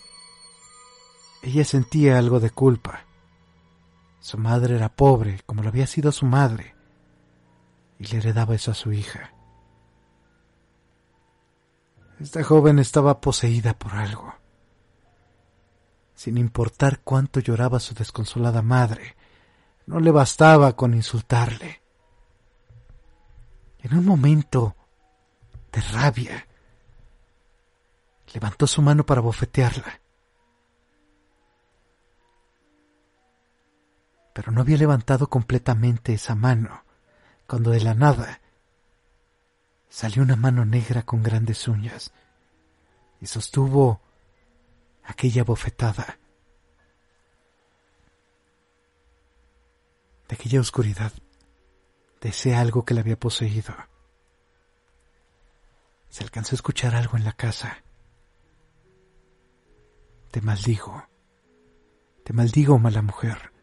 Ella 1.43 1.65
sentía 1.65 2.19
algo 2.19 2.41
de 2.41 2.51
culpa. 2.51 3.05
Su 4.21 4.39
madre 4.39 4.77
era 4.77 4.89
pobre, 4.89 5.41
como 5.47 5.63
lo 5.63 5.69
había 5.69 5.87
sido 5.87 6.11
su 6.13 6.27
madre, 6.27 6.75
y 7.99 8.07
le 8.07 8.19
heredaba 8.19 8.55
eso 8.55 8.73
a 8.73 8.75
su 8.75 8.93
hija. 8.93 9.33
Esta 12.19 12.43
joven 12.43 12.79
estaba 12.79 13.21
poseída 13.21 13.79
por 13.79 13.95
algo. 13.95 14.35
Sin 16.15 16.39
importar 16.39 17.01
cuánto 17.05 17.41
lloraba 17.41 17.79
su 17.79 17.95
desconsolada 17.95 18.63
madre, 18.63 19.17
no 19.87 20.01
le 20.01 20.11
bastaba 20.11 20.75
con 20.75 20.95
insultarle. 20.95 21.83
En 23.81 23.97
un 23.97 24.05
momento 24.05 24.75
de 25.71 25.81
rabia, 25.81 26.49
levantó 28.37 28.67
su 28.67 28.83
mano 28.83 29.07
para 29.07 29.23
bofetearla. 29.23 30.03
Pero 34.35 34.53
no 34.53 34.61
había 34.61 34.77
levantado 34.77 35.31
completamente 35.31 36.13
esa 36.13 36.35
mano 36.35 36.85
cuando 37.47 37.71
de 37.71 37.81
la 37.81 37.95
nada 37.95 38.43
salió 39.89 40.23
una 40.23 40.37
mano 40.37 40.67
negra 40.67 41.05
con 41.05 41.23
grandes 41.23 41.67
uñas 41.67 42.13
y 43.23 43.27
sostuvo 43.27 44.03
aquella 45.05 45.43
bofetada. 45.43 46.19
De 50.29 50.35
aquella 50.35 50.61
oscuridad, 50.61 51.13
de 52.21 52.29
ese 52.29 52.55
algo 52.55 52.85
que 52.85 52.93
le 52.93 53.01
había 53.01 53.19
poseído. 53.19 53.75
Se 56.11 56.23
alcanzó 56.23 56.53
a 56.53 56.57
escuchar 56.57 56.95
algo 56.95 57.17
en 57.17 57.25
la 57.25 57.33
casa. 57.33 57.86
Te 60.37 60.43
maldigo. 60.43 61.03
Te 62.23 62.35
maldigo, 62.35 62.79
mala 62.79 63.01
mujer, 63.01 63.55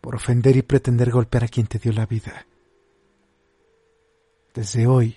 por 0.00 0.16
ofender 0.16 0.56
y 0.56 0.62
pretender 0.62 1.12
golpear 1.12 1.44
a 1.44 1.48
quien 1.48 1.68
te 1.68 1.78
dio 1.78 1.92
la 1.92 2.06
vida. 2.06 2.44
Desde 4.52 4.88
hoy 4.88 5.16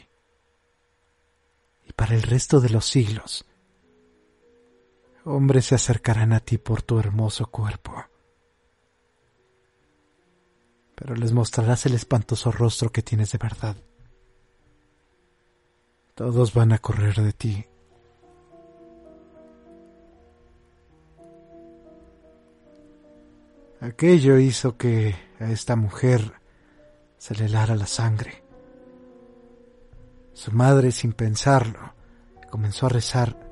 y 1.88 1.94
para 1.94 2.14
el 2.14 2.22
resto 2.22 2.60
de 2.60 2.70
los 2.70 2.86
siglos, 2.86 3.48
hombres 5.26 5.66
se 5.66 5.74
acercarán 5.74 6.32
a 6.34 6.40
ti 6.40 6.60
por 6.60 6.84
tu 6.84 7.00
hermoso 7.00 7.48
cuerpo. 7.48 7.96
Pero 10.94 11.16
les 11.16 11.32
mostrarás 11.32 11.88
el 11.88 11.96
espantoso 11.96 12.52
rostro 12.52 12.92
que 12.92 13.02
tienes 13.02 13.32
de 13.32 13.40
verdad. 13.40 13.76
Todos 16.14 16.54
van 16.54 16.74
a 16.74 16.78
correr 16.78 17.16
de 17.16 17.34
ti. 17.34 17.66
Aquello 23.80 24.38
hizo 24.40 24.78
que 24.78 25.16
a 25.40 25.52
esta 25.52 25.76
mujer 25.76 26.34
se 27.18 27.36
le 27.36 27.46
helara 27.46 27.76
la 27.76 27.88
sangre. 27.88 28.44
Su 30.34 30.52
madre, 30.52 30.92
sin 30.92 31.14
pensarlo, 31.14 31.94
comenzó 32.50 32.88
a 32.88 32.90
rezar 32.90 33.48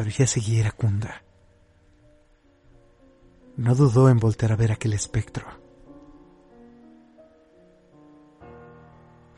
pero 0.00 0.12
ya 0.12 0.26
seguía 0.26 0.60
iracunda. 0.60 1.22
No 3.58 3.74
dudó 3.74 4.08
en 4.08 4.18
voltear 4.18 4.50
a 4.50 4.56
ver 4.56 4.72
aquel 4.72 4.94
espectro. 4.94 5.44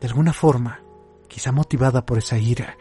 De 0.01 0.07
alguna 0.07 0.33
forma, 0.33 0.81
quizá 1.27 1.51
motivada 1.51 2.07
por 2.07 2.19
esa 2.19 2.39
ira, 2.39 2.77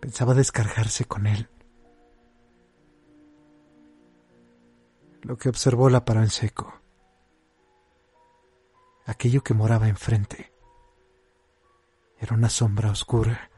pensaba 0.00 0.32
descargarse 0.32 1.04
con 1.04 1.26
él. 1.26 1.50
Lo 5.24 5.36
que 5.36 5.48
observó 5.48 5.90
la 5.90 6.04
paró 6.04 6.22
en 6.22 6.30
seco. 6.30 6.72
Aquello 9.04 9.42
que 9.42 9.52
moraba 9.52 9.88
enfrente 9.88 10.52
era 12.18 12.34
una 12.34 12.48
sombra 12.48 12.90
oscura 12.90 13.50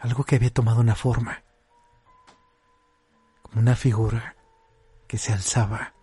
algo 0.00 0.24
que 0.24 0.36
había 0.36 0.50
tomado 0.50 0.80
una 0.80 0.94
forma, 0.94 1.44
como 3.42 3.60
una 3.60 3.76
figura 3.76 4.36
que 5.06 5.18
se 5.18 5.32
alzaba, 5.32 5.94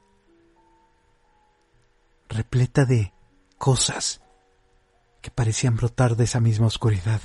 repleta 2.29 2.85
de 2.85 3.13
cosas 3.57 4.21
que 5.21 5.31
parecían 5.31 5.75
brotar 5.75 6.15
de 6.15 6.25
esa 6.25 6.39
misma 6.39 6.67
oscuridad. 6.67 7.21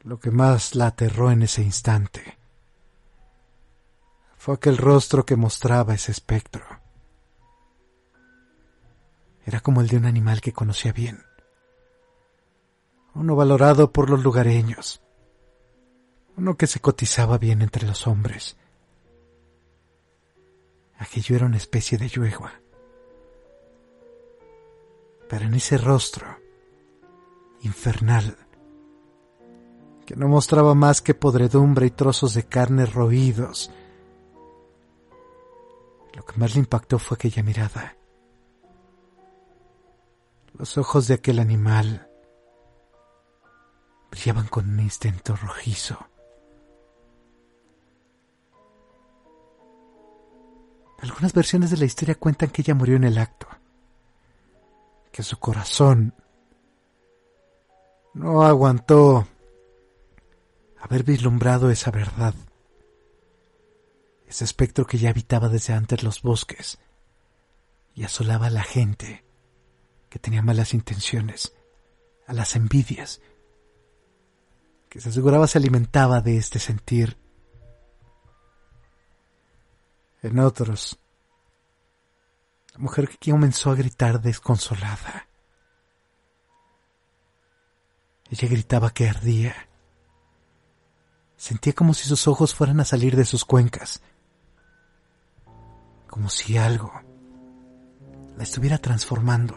Lo 0.00 0.18
que 0.18 0.30
más 0.30 0.74
la 0.74 0.88
aterró 0.88 1.30
en 1.30 1.42
ese 1.42 1.62
instante 1.62 2.33
fue 4.44 4.56
aquel 4.56 4.76
rostro 4.76 5.24
que 5.24 5.36
mostraba 5.36 5.94
ese 5.94 6.12
espectro. 6.12 6.66
Era 9.46 9.60
como 9.60 9.80
el 9.80 9.88
de 9.88 9.96
un 9.96 10.04
animal 10.04 10.42
que 10.42 10.52
conocía 10.52 10.92
bien, 10.92 11.22
uno 13.14 13.36
valorado 13.36 13.90
por 13.90 14.10
los 14.10 14.22
lugareños, 14.22 15.00
uno 16.36 16.58
que 16.58 16.66
se 16.66 16.78
cotizaba 16.80 17.38
bien 17.38 17.62
entre 17.62 17.86
los 17.86 18.06
hombres. 18.06 18.58
Aquello 20.98 21.36
era 21.36 21.46
una 21.46 21.56
especie 21.56 21.96
de 21.96 22.10
yuegua. 22.10 22.52
Pero 25.26 25.46
en 25.46 25.54
ese 25.54 25.78
rostro 25.78 26.26
infernal, 27.62 28.36
que 30.04 30.16
no 30.16 30.28
mostraba 30.28 30.74
más 30.74 31.00
que 31.00 31.14
podredumbre 31.14 31.86
y 31.86 31.90
trozos 31.90 32.34
de 32.34 32.42
carne 32.42 32.84
roídos, 32.84 33.70
lo 36.14 36.24
que 36.24 36.38
más 36.38 36.54
le 36.54 36.60
impactó 36.60 36.98
fue 36.98 37.16
aquella 37.16 37.42
mirada. 37.42 37.96
Los 40.56 40.78
ojos 40.78 41.08
de 41.08 41.14
aquel 41.14 41.40
animal 41.40 42.08
brillaban 44.10 44.46
con 44.46 44.68
un 44.68 44.80
instinto 44.80 45.34
rojizo. 45.34 45.98
Algunas 51.00 51.32
versiones 51.32 51.70
de 51.70 51.76
la 51.76 51.84
historia 51.84 52.14
cuentan 52.14 52.50
que 52.50 52.62
ella 52.62 52.74
murió 52.74 52.96
en 52.96 53.04
el 53.04 53.18
acto, 53.18 53.48
que 55.10 55.22
su 55.22 55.38
corazón 55.38 56.14
no 58.14 58.44
aguantó 58.44 59.26
haber 60.80 61.02
vislumbrado 61.02 61.70
esa 61.70 61.90
verdad, 61.90 62.34
ese 64.26 64.44
espectro 64.44 64.86
que 64.86 64.98
ya 64.98 65.10
habitaba 65.10 65.48
desde 65.48 65.74
antes 65.74 66.02
los 66.02 66.22
bosques 66.22 66.78
y 67.94 68.04
asolaba 68.04 68.46
a 68.46 68.50
la 68.50 68.62
gente 68.62 69.24
que 70.08 70.18
tenía 70.18 70.42
malas 70.42 70.74
intenciones, 70.74 71.54
a 72.26 72.32
las 72.32 72.56
envidias, 72.56 73.20
que 74.88 75.00
se 75.00 75.08
aseguraba 75.08 75.46
se 75.46 75.58
alimentaba 75.58 76.20
de 76.20 76.36
este 76.36 76.58
sentir 76.58 77.18
en 80.22 80.38
otros. 80.38 80.98
La 82.72 82.78
mujer 82.78 83.08
que 83.08 83.30
comenzó 83.30 83.70
a 83.70 83.74
gritar 83.74 84.20
desconsolada. 84.20 85.28
Ella 88.30 88.48
gritaba 88.48 88.90
que 88.90 89.08
ardía. 89.08 89.68
Sentía 91.36 91.72
como 91.72 91.94
si 91.94 92.08
sus 92.08 92.26
ojos 92.26 92.54
fueran 92.54 92.80
a 92.80 92.84
salir 92.84 93.16
de 93.16 93.24
sus 93.24 93.44
cuencas. 93.44 94.02
Como 96.14 96.28
si 96.28 96.56
algo 96.56 96.92
la 98.36 98.44
estuviera 98.44 98.78
transformando. 98.78 99.56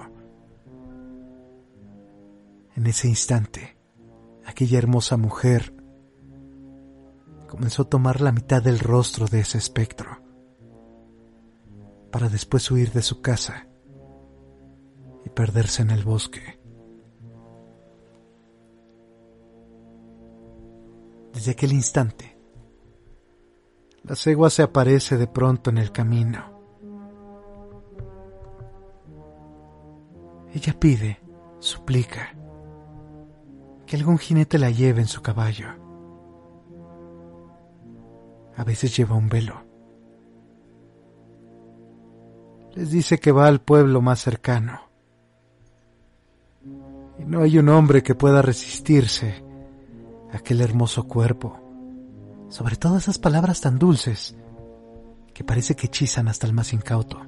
En 2.75 2.87
ese 2.87 3.07
instante, 3.07 3.77
aquella 4.43 4.79
hermosa 4.79 5.17
mujer 5.17 5.75
comenzó 7.47 7.83
a 7.83 7.89
tomar 7.89 8.21
la 8.21 8.31
mitad 8.31 8.63
del 8.63 8.79
rostro 8.79 9.27
de 9.27 9.41
ese 9.41 9.59
espectro 9.59 10.19
para 12.11 12.27
después 12.27 12.71
huir 12.71 12.91
de 12.91 13.03
su 13.03 13.21
casa 13.21 13.67
y 15.25 15.29
perderse 15.29 15.83
en 15.83 15.91
el 15.91 16.03
bosque. 16.03 16.59
Desde 21.35 21.51
aquel 21.51 21.73
instante, 21.73 22.35
la 24.07 24.15
cegua 24.15 24.49
se 24.49 24.63
aparece 24.63 25.17
de 25.17 25.27
pronto 25.27 25.69
en 25.69 25.77
el 25.77 25.91
camino. 25.91 26.43
Ella 30.53 30.75
pide, 30.79 31.19
suplica, 31.59 32.33
que 33.85 33.95
algún 33.95 34.17
jinete 34.17 34.57
la 34.57 34.69
lleve 34.69 35.01
en 35.01 35.07
su 35.07 35.21
caballo. 35.21 35.67
A 38.55 38.63
veces 38.63 38.95
lleva 38.95 39.15
un 39.15 39.29
velo 39.29 39.67
les 42.77 42.91
dice 42.91 43.17
que 43.17 43.31
va 43.31 43.47
al 43.47 43.59
pueblo 43.59 44.01
más 44.01 44.19
cercano. 44.19 44.81
Y 47.17 47.25
no 47.25 47.41
hay 47.41 47.57
un 47.57 47.69
hombre 47.69 48.03
que 48.03 48.13
pueda 48.13 48.43
resistirse 48.43 49.43
a 50.31 50.37
aquel 50.37 50.61
hermoso 50.61 51.07
cuerpo, 51.07 51.66
sobre 52.49 52.75
todo 52.75 52.97
esas 52.97 53.17
palabras 53.17 53.61
tan 53.61 53.77
dulces 53.79 54.35
que 55.33 55.43
parece 55.43 55.75
que 55.75 55.87
hechizan 55.87 56.27
hasta 56.27 56.47
el 56.47 56.53
más 56.53 56.73
incauto. 56.73 57.21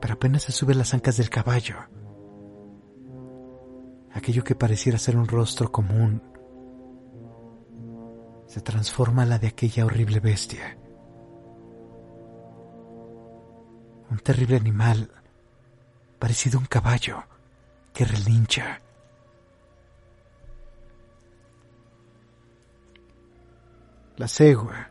Pero 0.00 0.14
apenas 0.14 0.42
se 0.42 0.52
sube 0.52 0.74
las 0.74 0.94
ancas 0.94 1.16
del 1.16 1.30
caballo, 1.30 1.76
aquello 4.12 4.44
que 4.44 4.54
pareciera 4.54 4.98
ser 4.98 5.16
un 5.16 5.26
rostro 5.26 5.70
común, 5.72 6.22
se 8.46 8.60
transforma 8.60 9.22
a 9.22 9.26
la 9.26 9.38
de 9.38 9.48
aquella 9.48 9.84
horrible 9.84 10.20
bestia 10.20 10.78
un 14.10 14.18
terrible 14.18 14.56
animal, 14.56 15.10
parecido 16.18 16.58
a 16.58 16.60
un 16.62 16.66
caballo, 16.66 17.24
que 17.92 18.04
relincha. 18.04 18.80
La 24.18 24.26
cegua 24.26 24.90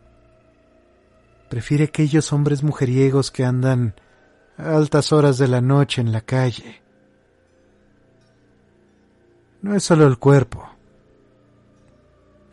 prefiere 1.49 1.83
aquellos 1.83 2.31
hombres 2.31 2.63
mujeriegos 2.63 3.29
que 3.29 3.43
andan 3.43 3.93
a 4.57 4.75
altas 4.77 5.11
horas 5.11 5.37
de 5.37 5.49
la 5.49 5.59
noche 5.59 5.99
en 5.99 6.13
la 6.13 6.21
calle. 6.21 6.81
No 9.61 9.75
es 9.75 9.83
solo 9.83 10.07
el 10.07 10.17
cuerpo, 10.17 10.65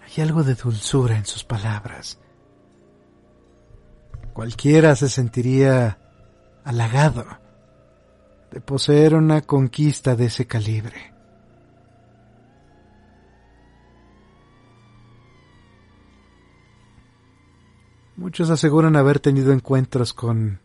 hay 0.02 0.20
algo 0.20 0.42
de 0.42 0.56
dulzura 0.56 1.16
en 1.16 1.26
sus 1.26 1.44
palabras. 1.44 2.18
Cualquiera 4.32 4.96
se 4.96 5.08
sentiría 5.08 6.00
halagado 6.64 7.24
de 8.50 8.60
poseer 8.60 9.14
una 9.14 9.42
conquista 9.42 10.16
de 10.16 10.26
ese 10.26 10.48
calibre. 10.48 11.13
Muchos 18.16 18.48
aseguran 18.50 18.94
haber 18.94 19.18
tenido 19.18 19.52
encuentros 19.52 20.14
con 20.14 20.60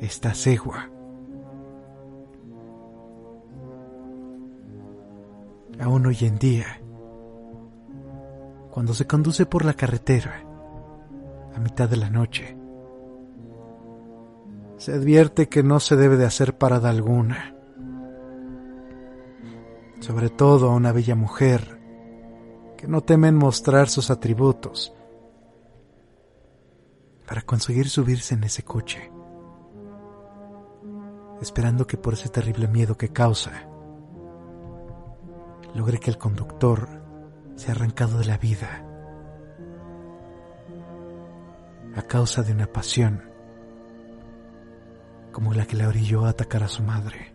esta 0.00 0.32
cegua. 0.32 0.88
Aún 5.78 6.06
hoy 6.06 6.16
en 6.22 6.38
día, 6.38 6.80
cuando 8.70 8.94
se 8.94 9.06
conduce 9.06 9.44
por 9.44 9.66
la 9.66 9.74
carretera 9.74 10.42
a 11.54 11.60
mitad 11.60 11.86
de 11.86 11.96
la 11.98 12.08
noche, 12.08 12.56
se 14.78 14.94
advierte 14.94 15.50
que 15.50 15.62
no 15.62 15.80
se 15.80 15.96
debe 15.96 16.16
de 16.16 16.24
hacer 16.24 16.56
parada 16.56 16.88
alguna. 16.88 17.54
Sobre 20.00 20.30
todo 20.30 20.70
a 20.70 20.74
una 20.74 20.92
bella 20.92 21.14
mujer 21.14 21.78
que 22.78 22.88
no 22.88 23.02
temen 23.02 23.36
mostrar 23.36 23.90
sus 23.90 24.10
atributos 24.10 24.95
para 27.26 27.42
conseguir 27.42 27.88
subirse 27.88 28.34
en 28.34 28.44
ese 28.44 28.62
coche, 28.62 29.10
esperando 31.40 31.86
que 31.86 31.96
por 31.96 32.14
ese 32.14 32.28
terrible 32.28 32.68
miedo 32.68 32.96
que 32.96 33.12
causa, 33.12 33.68
logre 35.74 35.98
que 35.98 36.10
el 36.10 36.18
conductor 36.18 36.88
sea 37.56 37.72
arrancado 37.72 38.18
de 38.18 38.24
la 38.26 38.38
vida 38.38 38.82
a 41.96 42.02
causa 42.02 42.42
de 42.42 42.52
una 42.52 42.66
pasión 42.66 43.22
como 45.32 45.52
la 45.52 45.66
que 45.66 45.76
le 45.76 45.86
orilló 45.86 46.24
a 46.24 46.30
atacar 46.30 46.62
a 46.62 46.68
su 46.68 46.82
madre. 46.82 47.34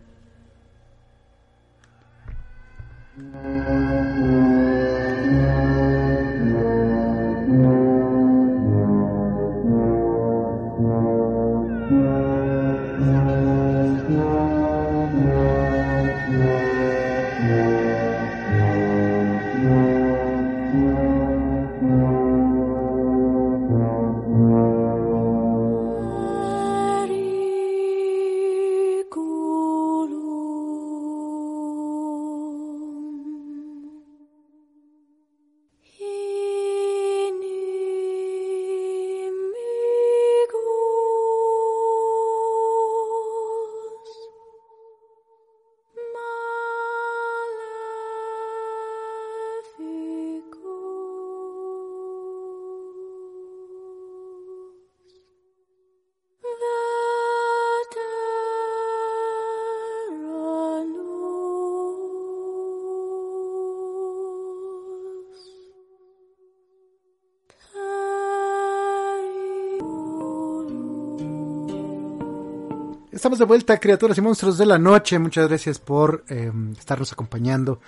De 73.38 73.46
vuelta, 73.46 73.80
criaturas 73.80 74.18
y 74.18 74.20
monstruos 74.20 74.58
de 74.58 74.66
la 74.66 74.78
noche. 74.78 75.18
Muchas 75.18 75.48
gracias 75.48 75.78
por 75.78 76.22
eh, 76.28 76.52
estarnos 76.78 77.12
acompañando 77.12 77.80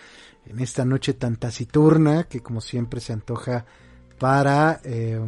en 0.47 0.59
esta 0.59 0.87
noche 0.87 1.13
tan 1.13 1.37
taciturna 1.37 2.25
que 2.25 2.41
como 2.41 2.63
siempre 2.63 2.99
se 2.99 3.13
antoja 3.13 3.67
para 4.19 4.81
eh, 4.85 5.21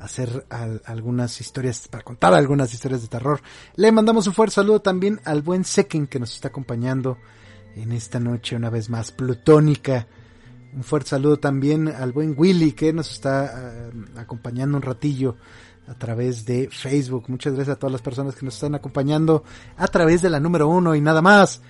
hacer 0.00 0.44
al, 0.50 0.82
algunas 0.86 1.40
historias, 1.40 1.86
para 1.86 2.02
contar 2.02 2.34
algunas 2.34 2.74
historias 2.74 3.00
de 3.02 3.08
terror. 3.08 3.40
Le 3.76 3.92
mandamos 3.92 4.26
un 4.26 4.34
fuerte 4.34 4.56
saludo 4.56 4.82
también 4.82 5.20
al 5.24 5.42
buen 5.42 5.64
Seken 5.64 6.08
que 6.08 6.18
nos 6.18 6.34
está 6.34 6.48
acompañando 6.48 7.16
en 7.76 7.92
esta 7.92 8.18
noche 8.18 8.56
una 8.56 8.70
vez 8.70 8.90
más 8.90 9.12
plutónica. 9.12 10.08
Un 10.74 10.82
fuerte 10.82 11.10
saludo 11.10 11.38
también 11.38 11.86
al 11.88 12.10
buen 12.10 12.34
Willy 12.36 12.72
que 12.72 12.92
nos 12.92 13.12
está 13.12 13.90
uh, 13.94 14.18
acompañando 14.18 14.76
un 14.76 14.82
ratillo 14.82 15.36
a 15.88 15.94
través 15.94 16.44
de 16.44 16.68
Facebook. 16.70 17.24
Muchas 17.28 17.54
gracias 17.54 17.76
a 17.76 17.78
todas 17.78 17.92
las 17.92 18.02
personas 18.02 18.34
que 18.34 18.44
nos 18.44 18.54
están 18.54 18.74
acompañando 18.74 19.42
a 19.76 19.88
través 19.88 20.22
de 20.22 20.30
la 20.30 20.40
número 20.40 20.68
uno 20.68 20.94
y 20.94 21.00
nada 21.00 21.22
más. 21.22 21.62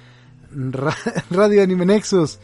Radio 1.31 1.63
Anime 1.63 1.87
Nexus. 1.87 2.39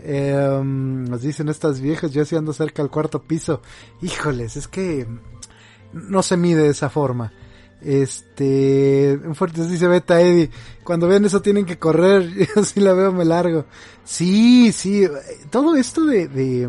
Eh, 0.00 0.60
nos 0.62 1.22
dicen 1.22 1.48
estas 1.48 1.80
viejas, 1.80 2.12
yo 2.12 2.24
sí 2.24 2.36
ando 2.36 2.52
cerca 2.52 2.82
al 2.82 2.90
cuarto 2.90 3.22
piso. 3.22 3.62
Híjoles, 4.02 4.56
es 4.56 4.68
que 4.68 5.06
no 5.92 6.22
se 6.22 6.36
mide 6.36 6.62
de 6.62 6.70
esa 6.70 6.90
forma. 6.90 7.32
Este, 7.80 9.18
un 9.24 9.34
fuerte 9.34 9.66
dice 9.66 9.86
Beta 9.88 10.20
Eddie, 10.20 10.50
cuando 10.82 11.06
ven 11.06 11.24
eso 11.26 11.42
tienen 11.42 11.66
que 11.66 11.78
correr, 11.78 12.30
yo 12.56 12.64
sí 12.64 12.80
la 12.80 12.92
veo, 12.92 13.12
me 13.12 13.24
largo. 13.24 13.66
Sí, 14.04 14.72
sí, 14.72 15.06
todo 15.50 15.76
esto 15.76 16.04
de 16.04 16.68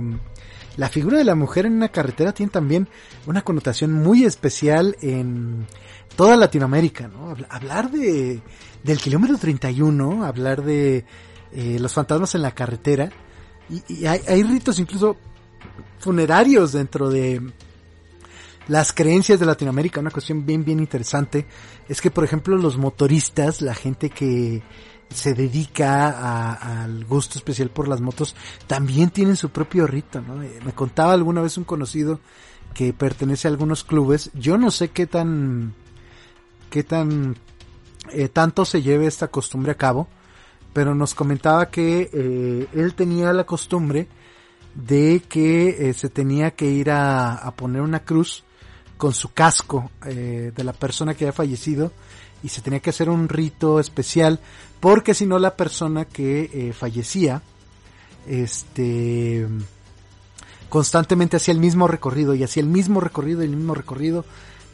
la 0.78 0.90
figura 0.90 1.18
de 1.18 1.24
la 1.24 1.36
mujer 1.36 1.66
en 1.66 1.74
una 1.74 1.90
carretera 1.90 2.34
tiene 2.34 2.52
también 2.52 2.88
una 3.26 3.42
connotación 3.44 3.94
muy 3.94 4.24
especial 4.24 4.98
en 5.02 5.66
toda 6.16 6.36
Latinoamérica, 6.36 7.08
¿no? 7.08 7.36
Hablar 7.50 7.92
de, 7.92 8.42
del 8.84 9.00
kilómetro 9.00 9.38
31, 9.38 10.26
hablar 10.26 10.64
de 10.64 11.06
eh, 11.54 11.78
los 11.80 11.94
fantasmas 11.94 12.36
en 12.36 12.42
la 12.42 12.54
carretera, 12.54 13.10
y, 13.70 14.02
y 14.02 14.06
hay, 14.06 14.22
hay, 14.28 14.44
ritos 14.44 14.78
incluso 14.78 15.18
funerarios 16.00 16.74
dentro 16.74 17.10
de 17.10 17.42
las 18.68 18.94
creencias 18.94 19.40
de 19.40 19.46
Latinoamérica. 19.46 20.02
Una 20.02 20.12
cuestión 20.12 20.46
bien, 20.46 20.64
bien 20.64 20.80
interesante 20.80 21.48
es 21.88 22.02
que, 22.02 22.12
por 22.12 22.24
ejemplo, 22.24 22.58
los 22.58 22.78
motoristas, 22.78 23.62
la 23.62 23.74
gente 23.74 24.10
que 24.10 24.62
se 25.16 25.34
dedica 25.34 26.52
al 26.82 27.06
gusto 27.06 27.38
especial 27.38 27.70
por 27.70 27.88
las 27.88 28.02
motos, 28.02 28.36
también 28.68 29.10
tienen 29.10 29.36
su 29.36 29.50
propio 29.50 29.88
rito, 29.88 30.22
¿no? 30.22 30.44
Eh, 30.44 30.60
me 30.66 30.74
contaba 30.74 31.14
alguna 31.14 31.42
vez 31.42 31.58
un 31.58 31.64
conocido 31.64 32.20
que 32.74 32.92
pertenece 32.94 33.48
a 33.48 33.52
algunos 33.52 33.84
clubes, 33.84 34.30
yo 34.34 34.58
no 34.58 34.72
sé 34.72 34.90
qué 34.90 35.08
tan, 35.08 35.74
qué 36.70 36.84
tan, 36.84 37.38
eh, 38.12 38.28
tanto 38.28 38.66
se 38.66 38.82
lleve 38.82 39.08
esta 39.08 39.30
costumbre 39.30 39.72
a 39.72 39.78
cabo, 39.78 40.08
pero 40.74 40.94
nos 40.94 41.16
comentaba 41.16 41.70
que 41.70 42.10
eh, 42.12 42.68
él 42.74 42.94
tenía 42.94 43.32
la 43.32 43.46
costumbre 43.46 44.10
de 44.74 45.24
que 45.30 45.94
se 45.98 46.10
tenía 46.10 46.52
que 46.52 46.66
ir 46.66 46.92
a, 46.92 47.36
a, 47.36 47.56
poner 47.56 47.82
una 47.82 48.02
cruz 48.02 48.44
con 48.98 49.14
su 49.14 49.32
casco 49.32 49.90
de 50.04 50.64
la 50.66 50.74
persona 50.74 51.14
que 51.14 51.24
había 51.24 51.32
fallecido 51.32 51.94
y 52.46 52.50
se 52.50 52.62
tenía 52.62 52.80
que 52.80 52.92
hacer 52.92 53.10
un 53.10 53.28
rito 53.28 53.80
especial 53.80 54.40
porque 54.80 55.14
si 55.14 55.26
no 55.26 55.40
la 55.40 55.56
persona 55.56 56.06
que 56.06 56.50
eh, 56.54 56.74
fallecía 56.74 57.42
este 58.28 59.48
constantemente 60.70 61.38
hacía 61.38 61.54
el 61.54 61.60
mismo 61.60 61.88
recorrido 61.88 62.34
y 62.34 62.44
hacía 62.44 62.62
el 62.62 62.70
mismo 62.70 63.00
recorrido 63.00 63.42
y 63.42 63.46
el 63.46 63.56
mismo 63.56 63.76
recorrido 63.76 64.26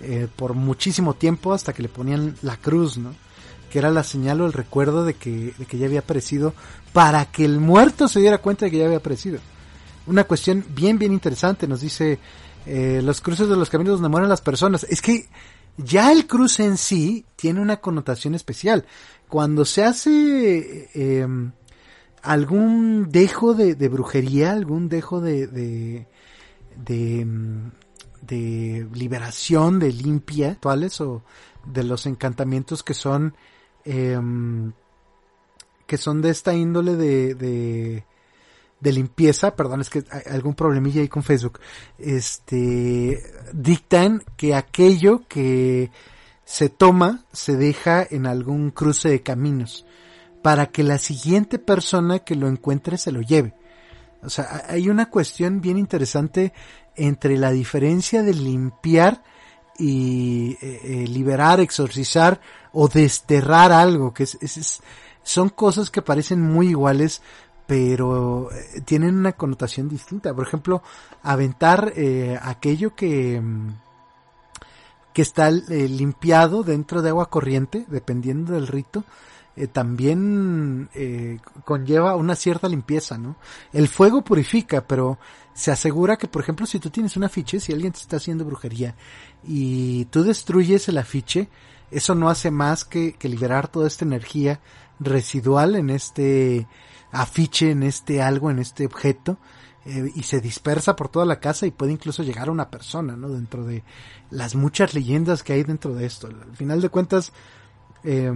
eh, 0.01 0.27
por 0.35 0.53
muchísimo 0.53 1.13
tiempo 1.13 1.53
hasta 1.53 1.73
que 1.73 1.83
le 1.83 1.89
ponían 1.89 2.35
la 2.41 2.57
cruz, 2.57 2.97
¿no? 2.97 3.13
Que 3.69 3.79
era 3.79 3.91
la 3.91 4.03
señal 4.03 4.41
o 4.41 4.47
el 4.47 4.53
recuerdo 4.53 5.05
de 5.05 5.13
que, 5.13 5.53
de 5.57 5.65
que 5.65 5.77
ya 5.77 5.85
había 5.85 5.99
aparecido 5.99 6.53
para 6.91 7.25
que 7.25 7.45
el 7.45 7.59
muerto 7.59 8.07
se 8.07 8.19
diera 8.19 8.39
cuenta 8.39 8.65
de 8.65 8.71
que 8.71 8.77
ya 8.79 8.85
había 8.85 8.97
aparecido. 8.97 9.39
Una 10.07 10.23
cuestión 10.23 10.65
bien, 10.69 10.97
bien 10.97 11.13
interesante, 11.13 11.67
nos 11.67 11.81
dice 11.81 12.17
eh, 12.65 13.01
los 13.03 13.21
cruces 13.21 13.47
de 13.47 13.55
los 13.55 13.69
caminos 13.69 13.95
donde 13.95 14.09
mueren 14.09 14.29
las 14.29 14.41
personas. 14.41 14.85
Es 14.89 15.01
que 15.01 15.29
ya 15.77 16.11
el 16.11 16.27
cruce 16.27 16.65
en 16.65 16.77
sí 16.77 17.25
tiene 17.35 17.61
una 17.61 17.77
connotación 17.77 18.35
especial. 18.35 18.85
Cuando 19.31 19.63
se 19.63 19.85
hace 19.85 20.89
eh, 20.93 21.25
algún 22.21 23.09
dejo 23.09 23.53
de, 23.53 23.87
brujería, 23.87 24.51
algún 24.51 24.89
dejo 24.89 25.21
de, 25.21 25.47
de, 25.47 26.05
de, 26.75 27.25
de 28.23 28.87
liberación, 28.93 29.79
de 29.79 29.93
limpia, 29.93 30.51
actuales 30.51 30.99
o 30.99 31.23
de 31.65 31.85
los 31.85 32.07
encantamientos 32.07 32.83
que 32.83 32.93
son 32.93 33.33
eh, 33.85 34.19
que 35.87 35.97
son 35.97 36.21
de 36.21 36.29
esta 36.29 36.53
índole 36.53 36.97
de, 36.97 37.33
de 37.35 38.03
de 38.81 38.91
limpieza, 38.91 39.55
perdón, 39.55 39.79
es 39.79 39.89
que 39.89 40.03
hay 40.11 40.23
algún 40.33 40.55
problemilla 40.55 41.01
ahí 41.01 41.07
con 41.07 41.23
Facebook, 41.23 41.59
este, 41.99 43.23
dictan 43.53 44.23
que 44.35 44.55
aquello 44.55 45.21
que 45.29 45.89
se 46.51 46.67
toma 46.67 47.23
se 47.31 47.55
deja 47.55 48.05
en 48.09 48.25
algún 48.25 48.71
cruce 48.71 49.07
de 49.07 49.23
caminos 49.23 49.85
para 50.41 50.65
que 50.65 50.83
la 50.83 50.97
siguiente 50.97 51.59
persona 51.59 52.19
que 52.19 52.35
lo 52.35 52.49
encuentre 52.49 52.97
se 52.97 53.13
lo 53.13 53.21
lleve. 53.21 53.53
O 54.21 54.29
sea, 54.29 54.65
hay 54.67 54.89
una 54.89 55.09
cuestión 55.09 55.61
bien 55.61 55.77
interesante 55.77 56.51
entre 56.97 57.37
la 57.37 57.51
diferencia 57.51 58.21
de 58.21 58.33
limpiar 58.33 59.23
y 59.79 60.57
eh, 60.61 60.81
eh, 60.83 61.07
liberar, 61.07 61.61
exorcizar 61.61 62.41
o 62.73 62.89
desterrar 62.89 63.71
algo, 63.71 64.13
que 64.13 64.23
es, 64.23 64.37
es, 64.41 64.81
son 65.23 65.47
cosas 65.47 65.89
que 65.89 66.01
parecen 66.01 66.41
muy 66.41 66.67
iguales, 66.67 67.21
pero 67.65 68.51
eh, 68.51 68.81
tienen 68.81 69.15
una 69.15 69.31
connotación 69.31 69.87
distinta. 69.87 70.33
Por 70.33 70.45
ejemplo, 70.45 70.83
aventar 71.23 71.93
eh, 71.95 72.37
aquello 72.41 72.93
que, 72.93 73.39
mm, 73.39 73.69
que 75.13 75.21
está 75.21 75.49
eh, 75.49 75.87
limpiado 75.89 76.63
dentro 76.63 77.01
de 77.01 77.09
agua 77.09 77.29
corriente, 77.29 77.85
dependiendo 77.87 78.53
del 78.53 78.67
rito, 78.67 79.03
eh, 79.55 79.67
también 79.67 80.89
eh, 80.93 81.39
conlleva 81.65 82.15
una 82.15 82.35
cierta 82.35 82.69
limpieza, 82.69 83.17
¿no? 83.17 83.35
El 83.73 83.89
fuego 83.89 84.23
purifica, 84.23 84.87
pero 84.87 85.19
se 85.53 85.71
asegura 85.71 86.17
que, 86.17 86.27
por 86.27 86.41
ejemplo, 86.41 86.65
si 86.65 86.79
tú 86.79 86.89
tienes 86.89 87.17
un 87.17 87.25
afiche, 87.25 87.59
si 87.59 87.73
alguien 87.73 87.91
te 87.91 87.99
está 87.99 88.17
haciendo 88.17 88.45
brujería 88.45 88.95
y 89.43 90.05
tú 90.05 90.23
destruyes 90.23 90.87
el 90.87 90.97
afiche, 90.97 91.49
eso 91.91 92.15
no 92.15 92.29
hace 92.29 92.49
más 92.49 92.85
que, 92.85 93.13
que 93.13 93.27
liberar 93.27 93.67
toda 93.67 93.87
esta 93.87 94.05
energía 94.05 94.61
residual 95.01 95.75
en 95.75 95.89
este 95.89 96.67
afiche, 97.11 97.71
en 97.71 97.83
este 97.83 98.21
algo, 98.21 98.49
en 98.49 98.59
este 98.59 98.85
objeto, 98.85 99.37
eh, 99.85 100.11
y 100.15 100.23
se 100.23 100.41
dispersa 100.41 100.95
por 100.95 101.09
toda 101.09 101.25
la 101.25 101.39
casa 101.39 101.65
y 101.65 101.71
puede 101.71 101.91
incluso 101.91 102.23
llegar 102.23 102.49
a 102.49 102.51
una 102.51 102.69
persona, 102.69 103.15
¿no? 103.15 103.29
Dentro 103.29 103.65
de 103.65 103.83
las 104.29 104.55
muchas 104.55 104.93
leyendas 104.93 105.43
que 105.43 105.53
hay 105.53 105.63
dentro 105.63 105.93
de 105.95 106.05
esto. 106.05 106.27
Al 106.27 106.55
final 106.55 106.81
de 106.81 106.89
cuentas, 106.89 107.33
eh, 108.03 108.31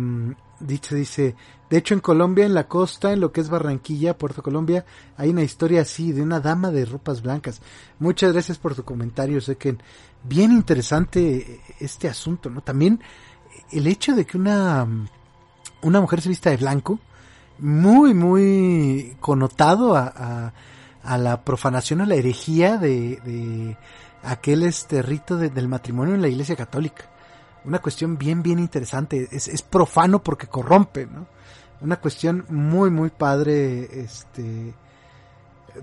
dice, 0.59 0.95
dice, 0.95 1.35
de 1.69 1.77
hecho 1.77 1.93
en 1.93 1.99
Colombia, 1.99 2.45
en 2.45 2.53
la 2.53 2.67
costa, 2.67 3.13
en 3.13 3.19
lo 3.19 3.31
que 3.31 3.41
es 3.41 3.49
Barranquilla, 3.49 4.17
Puerto 4.17 4.41
Colombia, 4.41 4.85
hay 5.17 5.29
una 5.29 5.43
historia 5.43 5.81
así 5.81 6.11
de 6.11 6.21
una 6.21 6.39
dama 6.39 6.71
de 6.71 6.85
ropas 6.85 7.21
blancas. 7.21 7.61
Muchas 7.99 8.33
gracias 8.33 8.57
por 8.57 8.75
tu 8.75 8.83
comentario, 8.83 9.41
sé 9.41 9.55
que 9.55 9.77
bien 10.23 10.51
interesante 10.51 11.61
este 11.79 12.07
asunto, 12.07 12.49
¿no? 12.49 12.61
También 12.61 13.01
el 13.71 13.87
hecho 13.87 14.15
de 14.15 14.25
que 14.25 14.37
una, 14.37 14.87
una 15.81 16.01
mujer 16.01 16.21
se 16.21 16.29
vista 16.29 16.49
de 16.49 16.57
blanco, 16.57 16.99
muy, 17.59 18.13
muy 18.13 19.15
connotado 19.19 19.95
a, 19.95 20.13
a, 20.15 20.53
a 21.05 21.17
la 21.17 21.43
profanación, 21.43 22.01
a 22.01 22.05
la 22.05 22.15
herejía 22.15 22.77
de, 22.77 23.19
de 23.23 23.77
aquel 24.23 24.63
este 24.63 25.01
rito 25.01 25.37
de, 25.37 25.49
del 25.49 25.67
matrimonio 25.67 26.15
en 26.15 26.21
la 26.21 26.27
iglesia 26.27 26.55
católica. 26.55 27.05
Una 27.63 27.79
cuestión 27.79 28.17
bien, 28.17 28.43
bien 28.43 28.59
interesante. 28.59 29.27
Es, 29.31 29.47
es 29.47 29.61
profano 29.61 30.21
porque 30.21 30.47
corrompe, 30.47 31.07
¿no? 31.07 31.27
Una 31.81 31.99
cuestión 31.99 32.45
muy, 32.49 32.89
muy 32.89 33.09
padre, 33.09 34.01
este, 34.01 34.73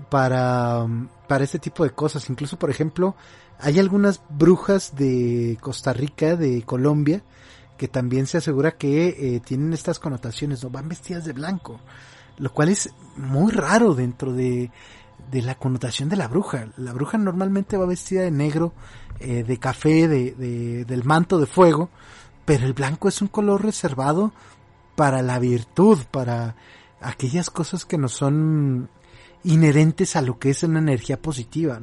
para, 0.09 0.85
para 1.27 1.43
este 1.43 1.59
tipo 1.59 1.83
de 1.83 1.91
cosas. 1.91 2.29
Incluso, 2.29 2.57
por 2.57 2.69
ejemplo, 2.69 3.15
hay 3.59 3.79
algunas 3.79 4.21
brujas 4.29 4.95
de 4.95 5.57
Costa 5.61 5.93
Rica, 5.93 6.35
de 6.35 6.63
Colombia, 6.63 7.23
que 7.77 7.87
también 7.87 8.27
se 8.27 8.37
asegura 8.37 8.77
que 8.77 9.35
eh, 9.35 9.39
tienen 9.41 9.73
estas 9.73 9.99
connotaciones, 9.99 10.63
¿no? 10.63 10.69
Van 10.69 10.89
vestidas 10.89 11.25
de 11.25 11.33
blanco, 11.33 11.79
lo 12.37 12.51
cual 12.51 12.69
es 12.69 12.89
muy 13.17 13.51
raro 13.51 13.93
dentro 13.93 14.33
de, 14.33 14.71
de 15.31 15.41
la 15.41 15.55
connotación 15.55 16.09
de 16.09 16.15
la 16.15 16.27
bruja. 16.27 16.67
La 16.77 16.93
bruja 16.93 17.17
normalmente 17.17 17.77
va 17.77 17.85
vestida 17.85 18.21
de 18.21 18.31
negro, 18.31 18.73
eh, 19.19 19.43
de 19.43 19.57
café, 19.57 20.07
de, 20.07 20.31
de, 20.31 20.85
del 20.85 21.03
manto 21.03 21.39
de 21.39 21.45
fuego, 21.45 21.89
pero 22.45 22.65
el 22.65 22.73
blanco 22.73 23.07
es 23.07 23.21
un 23.21 23.27
color 23.27 23.63
reservado 23.63 24.33
para 24.95 25.21
la 25.21 25.39
virtud, 25.39 25.99
para 26.11 26.55
aquellas 27.01 27.49
cosas 27.49 27.85
que 27.85 27.97
no 27.97 28.07
son 28.07 28.89
inherentes 29.43 30.15
a 30.15 30.21
lo 30.21 30.39
que 30.39 30.49
es 30.49 30.63
una 30.63 30.79
energía 30.79 31.21
positiva. 31.21 31.79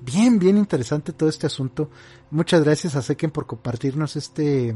Bien, 0.00 0.38
bien 0.38 0.56
interesante 0.56 1.12
todo 1.12 1.28
este 1.28 1.46
asunto. 1.46 1.90
Muchas 2.30 2.62
gracias 2.62 2.96
a 2.96 3.02
Seken 3.02 3.30
por 3.30 3.46
compartirnos 3.46 4.16
este, 4.16 4.74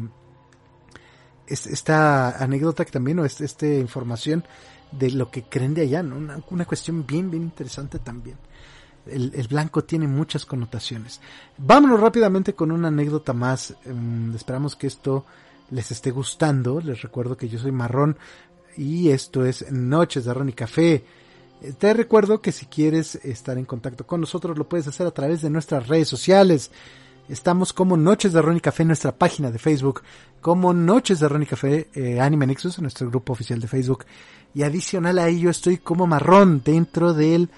esta 1.47 2.43
anécdota 2.43 2.85
que 2.85 2.93
también, 2.93 3.19
o 3.19 3.25
esta 3.25 3.67
información 3.67 4.45
de 4.99 5.11
lo 5.11 5.31
que 5.31 5.43
creen 5.43 5.75
de 5.75 5.83
allá, 5.83 6.03
¿no? 6.03 6.17
Una, 6.51 6.65
cuestión 6.65 7.07
bien, 7.07 7.31
bien 7.31 7.43
interesante 7.43 7.99
también. 7.99 8.37
El, 9.07 9.31
blanco 9.49 9.85
tiene 9.85 10.09
muchas 10.09 10.47
connotaciones. 10.47 11.21
Vámonos 11.59 12.01
rápidamente 12.01 12.55
con 12.55 12.73
una 12.73 12.89
anécdota 12.89 13.33
más. 13.33 13.75
Em, 13.85 14.35
esperamos 14.35 14.77
que 14.77 14.87
esto 14.87 15.27
les 15.71 15.91
esté 15.91 16.11
gustando. 16.11 16.81
Les 16.81 17.03
recuerdo 17.03 17.37
que 17.37 17.49
yo 17.49 17.59
soy 17.59 17.73
marrón 17.73 18.17
y 18.77 19.11
esto 19.11 19.45
es 19.45 19.71
Noches 19.71 20.25
de 20.25 20.35
Ron 20.35 20.49
y 20.49 20.53
Café. 20.53 21.05
Eh, 21.61 21.73
te 21.79 21.93
recuerdo 21.95 22.41
que 22.41 22.53
si 22.53 22.67
quieres 22.67 23.17
estar 23.17 23.59
en 23.59 23.65
contacto 23.65 24.07
con 24.07 24.21
nosotros 24.21 24.57
lo 24.59 24.69
puedes 24.69 24.87
hacer 24.87 25.07
a 25.07 25.13
través 25.13 25.43
de 25.43 25.51
nuestras 25.51 25.89
redes 25.89 26.09
sociales. 26.09 26.71
Estamos 27.29 27.73
como 27.73 27.97
Noches 27.97 28.33
de 28.33 28.43
Ron 28.43 28.59
y 28.59 28.61
Café 28.61 28.83
en 28.83 28.89
nuestra 28.89 29.13
página 29.13 29.51
de 29.51 29.59
Facebook, 29.59 30.03
como 30.43 30.75
Noches 30.75 31.21
de 31.21 31.29
Ron 31.29 31.43
y 31.43 31.47
Café 31.47 31.89
eh, 31.95 32.21
Anime 32.21 32.47
Nexus, 32.47 32.77
en 32.79 32.83
nuestro 32.83 33.09
grupo 33.09 33.33
oficial 33.33 33.61
de 33.61 33.69
Facebook. 33.69 34.05
Y 34.55 34.63
adicional 34.63 35.19
a 35.19 35.29
ello 35.29 35.51
estoy 35.51 35.79
como 35.79 36.07
marrón 36.07 36.63
dentro 36.65 37.13
del 37.13 37.51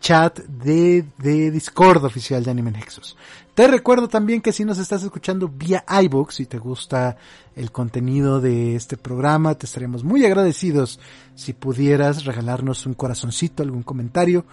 chat 0.00 0.38
de, 0.40 1.06
de 1.16 1.50
Discord 1.50 2.04
oficial 2.04 2.44
de 2.44 2.50
Anime 2.50 2.70
Nexus. 2.70 3.16
Te 3.54 3.66
recuerdo 3.68 4.08
también 4.08 4.42
que 4.42 4.52
si 4.52 4.64
nos 4.64 4.78
estás 4.78 5.02
escuchando 5.02 5.48
vía 5.48 5.84
iBooks 5.88 6.40
y 6.40 6.46
te 6.46 6.58
gusta 6.58 7.16
el 7.56 7.70
contenido 7.70 8.40
de 8.40 8.76
este 8.76 8.98
programa, 8.98 9.54
te 9.54 9.64
estaríamos 9.64 10.04
muy 10.04 10.26
agradecidos 10.26 11.00
si 11.34 11.54
pudieras 11.54 12.24
regalarnos 12.26 12.84
un 12.84 12.92
corazoncito, 12.92 13.62
algún 13.62 13.82
comentario. 13.82 14.44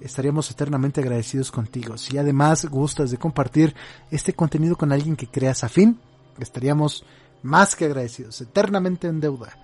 Estaríamos 0.00 0.50
eternamente 0.50 1.00
agradecidos 1.00 1.50
contigo. 1.50 1.96
Si 1.96 2.18
además 2.18 2.66
gustas 2.66 3.10
de 3.10 3.16
compartir 3.16 3.74
este 4.10 4.34
contenido 4.34 4.76
con 4.76 4.92
alguien 4.92 5.16
que 5.16 5.28
creas 5.28 5.64
afín, 5.64 5.98
estaríamos 6.38 7.04
más 7.42 7.74
que 7.74 7.86
agradecidos, 7.86 8.40
eternamente 8.42 9.06
en 9.06 9.20
deuda. 9.20 9.56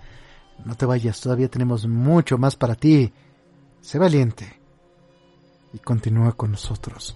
No 0.65 0.75
te 0.75 0.85
vayas, 0.85 1.21
todavía 1.21 1.49
tenemos 1.49 1.87
mucho 1.87 2.37
más 2.37 2.55
para 2.55 2.75
ti. 2.75 3.11
Sé 3.81 3.99
valiente 3.99 4.59
y 5.73 5.79
continúa 5.79 6.33
con 6.33 6.51
nosotros. 6.51 7.15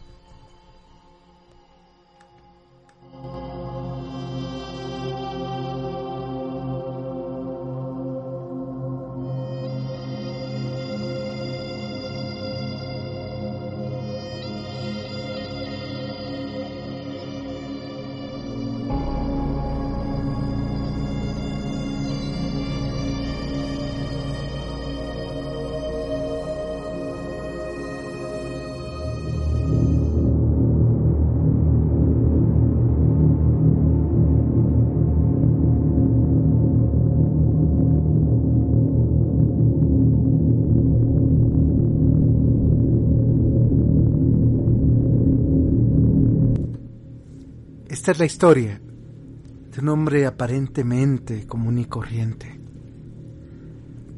Esta 48.01 48.13
es 48.13 48.17
la 48.19 48.25
historia 48.25 48.81
de 48.81 49.79
un 49.79 49.89
hombre 49.89 50.25
aparentemente 50.25 51.45
común 51.45 51.77
y 51.77 51.85
corriente. 51.85 52.59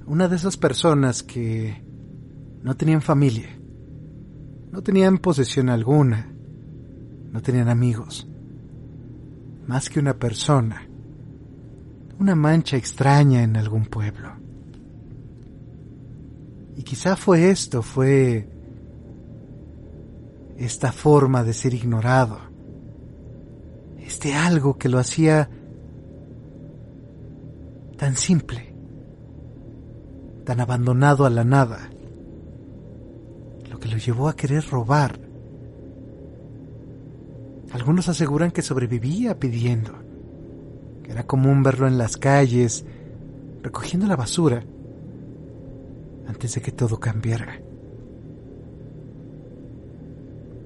Una 0.07 0.29
de 0.29 0.38
esas 0.38 0.55
personas 0.55 1.21
que 1.21 1.84
no 2.61 2.77
tenían 2.77 3.01
familia, 3.01 3.49
no 4.71 4.81
tenían 4.81 5.17
posesión 5.17 5.67
alguna, 5.67 6.34
no 7.29 7.41
tenían 7.41 7.67
amigos, 7.67 8.25
más 9.67 9.89
que 9.89 9.99
una 9.99 10.17
persona, 10.17 10.88
una 12.19 12.36
mancha 12.36 12.77
extraña 12.77 13.43
en 13.43 13.57
algún 13.57 13.88
pueblo. 13.88 14.31
Y 16.77 16.84
quizá 16.84 17.17
fue 17.17 17.49
esto, 17.49 17.81
fue 17.81 18.47
esta 20.57 20.93
forma 20.93 21.43
de 21.43 21.51
ser 21.51 21.73
ignorado, 21.73 22.53
este 24.06 24.36
algo 24.36 24.78
que 24.78 24.89
lo 24.89 24.99
hacía 24.99 25.49
tan 27.97 28.16
simple, 28.18 28.74
tan 30.45 30.60
abandonado 30.60 31.26
a 31.26 31.30
la 31.30 31.43
nada, 31.43 31.89
lo 33.70 33.80
que 33.80 33.88
lo 33.88 33.97
llevó 33.97 34.28
a 34.28 34.36
querer 34.36 34.66
robar. 34.70 35.20
Algunos 37.72 38.10
aseguran 38.10 38.51
que 38.51 38.62
sobrevivía 38.62 39.39
pidiendo, 39.39 39.93
que 41.01 41.12
era 41.12 41.26
común 41.26 41.64
verlo 41.64 41.88
en 41.88 41.97
las 41.97 42.18
calles, 42.18 42.86
recogiendo 43.62 44.06
la 44.06 44.16
basura, 44.16 44.64
antes 46.28 46.56
de 46.56 46.62
que 46.62 46.72
todo 46.72 46.99
cambiara. 46.99 47.60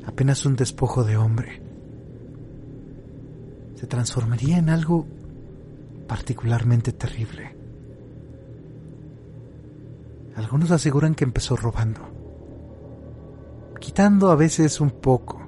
Apenas 0.06 0.46
un 0.46 0.56
despojo 0.56 1.04
de 1.04 1.18
hombre 1.18 1.67
se 3.78 3.86
transformaría 3.86 4.58
en 4.58 4.70
algo 4.70 5.06
particularmente 6.08 6.94
terrible. 6.94 7.56
Algunos 10.36 10.72
aseguran 10.72 11.14
que 11.14 11.24
empezó 11.24 11.56
robando, 11.56 12.02
quitando 13.80 14.32
a 14.32 14.36
veces 14.36 14.82
un 14.82 14.90
poco 14.90 15.40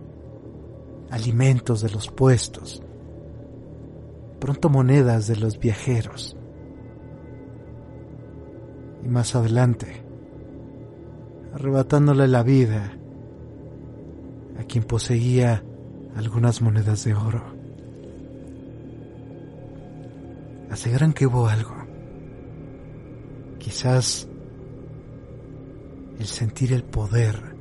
alimentos 1.10 1.82
de 1.82 1.90
los 1.90 2.10
puestos, 2.12 2.84
pronto 4.40 4.70
monedas 4.70 5.26
de 5.26 5.36
los 5.36 5.58
viajeros. 5.58 6.38
Y 9.04 9.08
más 9.08 9.36
adelante, 9.36 10.04
arrebatándole 11.56 12.28
la 12.28 12.44
vida 12.44 12.94
a 14.60 14.64
quien 14.66 14.84
poseía 14.84 15.64
algunas 16.16 16.62
monedas 16.62 17.04
de 17.06 17.16
oro. 17.16 17.59
Aseguran 20.72 21.14
que 21.14 21.26
hubo 21.26 21.48
algo. 21.48 21.76
Quizás 23.58 24.28
el 26.18 26.26
sentir 26.26 26.74
el 26.74 26.84
poder 26.84 27.56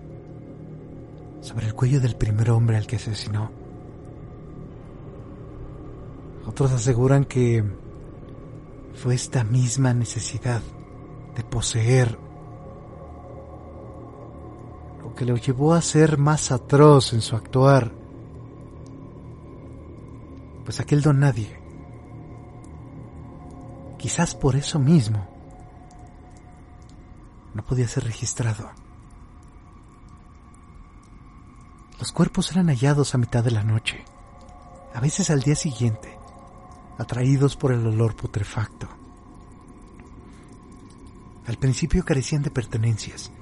sobre 1.41 1.67
el 1.67 1.75
cuello 1.75 2.01
del 2.01 2.17
primer 2.17 2.51
hombre 2.51 2.77
al 2.77 2.87
que 2.87 2.97
asesinó. 2.97 3.51
Otros 6.47 6.73
aseguran 6.73 7.25
que 7.25 7.65
fue 8.95 9.15
esta 9.15 9.45
misma 9.45 9.95
necesidad 9.95 10.63
de 11.37 11.45
poseer 11.45 12.19
lo 15.03 15.15
que 15.15 15.25
lo 15.25 15.37
llevó 15.37 15.75
a 15.75 15.83
ser 15.83 16.19
más 16.19 16.51
atroz 16.51 17.13
en 17.13 17.21
su 17.21 17.37
actuar. 17.37 17.93
Pues 20.65 20.81
aquel 20.81 21.01
don 21.01 21.21
nadie 21.21 21.58
Quizás 23.99 24.37
por 24.37 24.55
eso 24.55 24.79
mismo 24.79 25.27
no 27.53 27.65
podía 27.65 27.89
ser 27.89 28.05
registrado. 28.05 28.71
Los 31.99 32.13
cuerpos 32.13 32.53
eran 32.53 32.69
hallados 32.69 33.15
a 33.15 33.19
mitad 33.19 33.43
de 33.43 33.51
la 33.51 33.65
noche, 33.65 34.05
a 34.95 35.01
veces 35.01 35.31
al 35.31 35.41
día 35.41 35.57
siguiente, 35.57 36.17
atraídos 36.97 37.57
por 37.57 37.73
el 37.73 37.85
olor 37.85 38.15
putrefacto. 38.15 38.89
Al 41.49 41.57
principio 41.57 42.05
carecían 42.05 42.43
de 42.43 42.53
pertenencias. 42.53 43.33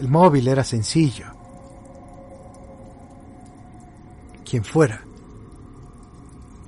El 0.00 0.08
móvil 0.08 0.48
era 0.48 0.64
sencillo. 0.64 1.26
Quien 4.44 4.64
fuera, 4.64 5.04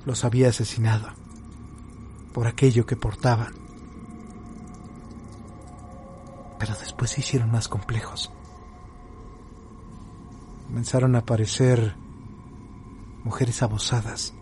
los 0.05 0.23
había 0.23 0.49
asesinado 0.49 1.24
por 2.35 2.47
aquello 2.47 2.85
que 2.85 2.97
portaban. 2.97 3.53
Pero 6.59 6.73
después 6.81 7.11
se 7.11 7.21
hicieron 7.21 7.49
más 7.49 7.69
complejos. 7.69 8.29
Comenzaron 10.67 11.15
a 11.15 11.19
aparecer 11.19 11.95
mujeres 13.23 13.63
abusadas 13.63 14.33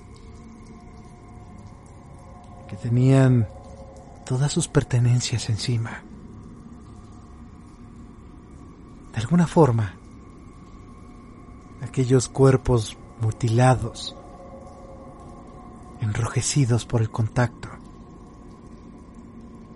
que 2.68 2.76
tenían 2.78 3.48
todas 4.26 4.52
sus 4.52 4.68
pertenencias 4.68 5.52
encima. 5.52 6.02
De 9.14 9.22
alguna 9.22 9.46
forma, 9.46 9.94
aquellos 11.84 12.28
cuerpos 12.28 12.98
mutilados, 13.22 14.16
enrojecidos 16.02 16.88
por 16.88 17.04
el 17.04 17.12
contacto, 17.12 17.72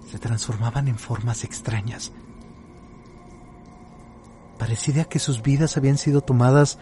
se 0.10 0.20
transformaban 0.20 0.88
en 0.88 0.98
formas 0.98 1.44
extrañas. 1.44 2.12
Parecía 4.58 5.06
que 5.06 5.20
sus 5.20 5.42
vidas 5.42 5.78
habían 5.78 5.98
sido 5.98 6.22
tomadas 6.22 6.80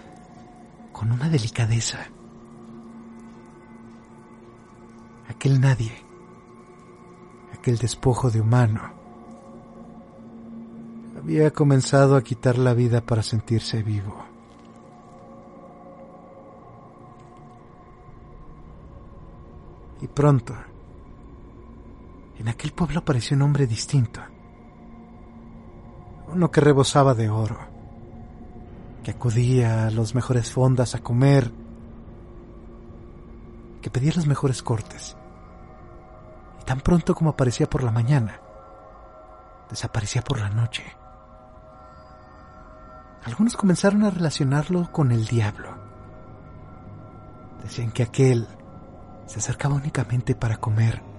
con 0.91 1.11
una 1.11 1.29
delicadeza. 1.29 1.99
Aquel 5.27 5.59
nadie, 5.59 5.91
aquel 7.53 7.77
despojo 7.77 8.29
de 8.29 8.39
humano, 8.39 8.93
había 11.17 11.51
comenzado 11.51 12.15
a 12.15 12.23
quitar 12.23 12.57
la 12.57 12.73
vida 12.73 13.01
para 13.01 13.23
sentirse 13.23 13.81
vivo. 13.81 14.23
Y 20.01 20.07
pronto, 20.07 20.53
en 22.37 22.47
aquel 22.49 22.71
pueblo 22.71 22.99
apareció 22.99 23.35
un 23.35 23.43
hombre 23.43 23.67
distinto, 23.67 24.21
uno 26.27 26.51
que 26.51 26.61
rebosaba 26.61 27.13
de 27.13 27.29
oro, 27.29 27.57
que 29.03 29.11
acudía 29.11 29.87
a 29.87 29.91
los 29.91 30.15
mejores 30.15 30.51
fondas 30.51 30.95
a 30.95 30.99
comer, 30.99 31.51
que 33.81 33.89
pedía 33.89 34.11
los 34.15 34.27
mejores 34.27 34.61
cortes, 34.61 35.15
y 36.61 36.65
tan 36.65 36.81
pronto 36.81 37.15
como 37.15 37.29
aparecía 37.29 37.69
por 37.69 37.83
la 37.83 37.91
mañana, 37.91 38.39
desaparecía 39.69 40.21
por 40.21 40.39
la 40.39 40.49
noche. 40.49 40.83
Algunos 43.23 43.55
comenzaron 43.55 44.03
a 44.03 44.11
relacionarlo 44.11 44.91
con 44.91 45.11
el 45.11 45.25
diablo. 45.25 45.69
Decían 47.63 47.91
que 47.91 48.03
aquel 48.03 48.47
se 49.25 49.39
acercaba 49.39 49.73
únicamente 49.73 50.35
para 50.35 50.57
comer 50.57 51.14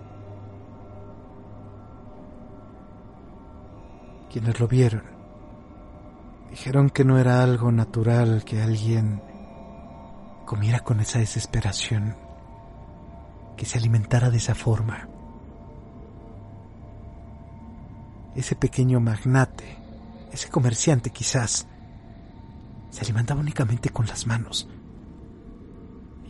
Quienes 4.36 4.60
lo 4.60 4.68
vieron 4.68 5.02
dijeron 6.50 6.90
que 6.90 7.06
no 7.06 7.18
era 7.18 7.42
algo 7.42 7.72
natural 7.72 8.44
que 8.44 8.60
alguien 8.60 9.22
comiera 10.44 10.80
con 10.80 11.00
esa 11.00 11.20
desesperación, 11.20 12.14
que 13.56 13.64
se 13.64 13.78
alimentara 13.78 14.28
de 14.28 14.36
esa 14.36 14.54
forma. 14.54 15.08
Ese 18.34 18.56
pequeño 18.56 19.00
magnate, 19.00 19.78
ese 20.30 20.50
comerciante 20.50 21.08
quizás, 21.08 21.66
se 22.90 23.00
alimentaba 23.00 23.40
únicamente 23.40 23.88
con 23.88 24.04
las 24.04 24.26
manos. 24.26 24.68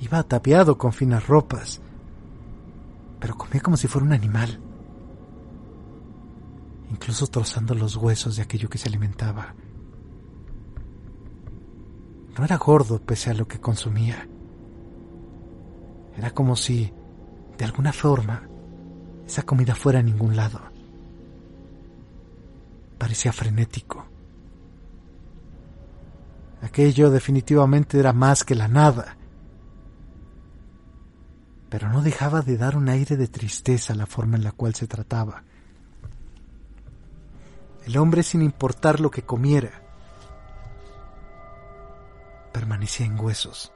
Iba 0.00 0.20
ataviado 0.20 0.78
con 0.78 0.92
finas 0.92 1.26
ropas, 1.26 1.80
pero 3.18 3.36
comía 3.36 3.61
como 3.61 3.76
si 3.76 3.88
fuera 3.88 4.07
un 4.07 4.12
animal 4.12 4.61
incluso 6.91 7.26
trozando 7.26 7.74
los 7.74 7.97
huesos 7.97 8.37
de 8.37 8.43
aquello 8.43 8.68
que 8.68 8.78
se 8.78 8.89
alimentaba. 8.89 9.55
No 12.39 12.45
era 12.45 12.57
gordo 12.57 13.01
pese 13.01 13.30
a 13.30 13.34
lo 13.34 13.49
que 13.49 13.61
consumía. 13.61 14.28
Era 16.16 16.30
como 16.30 16.55
si, 16.57 16.93
de 17.57 17.64
alguna 17.64 17.93
forma, 17.93 18.49
esa 19.26 19.43
comida 19.43 19.74
fuera 19.74 20.01
a 20.01 20.03
ningún 20.03 20.37
lado. 20.37 20.61
Parecía 22.99 23.32
frenético. 23.32 24.07
Aquello 26.62 27.11
definitivamente 27.11 27.99
era 27.99 28.12
más 28.12 28.45
que 28.45 28.55
la 28.55 28.68
nada. 28.68 29.16
Pero 31.68 31.89
no 31.89 32.03
dejaba 32.03 32.43
de 32.43 32.57
dar 32.57 32.76
un 32.76 32.89
aire 32.89 33.16
de 33.16 33.28
tristeza 33.28 33.93
a 33.93 33.97
la 33.97 34.07
forma 34.07 34.37
en 34.37 34.45
la 34.45 34.53
cual 34.53 34.74
se 34.74 34.87
trataba. 34.87 35.45
El 37.87 37.99
hombre, 37.99 38.24
sin 38.24 38.43
importar 38.43 38.99
lo 38.99 39.12
que 39.12 39.22
comiera, 39.22 39.70
permanecía 42.53 43.07
en 43.07 43.18
huesos. 43.18 43.72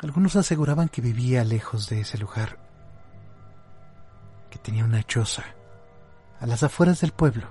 Algunos 0.00 0.36
aseguraban 0.36 0.88
que 0.88 1.02
vivía 1.02 1.44
lejos 1.44 1.90
de 1.90 2.00
ese 2.00 2.16
lugar, 2.16 2.56
que 4.48 4.58
tenía 4.58 4.82
una 4.82 5.02
choza 5.02 5.44
a 6.40 6.46
las 6.46 6.62
afueras 6.62 7.02
del 7.02 7.12
pueblo. 7.12 7.46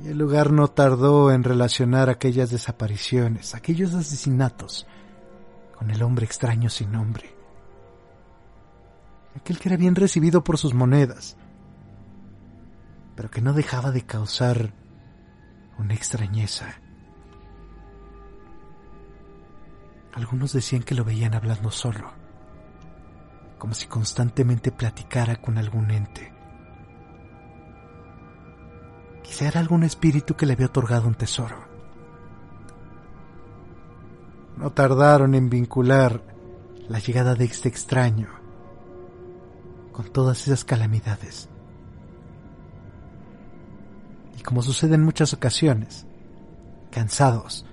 Y 0.00 0.08
el 0.08 0.18
lugar 0.18 0.50
no 0.50 0.66
tardó 0.66 1.30
en 1.30 1.44
relacionar 1.44 2.10
aquellas 2.10 2.50
desapariciones, 2.50 3.54
aquellos 3.54 3.94
asesinatos, 3.94 4.88
con 5.78 5.92
el 5.92 6.02
hombre 6.02 6.26
extraño 6.26 6.68
sin 6.68 6.90
nombre 6.90 7.41
aquel 9.36 9.58
que 9.58 9.68
era 9.68 9.76
bien 9.76 9.94
recibido 9.94 10.44
por 10.44 10.58
sus 10.58 10.74
monedas, 10.74 11.36
pero 13.14 13.30
que 13.30 13.40
no 13.40 13.52
dejaba 13.52 13.90
de 13.90 14.02
causar 14.02 14.72
una 15.78 15.94
extrañeza. 15.94 16.80
Algunos 20.12 20.52
decían 20.52 20.82
que 20.82 20.94
lo 20.94 21.04
veían 21.04 21.34
hablando 21.34 21.70
solo, 21.70 22.12
como 23.58 23.74
si 23.74 23.86
constantemente 23.86 24.70
platicara 24.70 25.36
con 25.36 25.56
algún 25.56 25.90
ente. 25.90 26.32
Quizá 29.22 29.48
era 29.48 29.60
algún 29.60 29.84
espíritu 29.84 30.34
que 30.34 30.44
le 30.44 30.52
había 30.52 30.66
otorgado 30.66 31.08
un 31.08 31.14
tesoro. 31.14 31.56
No 34.58 34.70
tardaron 34.72 35.34
en 35.34 35.48
vincular 35.48 36.22
la 36.88 36.98
llegada 36.98 37.34
de 37.34 37.46
este 37.46 37.68
extraño 37.70 38.41
con 39.92 40.10
todas 40.12 40.46
esas 40.46 40.64
calamidades. 40.64 41.48
Y 44.38 44.42
como 44.42 44.62
sucede 44.62 44.94
en 44.94 45.04
muchas 45.04 45.32
ocasiones, 45.34 46.06
cansados, 46.90 47.66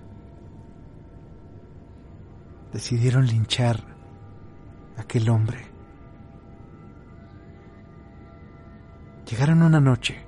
decidieron 2.74 3.26
linchar 3.26 3.84
a 4.97 5.01
aquel 5.01 5.30
hombre. 5.30 5.65
Llegaron 9.30 9.61
una 9.61 9.80
noche 9.80 10.26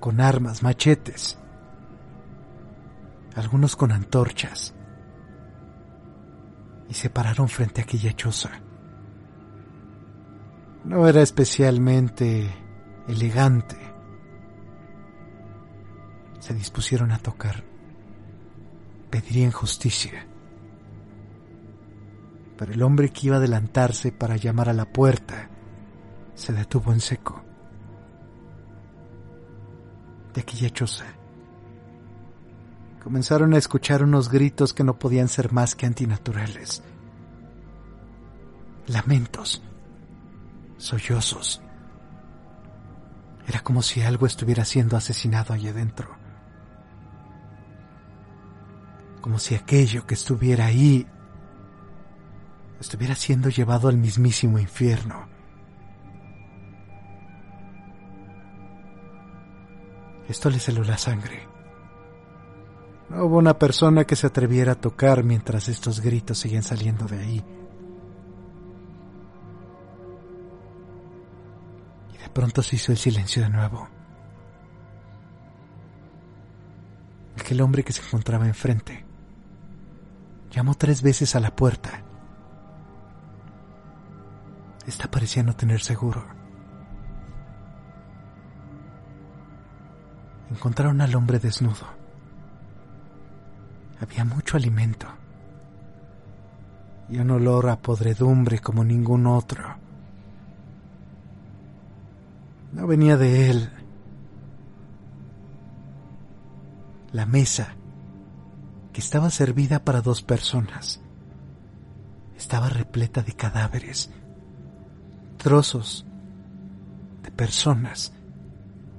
con 0.00 0.20
armas, 0.20 0.62
machetes, 0.62 1.38
algunos 3.36 3.76
con 3.76 3.92
antorchas, 3.92 4.74
y 6.88 6.94
se 6.94 7.08
pararon 7.08 7.48
frente 7.48 7.80
a 7.80 7.84
aquella 7.84 8.12
choza. 8.14 8.50
No 10.84 11.06
era 11.06 11.22
especialmente 11.22 12.52
elegante. 13.06 13.76
Se 16.40 16.54
dispusieron 16.54 17.12
a 17.12 17.18
tocar. 17.18 17.62
Pedirían 19.10 19.52
justicia. 19.52 20.26
Pero 22.56 22.72
el 22.72 22.82
hombre 22.82 23.10
que 23.10 23.28
iba 23.28 23.36
a 23.36 23.38
adelantarse 23.38 24.10
para 24.10 24.36
llamar 24.36 24.68
a 24.68 24.72
la 24.72 24.92
puerta 24.92 25.48
se 26.34 26.52
detuvo 26.52 26.92
en 26.92 27.00
seco. 27.00 27.42
De 30.34 30.40
aquella 30.40 30.70
choza 30.70 31.04
comenzaron 33.02 33.52
a 33.52 33.58
escuchar 33.58 34.04
unos 34.04 34.30
gritos 34.30 34.72
que 34.72 34.84
no 34.84 34.98
podían 34.98 35.28
ser 35.28 35.52
más 35.52 35.74
que 35.74 35.86
antinaturales. 35.86 36.82
Lamentos 38.86 39.60
sollozos. 40.76 41.62
Era 43.46 43.60
como 43.60 43.82
si 43.82 44.02
algo 44.02 44.26
estuviera 44.26 44.64
siendo 44.64 44.96
asesinado 44.96 45.52
allí 45.52 45.68
adentro. 45.68 46.16
Como 49.20 49.38
si 49.38 49.54
aquello 49.54 50.06
que 50.06 50.14
estuviera 50.14 50.66
ahí 50.66 51.06
estuviera 52.80 53.14
siendo 53.14 53.48
llevado 53.48 53.88
al 53.88 53.96
mismísimo 53.96 54.58
infierno. 54.58 55.28
Esto 60.28 60.50
le 60.50 60.58
heló 60.66 60.82
la 60.82 60.98
sangre. 60.98 61.48
No 63.08 63.26
hubo 63.26 63.38
una 63.38 63.58
persona 63.58 64.04
que 64.04 64.16
se 64.16 64.26
atreviera 64.26 64.72
a 64.72 64.80
tocar 64.80 65.22
mientras 65.22 65.68
estos 65.68 66.00
gritos 66.00 66.38
seguían 66.38 66.62
saliendo 66.62 67.06
de 67.06 67.18
ahí. 67.18 67.44
Pronto 72.32 72.62
se 72.62 72.76
hizo 72.76 72.92
el 72.92 72.98
silencio 72.98 73.42
de 73.42 73.50
nuevo. 73.50 73.88
Aquel 77.38 77.60
hombre 77.60 77.82
que 77.82 77.92
se 77.92 78.02
encontraba 78.02 78.46
enfrente 78.46 79.04
llamó 80.50 80.74
tres 80.74 81.02
veces 81.02 81.34
a 81.34 81.40
la 81.40 81.54
puerta. 81.54 82.02
Esta 84.86 85.10
parecía 85.10 85.42
no 85.42 85.54
tener 85.54 85.80
seguro. 85.80 86.24
Encontraron 90.50 91.00
al 91.00 91.14
hombre 91.14 91.38
desnudo. 91.38 91.86
Había 94.00 94.24
mucho 94.24 94.56
alimento. 94.56 95.06
y 97.08 97.18
un 97.18 97.30
olor 97.30 97.68
a 97.68 97.76
podredumbre 97.76 98.58
como 98.60 98.82
ningún 98.84 99.26
otro. 99.26 99.81
No 102.72 102.86
venía 102.86 103.18
de 103.18 103.50
él. 103.50 103.70
La 107.12 107.26
mesa, 107.26 107.76
que 108.92 109.00
estaba 109.00 109.28
servida 109.28 109.84
para 109.84 110.00
dos 110.00 110.22
personas, 110.22 111.02
estaba 112.34 112.70
repleta 112.70 113.22
de 113.22 113.34
cadáveres, 113.34 114.10
trozos 115.36 116.06
de 117.22 117.30
personas 117.30 118.14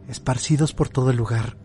esparcidos 0.07 0.74
por 0.74 0.89
todo 0.89 1.09
el 1.09 1.17
lugar. 1.17 1.57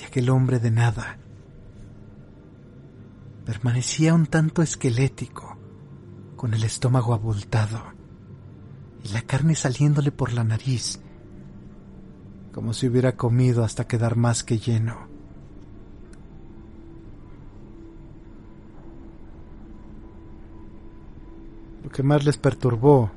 Y 0.00 0.04
aquel 0.04 0.30
hombre 0.30 0.58
de 0.58 0.70
nada 0.70 1.18
permanecía 3.44 4.14
un 4.14 4.26
tanto 4.26 4.62
esquelético, 4.62 5.58
con 6.36 6.54
el 6.54 6.64
estómago 6.64 7.12
abultado 7.12 8.01
y 9.04 9.08
la 9.08 9.22
carne 9.22 9.54
saliéndole 9.54 10.12
por 10.12 10.32
la 10.32 10.44
nariz, 10.44 11.00
como 12.52 12.72
si 12.72 12.86
hubiera 12.86 13.16
comido 13.16 13.64
hasta 13.64 13.86
quedar 13.86 14.16
más 14.16 14.44
que 14.44 14.58
lleno. 14.58 15.08
Lo 21.82 21.90
que 21.90 22.02
más 22.02 22.24
les 22.24 22.36
perturbó 22.36 23.10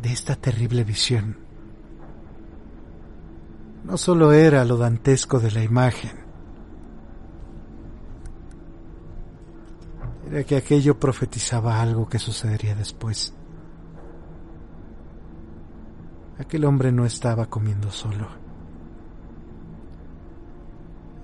de 0.00 0.12
esta 0.12 0.36
terrible 0.36 0.84
visión 0.84 1.44
no 3.84 3.98
solo 3.98 4.32
era 4.32 4.64
lo 4.64 4.78
dantesco 4.78 5.38
de 5.38 5.50
la 5.50 5.62
imagen, 5.62 6.12
era 10.30 10.42
que 10.44 10.56
aquello 10.56 10.98
profetizaba 10.98 11.80
algo 11.82 12.08
que 12.08 12.18
sucedería 12.18 12.74
después. 12.74 13.34
Aquel 16.38 16.64
hombre 16.64 16.92
no 16.92 17.04
estaba 17.06 17.46
comiendo 17.46 17.90
solo. 17.90 18.28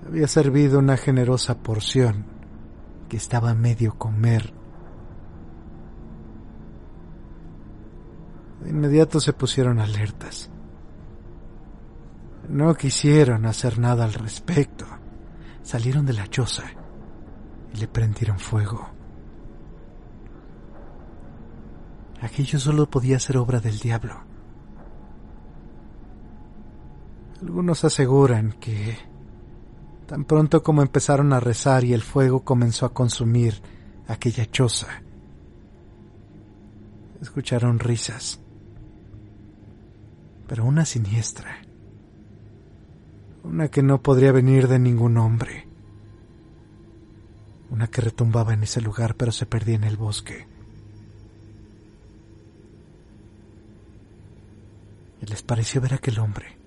Había 0.07 0.27
servido 0.27 0.79
una 0.79 0.97
generosa 0.97 1.57
porción 1.59 2.25
que 3.09 3.17
estaba 3.17 3.51
a 3.51 3.55
medio 3.55 3.97
comer 3.97 4.53
De 8.63 8.69
inmediato 8.69 9.19
se 9.19 9.33
pusieron 9.33 9.79
alertas. 9.79 10.49
No 12.47 12.75
quisieron 12.75 13.45
hacer 13.45 13.79
nada 13.79 14.03
al 14.03 14.13
respecto. 14.13 14.85
Salieron 15.63 16.05
de 16.05 16.13
la 16.13 16.27
choza 16.27 16.63
y 17.73 17.77
le 17.77 17.87
prendieron 17.87 18.37
fuego. 18.39 18.87
Aquello 22.21 22.59
solo 22.59 22.87
podía 22.87 23.19
ser 23.19 23.37
obra 23.37 23.59
del 23.59 23.79
diablo. 23.79 24.30
Algunos 27.41 27.83
aseguran 27.83 28.53
que 28.59 28.97
tan 30.05 30.25
pronto 30.25 30.61
como 30.61 30.81
empezaron 30.81 31.33
a 31.33 31.39
rezar 31.39 31.83
y 31.83 31.93
el 31.93 32.01
fuego 32.01 32.43
comenzó 32.43 32.85
a 32.85 32.93
consumir 32.93 33.61
aquella 34.07 34.45
choza, 34.45 35.01
escucharon 37.21 37.79
risas 37.79 38.41
pero 40.51 40.65
una 40.65 40.83
siniestra. 40.83 41.61
Una 43.41 43.69
que 43.69 43.81
no 43.81 44.01
podría 44.01 44.33
venir 44.33 44.67
de 44.67 44.79
ningún 44.79 45.17
hombre. 45.17 45.65
Una 47.69 47.87
que 47.87 48.01
retumbaba 48.01 48.53
en 48.53 48.63
ese 48.63 48.81
lugar 48.81 49.15
pero 49.15 49.31
se 49.31 49.45
perdía 49.45 49.75
en 49.75 49.85
el 49.85 49.95
bosque. 49.95 50.45
Y 55.21 55.25
les 55.27 55.41
pareció 55.41 55.79
ver 55.79 55.93
aquel 55.93 56.19
hombre, 56.19 56.57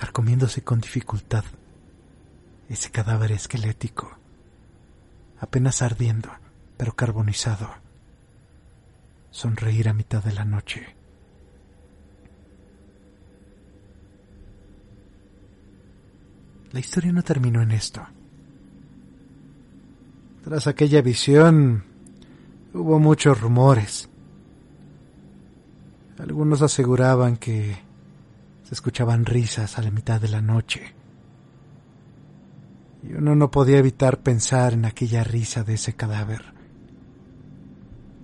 carcomiéndose 0.00 0.62
con 0.62 0.80
dificultad 0.80 1.44
ese 2.70 2.90
cadáver 2.90 3.32
esquelético, 3.32 4.16
apenas 5.38 5.82
ardiendo, 5.82 6.30
pero 6.78 6.96
carbonizado, 6.96 7.68
sonreír 9.30 9.90
a 9.90 9.92
mitad 9.92 10.24
de 10.24 10.32
la 10.32 10.46
noche. 10.46 10.96
La 16.72 16.80
historia 16.80 17.12
no 17.12 17.22
terminó 17.22 17.60
en 17.60 17.72
esto. 17.72 18.00
Tras 20.44 20.66
aquella 20.66 21.02
visión 21.02 21.84
hubo 22.72 22.98
muchos 22.98 23.38
rumores. 23.38 24.08
Algunos 26.16 26.62
aseguraban 26.62 27.36
que 27.36 27.89
se 28.70 28.74
escuchaban 28.74 29.26
risas 29.26 29.76
a 29.78 29.82
la 29.82 29.90
mitad 29.90 30.20
de 30.20 30.28
la 30.28 30.40
noche. 30.40 30.94
Y 33.02 33.14
uno 33.14 33.34
no 33.34 33.50
podía 33.50 33.78
evitar 33.78 34.20
pensar 34.20 34.74
en 34.74 34.84
aquella 34.84 35.24
risa 35.24 35.64
de 35.64 35.74
ese 35.74 35.94
cadáver, 35.94 36.54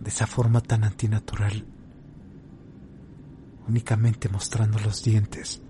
de 0.00 0.08
esa 0.08 0.28
forma 0.28 0.60
tan 0.60 0.84
antinatural, 0.84 1.66
únicamente 3.66 4.28
mostrando 4.28 4.78
los 4.78 5.02
dientes 5.02 5.62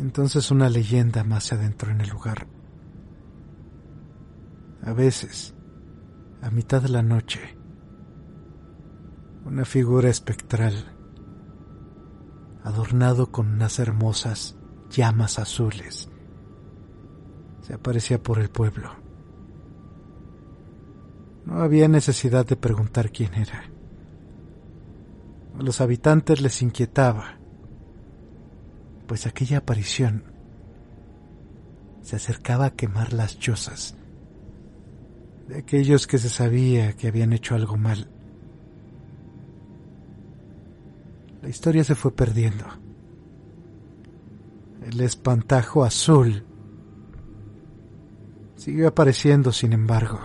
Entonces 0.00 0.50
una 0.50 0.70
leyenda 0.70 1.24
más 1.24 1.44
se 1.44 1.56
adentró 1.56 1.90
en 1.90 2.00
el 2.00 2.08
lugar. 2.08 2.46
A 4.82 4.94
veces, 4.94 5.54
a 6.40 6.50
mitad 6.50 6.80
de 6.80 6.88
la 6.88 7.02
noche, 7.02 7.40
una 9.44 9.66
figura 9.66 10.08
espectral, 10.08 10.96
adornado 12.64 13.30
con 13.30 13.48
unas 13.48 13.78
hermosas 13.78 14.56
llamas 14.90 15.38
azules, 15.38 16.08
se 17.62 17.74
aparecía 17.74 18.22
por 18.22 18.38
el 18.38 18.50
pueblo. 18.50 18.90
No 21.46 21.60
había 21.60 21.88
necesidad 21.88 22.46
de 22.46 22.56
preguntar 22.56 23.10
quién 23.10 23.34
era. 23.34 23.64
A 25.58 25.62
los 25.62 25.80
habitantes 25.80 26.40
les 26.40 26.62
inquietaba 26.62 27.40
pues 29.10 29.26
aquella 29.26 29.58
aparición 29.58 30.22
se 32.00 32.14
acercaba 32.14 32.66
a 32.66 32.74
quemar 32.76 33.12
las 33.12 33.40
chozas 33.40 33.96
de 35.48 35.58
aquellos 35.58 36.06
que 36.06 36.16
se 36.16 36.28
sabía 36.28 36.92
que 36.92 37.08
habían 37.08 37.32
hecho 37.32 37.56
algo 37.56 37.76
mal. 37.76 38.08
La 41.42 41.48
historia 41.48 41.84
se 41.84 41.94
fue 41.94 42.14
perdiendo. 42.14 42.64
El 44.82 45.00
espantajo 45.00 45.84
azul 45.84 46.44
siguió 48.56 48.88
apareciendo, 48.88 49.52
sin 49.52 49.72
embargo, 49.72 50.20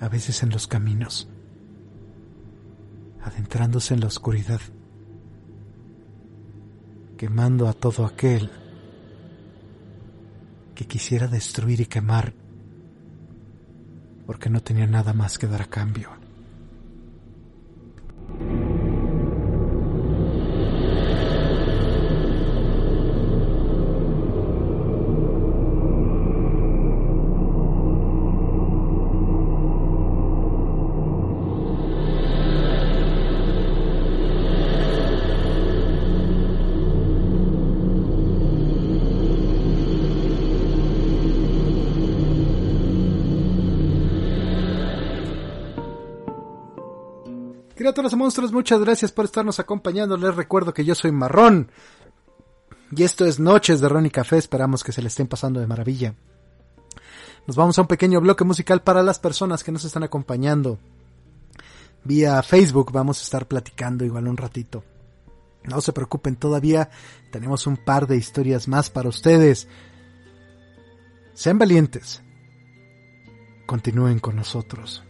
a 0.00 0.08
veces 0.08 0.42
en 0.42 0.50
los 0.50 0.66
caminos, 0.66 1.28
adentrándose 3.22 3.94
en 3.94 4.00
la 4.00 4.06
oscuridad 4.06 4.60
quemando 7.22 7.68
a 7.68 7.72
todo 7.72 8.04
aquel 8.04 8.50
que 10.74 10.86
quisiera 10.88 11.28
destruir 11.28 11.80
y 11.80 11.86
quemar 11.86 12.34
porque 14.26 14.50
no 14.50 14.60
tenía 14.60 14.88
nada 14.88 15.12
más 15.12 15.38
que 15.38 15.46
dar 15.46 15.62
a 15.62 15.66
cambio. 15.66 16.10
Criaturas 47.92 48.14
y 48.14 48.16
monstruos, 48.16 48.52
muchas 48.52 48.80
gracias 48.80 49.12
por 49.12 49.26
estarnos 49.26 49.60
acompañando. 49.60 50.16
Les 50.16 50.34
recuerdo 50.34 50.72
que 50.72 50.82
yo 50.82 50.94
soy 50.94 51.12
Marrón. 51.12 51.70
Y 52.90 53.02
esto 53.02 53.26
es 53.26 53.38
Noches 53.38 53.82
de 53.82 53.88
Ron 53.90 54.06
y 54.06 54.10
Café. 54.10 54.38
Esperamos 54.38 54.82
que 54.82 54.92
se 54.92 55.02
le 55.02 55.08
estén 55.08 55.26
pasando 55.26 55.60
de 55.60 55.66
maravilla. 55.66 56.14
Nos 57.46 57.54
vamos 57.54 57.76
a 57.76 57.82
un 57.82 57.88
pequeño 57.88 58.22
bloque 58.22 58.44
musical 58.44 58.80
para 58.80 59.02
las 59.02 59.18
personas 59.18 59.62
que 59.62 59.72
nos 59.72 59.84
están 59.84 60.04
acompañando. 60.04 60.78
Vía 62.02 62.42
Facebook 62.42 62.92
vamos 62.92 63.20
a 63.20 63.24
estar 63.24 63.46
platicando 63.46 64.06
igual 64.06 64.26
un 64.26 64.38
ratito. 64.38 64.82
No 65.64 65.82
se 65.82 65.92
preocupen, 65.92 66.36
todavía 66.36 66.88
tenemos 67.30 67.66
un 67.66 67.76
par 67.76 68.06
de 68.06 68.16
historias 68.16 68.68
más 68.68 68.88
para 68.88 69.10
ustedes. 69.10 69.68
Sean 71.34 71.58
valientes. 71.58 72.22
Continúen 73.66 74.18
con 74.18 74.36
nosotros. 74.36 75.04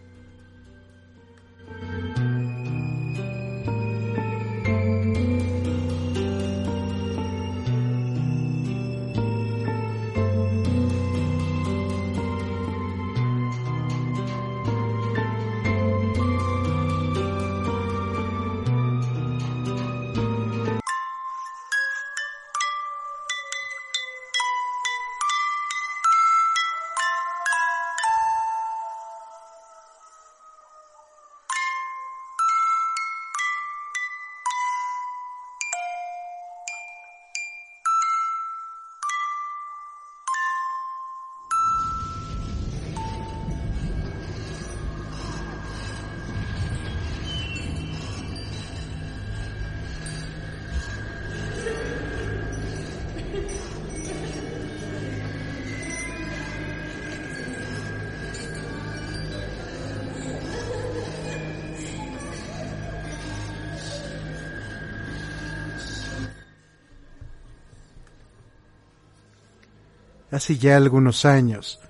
Hace 70.33 70.57
ya 70.57 70.76
algunos 70.76 71.24
años. 71.24 71.80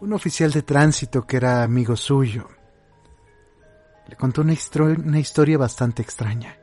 Un 0.00 0.12
oficial 0.12 0.52
de 0.52 0.62
tránsito 0.62 1.26
que 1.26 1.38
era 1.38 1.62
amigo 1.62 1.96
suyo 1.96 2.48
le 4.08 4.14
contó 4.14 4.42
una, 4.42 4.52
historia 5.18 5.58
bastante 5.58 6.02
extraña. 6.02 6.56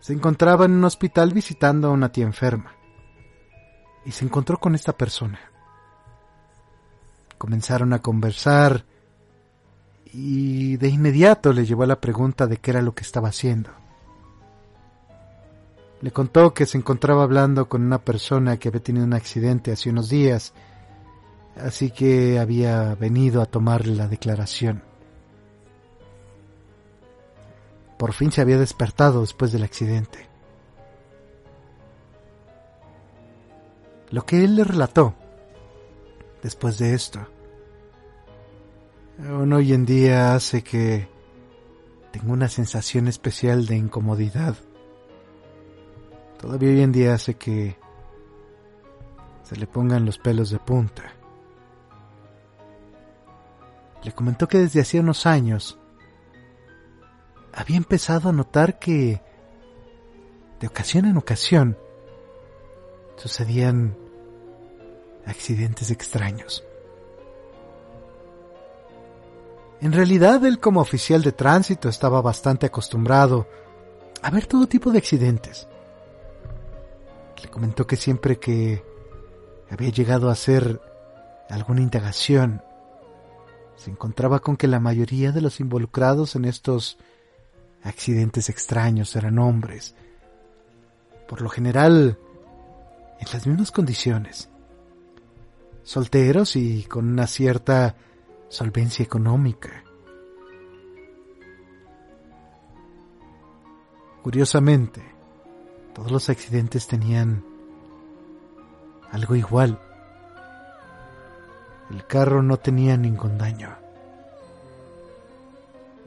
Se 0.00 0.12
encontraba 0.12 0.64
en 0.64 0.72
un 0.72 0.84
hospital 0.84 1.32
visitando 1.32 1.88
a 1.88 1.90
una 1.90 2.10
tía 2.10 2.24
enferma 2.24 2.74
y 4.06 4.12
se 4.12 4.24
encontró 4.24 4.58
con 4.58 4.74
esta 4.74 4.96
persona. 4.96 5.38
Comenzaron 7.36 7.92
a 7.92 8.00
conversar 8.00 8.86
y 10.12 10.76
de 10.76 10.88
inmediato 10.88 11.52
le 11.52 11.66
llevó 11.66 11.82
a 11.82 11.88
la 11.88 12.00
pregunta 12.00 12.46
de 12.46 12.58
qué 12.58 12.70
era 12.70 12.80
lo 12.80 12.94
que 12.94 13.02
estaba 13.02 13.28
haciendo. 13.28 13.83
Le 16.04 16.12
contó 16.12 16.52
que 16.52 16.66
se 16.66 16.76
encontraba 16.76 17.22
hablando 17.22 17.66
con 17.66 17.82
una 17.82 18.04
persona 18.04 18.58
que 18.58 18.68
había 18.68 18.82
tenido 18.82 19.06
un 19.06 19.14
accidente 19.14 19.72
hace 19.72 19.88
unos 19.88 20.10
días, 20.10 20.52
así 21.56 21.90
que 21.92 22.38
había 22.38 22.94
venido 22.94 23.40
a 23.40 23.46
tomarle 23.46 23.94
la 23.94 24.06
declaración. 24.06 24.82
Por 27.98 28.12
fin 28.12 28.30
se 28.30 28.42
había 28.42 28.58
despertado 28.58 29.22
después 29.22 29.50
del 29.50 29.62
accidente. 29.62 30.28
Lo 34.10 34.26
que 34.26 34.44
él 34.44 34.56
le 34.56 34.64
relató 34.64 35.14
después 36.42 36.76
de 36.76 36.92
esto, 36.92 37.26
aún 39.26 39.54
hoy 39.54 39.72
en 39.72 39.86
día 39.86 40.34
hace 40.34 40.62
que 40.62 41.08
tengo 42.12 42.34
una 42.34 42.50
sensación 42.50 43.08
especial 43.08 43.64
de 43.64 43.76
incomodidad 43.78 44.54
todavía 46.44 46.68
hoy 46.68 46.82
en 46.82 46.92
día 46.92 47.14
hace 47.14 47.36
que 47.36 47.78
se 49.44 49.56
le 49.56 49.66
pongan 49.66 50.04
los 50.04 50.18
pelos 50.18 50.50
de 50.50 50.58
punta. 50.58 51.14
Le 54.02 54.12
comentó 54.12 54.46
que 54.46 54.58
desde 54.58 54.82
hacía 54.82 55.00
unos 55.00 55.24
años 55.24 55.78
había 57.54 57.78
empezado 57.78 58.28
a 58.28 58.32
notar 58.32 58.78
que 58.78 59.22
de 60.60 60.66
ocasión 60.66 61.06
en 61.06 61.16
ocasión 61.16 61.78
sucedían 63.16 63.96
accidentes 65.24 65.90
extraños. 65.90 66.62
En 69.80 69.92
realidad 69.92 70.44
él 70.44 70.60
como 70.60 70.82
oficial 70.82 71.22
de 71.22 71.32
tránsito 71.32 71.88
estaba 71.88 72.20
bastante 72.20 72.66
acostumbrado 72.66 73.46
a 74.20 74.28
ver 74.28 74.44
todo 74.44 74.66
tipo 74.66 74.90
de 74.90 74.98
accidentes. 74.98 75.68
Le 77.44 77.50
comentó 77.50 77.86
que 77.86 77.96
siempre 77.96 78.38
que 78.38 78.82
había 79.70 79.90
llegado 79.90 80.30
a 80.30 80.32
hacer 80.32 80.80
alguna 81.50 81.82
indagación, 81.82 82.62
se 83.76 83.90
encontraba 83.90 84.38
con 84.40 84.56
que 84.56 84.66
la 84.66 84.80
mayoría 84.80 85.30
de 85.30 85.42
los 85.42 85.60
involucrados 85.60 86.36
en 86.36 86.46
estos 86.46 86.96
accidentes 87.82 88.48
extraños 88.48 89.14
eran 89.14 89.38
hombres. 89.38 89.94
Por 91.28 91.42
lo 91.42 91.50
general, 91.50 92.18
en 93.20 93.26
las 93.30 93.46
mismas 93.46 93.70
condiciones. 93.70 94.48
Solteros 95.82 96.56
y 96.56 96.84
con 96.84 97.06
una 97.06 97.26
cierta 97.26 97.94
solvencia 98.48 99.02
económica. 99.02 99.84
Curiosamente, 104.22 105.13
todos 105.94 106.10
los 106.10 106.28
accidentes 106.28 106.86
tenían 106.86 107.44
algo 109.10 109.36
igual. 109.36 109.78
El 111.90 112.06
carro 112.06 112.42
no 112.42 112.56
tenía 112.58 112.96
ningún 112.96 113.38
daño. 113.38 113.76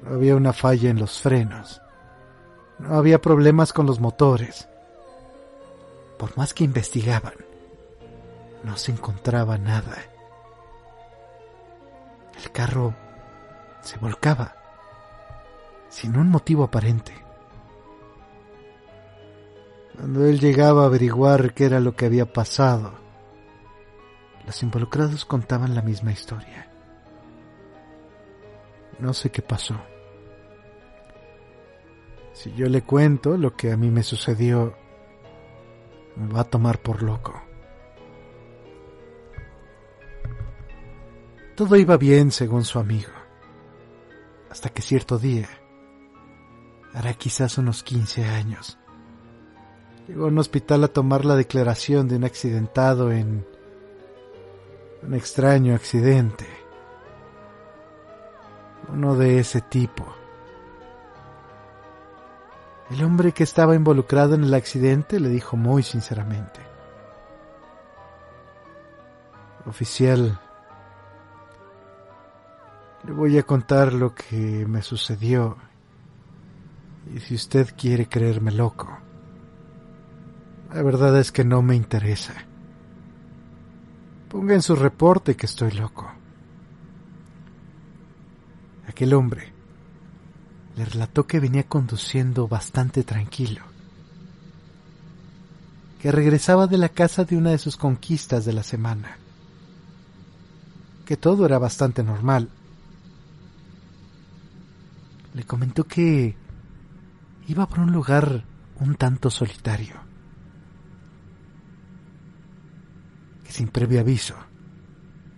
No 0.03 0.15
había 0.15 0.35
una 0.35 0.53
falla 0.53 0.89
en 0.89 0.99
los 0.99 1.21
frenos. 1.21 1.81
No 2.79 2.95
había 2.95 3.21
problemas 3.21 3.71
con 3.71 3.85
los 3.85 3.99
motores. 3.99 4.67
Por 6.17 6.37
más 6.37 6.53
que 6.53 6.63
investigaban, 6.63 7.33
no 8.63 8.75
se 8.75 8.91
encontraba 8.91 9.57
nada. 9.57 9.97
El 12.43 12.51
carro 12.51 12.93
se 13.81 13.97
volcaba 13.97 14.55
sin 15.89 16.17
un 16.17 16.29
motivo 16.29 16.63
aparente. 16.63 17.26
Cuando 19.97 20.25
él 20.25 20.39
llegaba 20.39 20.83
a 20.83 20.85
averiguar 20.85 21.55
qué 21.55 21.65
era 21.65 21.79
lo 21.79 21.95
que 21.95 22.05
había 22.05 22.31
pasado, 22.31 22.93
los 24.45 24.61
involucrados 24.61 25.25
contaban 25.25 25.73
la 25.73 25.81
misma 25.81 26.11
historia. 26.11 26.71
No 28.99 29.13
sé 29.13 29.31
qué 29.31 29.41
pasó. 29.41 29.75
Si 32.33 32.53
yo 32.53 32.67
le 32.67 32.83
cuento 32.83 33.35
lo 33.37 33.55
que 33.55 33.71
a 33.71 33.77
mí 33.77 33.89
me 33.89 34.03
sucedió, 34.03 34.75
me 36.15 36.31
va 36.31 36.41
a 36.41 36.49
tomar 36.49 36.79
por 36.79 37.01
loco. 37.01 37.41
Todo 41.55 41.75
iba 41.75 41.97
bien 41.97 42.29
según 42.29 42.63
su 42.63 42.77
amigo, 42.77 43.11
hasta 44.51 44.69
que 44.69 44.83
cierto 44.83 45.17
día, 45.17 45.49
hará 46.93 47.15
quizás 47.15 47.57
unos 47.57 47.81
15 47.81 48.25
años, 48.25 48.76
Llegó 50.07 50.23
a 50.23 50.27
un 50.27 50.39
hospital 50.39 50.85
a 50.85 50.87
tomar 50.87 51.25
la 51.25 51.35
declaración 51.35 52.07
de 52.07 52.15
un 52.15 52.23
accidentado 52.23 53.11
en 53.11 53.45
un 55.03 55.13
extraño 55.13 55.75
accidente. 55.75 56.47
Uno 58.87 59.15
de 59.15 59.39
ese 59.39 59.59
tipo. 59.59 60.05
El 62.89 63.03
hombre 63.03 63.33
que 63.33 63.43
estaba 63.43 63.75
involucrado 63.75 64.35
en 64.35 64.45
el 64.45 64.53
accidente 64.53 65.19
le 65.19 65.27
dijo 65.27 65.57
muy 65.57 65.83
sinceramente. 65.83 66.61
Oficial, 69.65 70.39
le 73.03 73.11
voy 73.11 73.37
a 73.37 73.43
contar 73.43 73.91
lo 73.91 74.15
que 74.15 74.65
me 74.65 74.81
sucedió. 74.81 75.57
Y 77.13 77.19
si 77.19 77.35
usted 77.35 77.73
quiere 77.77 78.07
creerme 78.07 78.53
loco, 78.53 78.99
la 80.77 80.83
verdad 80.83 81.19
es 81.19 81.31
que 81.31 81.43
no 81.43 81.63
me 81.63 81.75
interesa. 81.75 82.35
Ponga 84.29 84.53
en 84.53 84.61
su 84.61 84.75
reporte 84.75 85.35
que 85.35 85.47
estoy 85.47 85.71
loco. 85.71 86.07
Aquel 88.87 89.15
hombre 89.15 89.51
le 90.75 90.85
relató 90.85 91.25
que 91.25 91.39
venía 91.39 91.63
conduciendo 91.63 92.47
bastante 92.47 93.03
tranquilo, 93.03 93.63
que 95.99 96.11
regresaba 96.11 96.67
de 96.67 96.77
la 96.77 96.89
casa 96.89 97.25
de 97.25 97.37
una 97.37 97.49
de 97.49 97.57
sus 97.57 97.75
conquistas 97.75 98.45
de 98.45 98.53
la 98.53 98.61
semana, 98.61 99.17
que 101.07 101.17
todo 101.17 101.47
era 101.47 101.57
bastante 101.57 102.03
normal. 102.03 102.49
Le 105.33 105.43
comentó 105.43 105.87
que 105.87 106.37
iba 107.47 107.67
por 107.67 107.79
un 107.79 107.91
lugar 107.91 108.43
un 108.79 108.93
tanto 108.93 109.31
solitario, 109.31 110.05
que 113.46 113.46
sin 113.57 113.69
previo 113.69 114.01
aviso, 114.01 114.35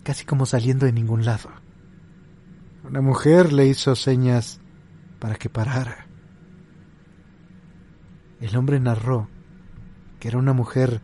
casi 0.04 0.26
como 0.26 0.46
saliendo 0.46 0.86
de 0.86 0.92
ningún 0.92 1.24
lado, 1.24 1.50
una 2.84 3.00
mujer 3.00 3.54
le 3.54 3.66
hizo 3.66 3.96
señas 3.96 4.60
para 5.20 5.36
que 5.36 5.48
parara. 5.50 6.06
El 8.42 8.58
hombre 8.58 8.78
narró 8.82 9.30
que 10.20 10.28
era 10.28 10.38
una 10.38 10.52
mujer 10.52 11.00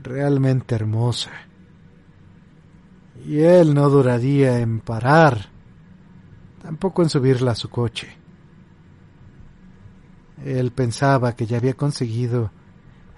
realmente 0.00 0.76
hermosa. 0.76 1.32
Y 3.26 3.40
él 3.40 3.74
no 3.74 3.90
duraría 3.90 4.60
en 4.60 4.78
parar, 4.78 5.46
tampoco 6.62 7.02
en 7.02 7.08
subirla 7.08 7.50
a 7.50 7.56
su 7.56 7.68
coche. 7.68 8.16
Él 10.44 10.70
pensaba 10.70 11.34
que 11.34 11.46
ya 11.46 11.56
había 11.56 11.74
conseguido 11.74 12.52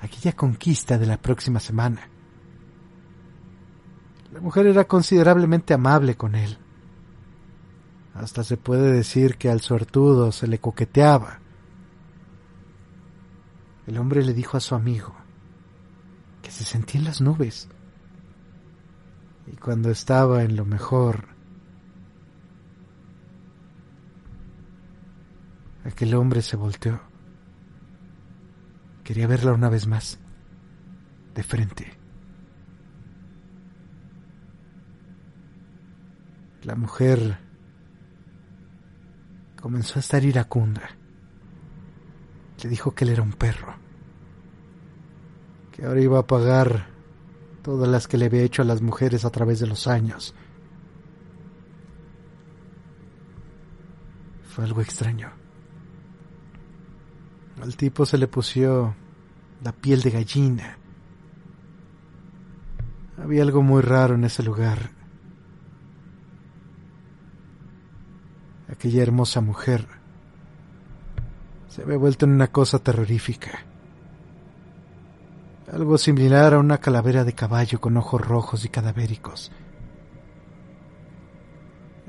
aquella 0.00 0.32
conquista 0.32 0.96
de 0.96 1.04
la 1.04 1.18
próxima 1.18 1.60
semana. 1.60 2.08
Mujer 4.42 4.66
era 4.66 4.86
considerablemente 4.86 5.72
amable 5.72 6.16
con 6.16 6.34
él. 6.34 6.58
Hasta 8.12 8.42
se 8.42 8.56
puede 8.56 8.90
decir 8.90 9.36
que 9.36 9.48
al 9.48 9.60
suertudo 9.60 10.32
se 10.32 10.48
le 10.48 10.58
coqueteaba. 10.58 11.38
El 13.86 13.98
hombre 13.98 14.24
le 14.24 14.34
dijo 14.34 14.56
a 14.56 14.60
su 14.60 14.74
amigo 14.74 15.14
que 16.42 16.50
se 16.50 16.64
sentía 16.64 16.98
en 16.98 17.04
las 17.04 17.20
nubes. 17.20 17.68
Y 19.46 19.54
cuando 19.54 19.90
estaba 19.90 20.42
en 20.42 20.56
lo 20.56 20.64
mejor, 20.64 21.28
aquel 25.84 26.16
hombre 26.16 26.42
se 26.42 26.56
volteó. 26.56 27.00
Quería 29.04 29.28
verla 29.28 29.52
una 29.52 29.68
vez 29.68 29.86
más, 29.86 30.18
de 31.32 31.44
frente. 31.44 32.01
La 36.64 36.76
mujer 36.76 37.38
comenzó 39.60 39.98
a 39.98 40.00
estar 40.00 40.24
iracunda. 40.24 40.90
Le 42.62 42.68
dijo 42.68 42.94
que 42.94 43.04
él 43.04 43.10
era 43.10 43.22
un 43.22 43.32
perro, 43.32 43.74
que 45.72 45.84
ahora 45.84 46.00
iba 46.00 46.20
a 46.20 46.26
pagar 46.26 46.86
todas 47.62 47.88
las 47.88 48.06
que 48.06 48.16
le 48.16 48.26
había 48.26 48.42
hecho 48.42 48.62
a 48.62 48.64
las 48.64 48.80
mujeres 48.80 49.24
a 49.24 49.30
través 49.30 49.58
de 49.58 49.66
los 49.66 49.88
años. 49.88 50.34
Fue 54.44 54.64
algo 54.64 54.80
extraño. 54.80 55.32
Al 57.60 57.76
tipo 57.76 58.06
se 58.06 58.18
le 58.18 58.28
pusió 58.28 58.94
la 59.62 59.72
piel 59.72 60.02
de 60.02 60.10
gallina. 60.10 60.78
Había 63.18 63.42
algo 63.42 63.62
muy 63.62 63.82
raro 63.82 64.14
en 64.14 64.24
ese 64.24 64.42
lugar. 64.42 65.01
Aquella 68.82 69.04
hermosa 69.04 69.40
mujer 69.40 69.86
se 71.68 71.82
había 71.82 71.98
vuelto 71.98 72.24
en 72.24 72.32
una 72.32 72.48
cosa 72.48 72.80
terrorífica. 72.80 73.60
Algo 75.72 75.96
similar 75.98 76.54
a 76.54 76.58
una 76.58 76.78
calavera 76.78 77.22
de 77.22 77.32
caballo 77.32 77.80
con 77.80 77.96
ojos 77.96 78.20
rojos 78.20 78.64
y 78.64 78.70
cadavéricos. 78.70 79.52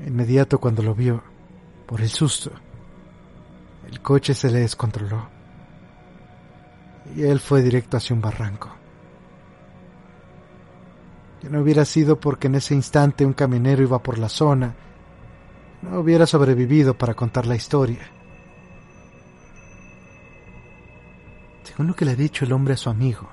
Inmediato 0.04 0.58
cuando 0.58 0.82
lo 0.82 0.96
vio, 0.96 1.22
por 1.86 2.00
el 2.00 2.08
susto, 2.08 2.50
el 3.88 4.00
coche 4.00 4.34
se 4.34 4.50
le 4.50 4.58
descontroló 4.58 5.28
y 7.14 7.22
él 7.22 7.38
fue 7.38 7.62
directo 7.62 7.98
hacia 7.98 8.16
un 8.16 8.20
barranco. 8.20 8.74
Que 11.40 11.48
no 11.48 11.60
hubiera 11.60 11.84
sido 11.84 12.18
porque 12.18 12.48
en 12.48 12.56
ese 12.56 12.74
instante 12.74 13.24
un 13.24 13.32
camionero 13.32 13.84
iba 13.84 14.02
por 14.02 14.18
la 14.18 14.28
zona 14.28 14.74
no 15.84 16.00
hubiera 16.00 16.26
sobrevivido 16.26 16.96
para 16.96 17.14
contar 17.14 17.46
la 17.46 17.56
historia. 17.56 18.10
Según 21.62 21.88
lo 21.88 21.94
que 21.94 22.04
le 22.04 22.12
ha 22.12 22.16
dicho 22.16 22.44
el 22.44 22.52
hombre 22.52 22.74
a 22.74 22.76
su 22.76 22.88
amigo, 22.88 23.28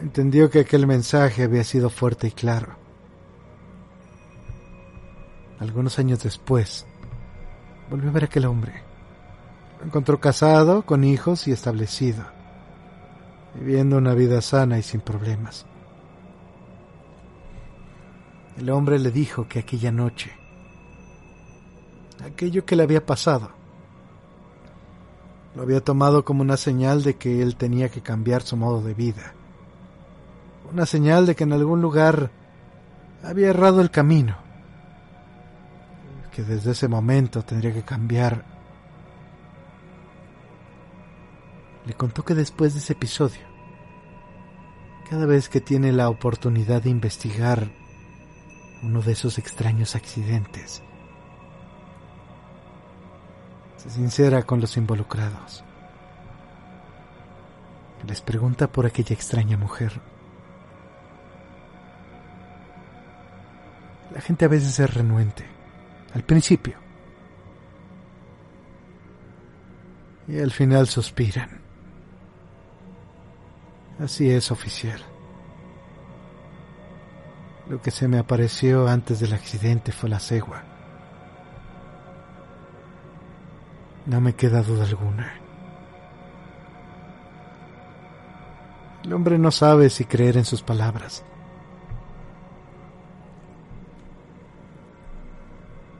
entendió 0.00 0.50
que 0.50 0.60
aquel 0.60 0.86
mensaje 0.86 1.42
había 1.42 1.64
sido 1.64 1.90
fuerte 1.90 2.28
y 2.28 2.30
claro. 2.30 2.76
Algunos 5.58 5.98
años 5.98 6.22
después, 6.22 6.86
volvió 7.90 8.08
a 8.10 8.12
ver 8.12 8.22
a 8.24 8.26
aquel 8.26 8.46
hombre. 8.46 8.82
Lo 9.78 9.86
encontró 9.86 10.20
casado, 10.20 10.86
con 10.86 11.04
hijos 11.04 11.48
y 11.48 11.52
establecido, 11.52 12.24
viviendo 13.54 13.98
una 13.98 14.14
vida 14.14 14.40
sana 14.42 14.78
y 14.78 14.82
sin 14.82 15.00
problemas. 15.00 15.66
El 18.58 18.70
hombre 18.70 18.98
le 18.98 19.10
dijo 19.10 19.48
que 19.48 19.58
aquella 19.58 19.90
noche 19.90 20.39
aquello 22.22 22.64
que 22.64 22.76
le 22.76 22.82
había 22.82 23.04
pasado. 23.04 23.50
Lo 25.54 25.62
había 25.62 25.80
tomado 25.80 26.24
como 26.24 26.42
una 26.42 26.56
señal 26.56 27.02
de 27.02 27.16
que 27.16 27.42
él 27.42 27.56
tenía 27.56 27.88
que 27.88 28.02
cambiar 28.02 28.42
su 28.42 28.56
modo 28.56 28.82
de 28.82 28.94
vida. 28.94 29.34
Una 30.72 30.86
señal 30.86 31.26
de 31.26 31.34
que 31.34 31.44
en 31.44 31.52
algún 31.52 31.82
lugar 31.82 32.30
había 33.24 33.48
errado 33.48 33.80
el 33.80 33.90
camino. 33.90 34.36
Que 36.32 36.42
desde 36.42 36.70
ese 36.70 36.86
momento 36.86 37.42
tendría 37.42 37.72
que 37.72 37.82
cambiar. 37.82 38.44
Le 41.86 41.94
contó 41.94 42.24
que 42.24 42.34
después 42.34 42.74
de 42.74 42.78
ese 42.78 42.92
episodio, 42.92 43.40
cada 45.08 45.26
vez 45.26 45.48
que 45.48 45.60
tiene 45.60 45.90
la 45.90 46.08
oportunidad 46.08 46.82
de 46.82 46.90
investigar 46.90 47.68
uno 48.84 49.02
de 49.02 49.12
esos 49.12 49.38
extraños 49.38 49.96
accidentes, 49.96 50.82
se 53.80 53.88
sincera 53.88 54.42
con 54.42 54.60
los 54.60 54.76
involucrados. 54.76 55.64
Les 58.06 58.20
pregunta 58.20 58.70
por 58.70 58.84
aquella 58.84 59.14
extraña 59.14 59.56
mujer. 59.56 59.98
La 64.12 64.20
gente 64.20 64.44
a 64.44 64.48
veces 64.48 64.78
es 64.78 64.92
renuente, 64.92 65.46
al 66.12 66.24
principio. 66.24 66.76
Y 70.28 70.38
al 70.38 70.50
final 70.50 70.86
suspiran. 70.86 71.62
Así 73.98 74.30
es 74.30 74.50
oficial. 74.50 75.00
Lo 77.70 77.80
que 77.80 77.90
se 77.90 78.08
me 78.08 78.18
apareció 78.18 78.88
antes 78.88 79.20
del 79.20 79.32
accidente 79.32 79.90
fue 79.90 80.10
la 80.10 80.20
cegua. 80.20 80.69
No 84.10 84.20
me 84.20 84.34
queda 84.34 84.60
duda 84.60 84.82
alguna. 84.82 85.32
El 89.04 89.12
hombre 89.12 89.38
no 89.38 89.52
sabe 89.52 89.88
si 89.88 90.04
creer 90.04 90.36
en 90.36 90.44
sus 90.44 90.62
palabras. 90.62 91.24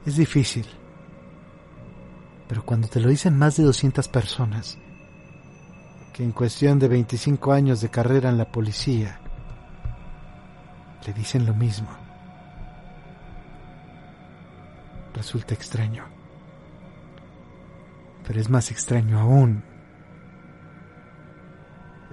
Es 0.04 0.16
difícil, 0.16 0.66
pero 2.48 2.64
cuando 2.64 2.88
te 2.88 2.98
lo 2.98 3.08
dicen 3.08 3.38
más 3.38 3.56
de 3.56 3.62
200 3.62 4.08
personas, 4.08 4.76
que 6.12 6.24
en 6.24 6.32
cuestión 6.32 6.80
de 6.80 6.88
25 6.88 7.52
años 7.52 7.80
de 7.80 7.90
carrera 7.90 8.28
en 8.28 8.38
la 8.38 8.50
policía, 8.50 9.20
le 11.06 11.12
dicen 11.12 11.46
lo 11.46 11.54
mismo, 11.54 11.90
resulta 15.14 15.54
extraño 15.54 16.19
pero 18.30 18.42
es 18.42 18.48
más 18.48 18.70
extraño 18.70 19.18
aún. 19.18 19.64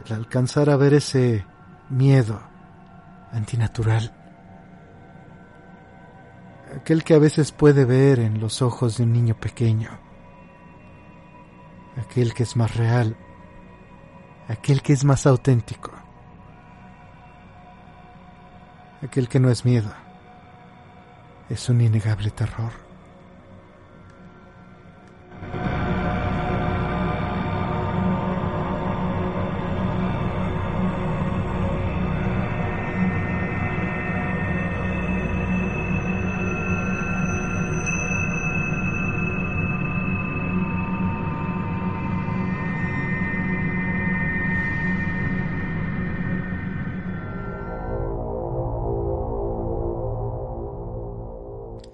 El 0.03 0.13
alcanzar 0.13 0.67
a 0.71 0.75
ver 0.75 0.95
ese 0.95 1.45
miedo 1.91 2.41
antinatural, 3.31 4.11
aquel 6.75 7.03
que 7.03 7.13
a 7.13 7.19
veces 7.19 7.51
puede 7.51 7.85
ver 7.85 8.17
en 8.17 8.39
los 8.39 8.63
ojos 8.63 8.97
de 8.97 9.03
un 9.03 9.13
niño 9.13 9.39
pequeño, 9.39 9.91
aquel 12.03 12.33
que 12.33 12.41
es 12.41 12.55
más 12.55 12.75
real, 12.75 13.15
aquel 14.47 14.81
que 14.81 14.93
es 14.93 15.05
más 15.05 15.27
auténtico, 15.27 15.91
aquel 19.03 19.29
que 19.29 19.39
no 19.39 19.51
es 19.51 19.65
miedo, 19.65 19.93
es 21.47 21.69
un 21.69 21.79
innegable 21.79 22.31
terror. 22.31 22.87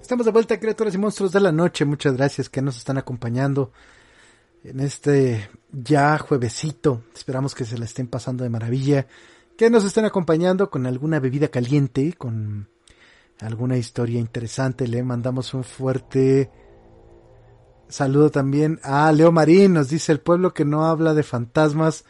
Estamos 0.04 0.26
de 0.26 0.32
vuelta, 0.32 0.60
criaturas 0.60 0.94
y 0.94 0.98
monstruos 0.98 1.32
de 1.32 1.40
la 1.40 1.50
noche. 1.50 1.86
Muchas 1.86 2.14
gracias 2.14 2.50
que 2.50 2.60
nos 2.60 2.76
están 2.76 2.98
acompañando 2.98 3.72
en 4.62 4.80
este 4.80 5.48
ya 5.72 6.18
juevesito. 6.18 7.04
Esperamos 7.14 7.54
que 7.54 7.64
se 7.64 7.78
la 7.78 7.86
estén 7.86 8.08
pasando 8.08 8.44
de 8.44 8.50
maravilla. 8.50 9.06
Que 9.56 9.70
nos 9.70 9.82
estén 9.82 10.04
acompañando 10.04 10.68
con 10.68 10.84
alguna 10.84 11.20
bebida 11.20 11.48
caliente, 11.48 12.12
con 12.18 12.68
alguna 13.40 13.78
historia 13.78 14.20
interesante. 14.20 14.86
Le 14.86 15.02
mandamos 15.02 15.54
un 15.54 15.64
fuerte 15.64 16.50
saludo 17.88 18.30
también 18.30 18.80
a 18.82 19.10
Leo 19.10 19.32
Marín. 19.32 19.72
Nos 19.72 19.88
dice 19.88 20.12
el 20.12 20.20
pueblo 20.20 20.52
que 20.52 20.66
no 20.66 20.84
habla 20.84 21.14
de 21.14 21.22
fantasmas 21.22 22.04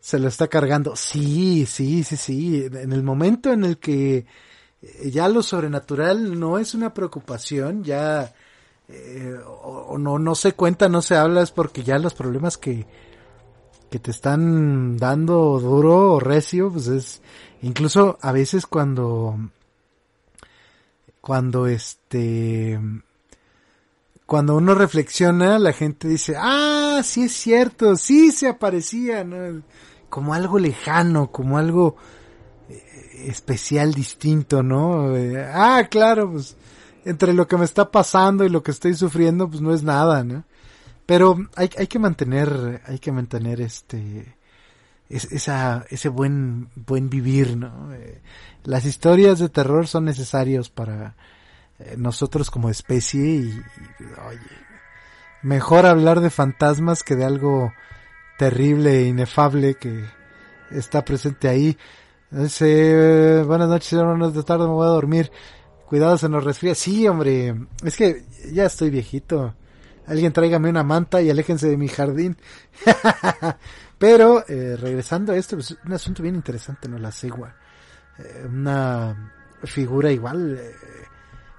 se 0.00 0.18
lo 0.18 0.28
está 0.28 0.48
cargando. 0.48 0.96
Sí, 0.96 1.66
sí, 1.66 2.04
sí, 2.04 2.16
sí. 2.16 2.64
En 2.72 2.94
el 2.94 3.02
momento 3.02 3.52
en 3.52 3.64
el 3.64 3.76
que 3.76 4.24
ya 5.04 5.28
lo 5.28 5.42
sobrenatural 5.42 6.38
no 6.38 6.58
es 6.58 6.74
una 6.74 6.94
preocupación, 6.94 7.84
ya 7.84 8.32
eh, 8.88 9.38
o, 9.46 9.98
no, 9.98 10.18
no 10.18 10.34
se 10.34 10.52
cuenta, 10.52 10.88
no 10.88 11.02
se 11.02 11.16
habla, 11.16 11.42
es 11.42 11.50
porque 11.50 11.82
ya 11.82 11.98
los 11.98 12.14
problemas 12.14 12.58
que, 12.58 12.86
que 13.90 13.98
te 13.98 14.10
están 14.10 14.96
dando 14.96 15.60
duro 15.60 16.14
o 16.14 16.20
recio, 16.20 16.72
pues 16.72 16.88
es, 16.88 17.22
incluso 17.62 18.18
a 18.20 18.32
veces 18.32 18.66
cuando, 18.66 19.36
cuando 21.20 21.66
este, 21.66 22.80
cuando 24.26 24.56
uno 24.56 24.74
reflexiona, 24.74 25.58
la 25.58 25.72
gente 25.72 26.08
dice, 26.08 26.36
ah, 26.38 27.00
sí 27.04 27.24
es 27.24 27.32
cierto, 27.32 27.96
sí 27.96 28.32
se 28.32 28.48
aparecía, 28.48 29.24
¿no? 29.24 29.62
como 30.08 30.34
algo 30.34 30.58
lejano, 30.58 31.30
como 31.30 31.56
algo 31.56 31.96
eh, 31.96 32.19
especial, 33.28 33.92
distinto, 33.94 34.62
¿no? 34.62 35.16
Eh, 35.16 35.44
ah, 35.52 35.86
claro, 35.90 36.32
pues 36.32 36.56
entre 37.04 37.32
lo 37.32 37.46
que 37.46 37.56
me 37.56 37.64
está 37.64 37.90
pasando 37.90 38.44
y 38.44 38.48
lo 38.48 38.62
que 38.62 38.70
estoy 38.70 38.94
sufriendo, 38.94 39.48
pues 39.48 39.60
no 39.60 39.72
es 39.72 39.82
nada, 39.82 40.24
¿no? 40.24 40.44
Pero 41.06 41.36
hay, 41.56 41.70
hay 41.78 41.86
que 41.86 41.98
mantener, 41.98 42.82
hay 42.86 42.98
que 42.98 43.12
mantener 43.12 43.60
este, 43.60 44.36
esa, 45.08 45.84
ese 45.90 46.08
buen, 46.08 46.68
buen 46.74 47.10
vivir, 47.10 47.56
¿no? 47.56 47.92
Eh, 47.94 48.20
las 48.64 48.84
historias 48.84 49.38
de 49.38 49.48
terror 49.48 49.86
son 49.86 50.04
necesarios 50.04 50.70
para 50.70 51.16
nosotros 51.96 52.50
como 52.50 52.68
especie 52.68 53.24
y, 53.24 53.48
y, 53.48 54.04
oye, 54.28 54.40
mejor 55.42 55.86
hablar 55.86 56.20
de 56.20 56.28
fantasmas 56.30 57.02
que 57.02 57.16
de 57.16 57.24
algo 57.24 57.72
terrible 58.38 59.00
e 59.00 59.06
inefable 59.08 59.74
que 59.74 60.04
está 60.70 61.04
presente 61.04 61.48
ahí. 61.48 61.76
Buenas 62.30 63.68
noches, 63.68 64.04
buenas 64.04 64.34
de 64.34 64.44
tarde, 64.44 64.64
me 64.64 64.72
voy 64.72 64.86
a 64.86 64.90
dormir. 64.90 65.32
Cuidado, 65.86 66.16
se 66.16 66.28
nos 66.28 66.44
resfría. 66.44 66.76
Sí, 66.76 67.08
hombre, 67.08 67.56
es 67.82 67.96
que 67.96 68.24
ya 68.52 68.66
estoy 68.66 68.90
viejito. 68.90 69.56
Alguien 70.06 70.32
tráigame 70.32 70.70
una 70.70 70.84
manta 70.84 71.20
y 71.20 71.28
aléjense 71.28 71.68
de 71.68 71.76
mi 71.76 71.88
jardín. 71.88 72.36
Pero, 73.98 74.44
eh, 74.48 74.76
regresando 74.76 75.32
a 75.32 75.36
esto, 75.36 75.58
es 75.58 75.74
pues, 75.74 75.78
un 75.84 75.92
asunto 75.92 76.22
bien 76.22 76.36
interesante, 76.36 76.88
¿no? 76.88 76.98
La 76.98 77.10
cegua. 77.10 77.56
Eh, 78.18 78.46
una 78.48 79.34
figura 79.64 80.12
igual, 80.12 80.56
eh, 80.56 80.72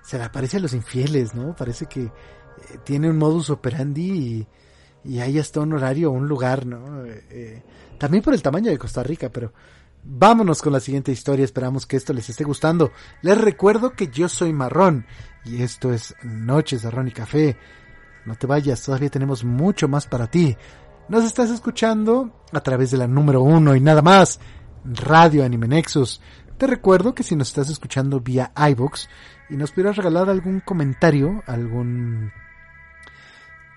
se 0.02 0.18
le 0.18 0.24
aparece 0.24 0.56
a 0.56 0.62
los 0.62 0.74
infieles, 0.74 1.36
¿no? 1.36 1.54
Parece 1.54 1.86
que 1.88 2.10
tiene 2.86 3.10
un 3.10 3.18
modus 3.18 3.50
operandi 3.50 4.12
y 4.12 4.48
y 5.04 5.20
ahí 5.20 5.38
está 5.38 5.62
un 5.62 5.74
horario, 5.74 6.12
un 6.12 6.28
lugar, 6.28 6.66
¿no? 6.66 7.06
Eh, 7.06 7.24
eh, 7.30 7.64
también 7.98 8.24
por 8.24 8.34
el 8.34 8.42
tamaño 8.42 8.70
de 8.70 8.78
Costa 8.78 9.04
Rica, 9.04 9.30
pero 9.30 9.54
vámonos 10.04 10.62
con 10.62 10.74
la 10.74 10.80
siguiente 10.80 11.12
historia, 11.12 11.46
esperamos 11.46 11.86
que 11.86 11.98
esto 11.98 12.14
les 12.14 12.30
esté 12.30 12.44
gustando. 12.44 12.92
Les 13.22 13.40
recuerdo 13.40 13.94
que 13.94 14.08
yo 14.08 14.28
soy 14.30 14.54
Marrón 14.54 15.06
y 15.46 15.62
esto 15.62 15.94
es 15.94 16.16
Noches 16.24 16.82
de 16.84 17.08
y 17.08 17.12
Café. 17.12 17.58
No 18.26 18.36
te 18.36 18.48
vayas, 18.48 18.84
todavía 18.84 19.10
tenemos 19.10 19.44
mucho 19.44 19.88
más 19.88 20.08
para 20.08 20.28
ti. 20.28 20.56
Nos 21.10 21.26
estás 21.26 21.50
escuchando 21.50 22.44
a 22.52 22.62
través 22.62 22.92
de 22.92 22.98
la 22.98 23.08
número 23.08 23.42
uno 23.42 23.76
y 23.76 23.80
nada 23.82 24.02
más, 24.02 24.40
Radio 24.86 25.44
Anime 25.44 25.68
Nexus. 25.68 26.22
Te 26.58 26.68
recuerdo 26.68 27.16
que 27.16 27.24
si 27.24 27.36
nos 27.36 27.48
estás 27.48 27.70
escuchando 27.70 28.20
vía 28.20 28.52
iBox 28.56 29.10
y 29.50 29.56
nos 29.56 29.72
pudieras 29.72 29.98
regalar 29.98 30.30
algún 30.30 30.60
comentario, 30.60 31.44
algún 31.48 32.32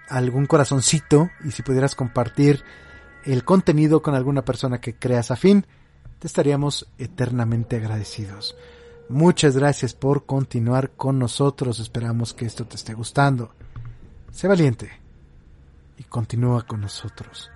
algún 0.09 0.45
corazoncito 0.45 1.31
y 1.45 1.51
si 1.51 1.63
pudieras 1.63 1.95
compartir 1.95 2.63
el 3.25 3.43
contenido 3.43 4.03
con 4.03 4.15
alguna 4.15 4.45
persona 4.45 4.83
que 4.83 4.95
creas 4.95 5.31
afín, 5.31 5.67
te 6.19 6.27
estaríamos 6.27 6.89
eternamente 6.99 7.77
agradecidos. 7.77 8.57
Muchas 9.09 9.57
gracias 9.57 9.95
por 9.95 10.25
continuar 10.25 10.91
con 10.91 11.19
nosotros, 11.19 11.79
esperamos 11.79 12.33
que 12.33 12.47
esto 12.47 12.65
te 12.65 12.77
esté 12.77 12.95
gustando. 12.95 13.53
Sé 14.33 14.49
valiente 14.49 14.91
y 15.99 16.05
continúa 16.05 16.63
con 16.63 16.81
nosotros. 16.81 17.51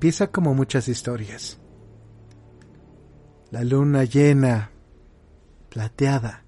Empieza 0.00 0.28
como 0.28 0.54
muchas 0.54 0.88
historias. 0.88 1.58
La 3.50 3.62
luna 3.62 4.04
llena, 4.04 4.70
plateada, 5.68 6.42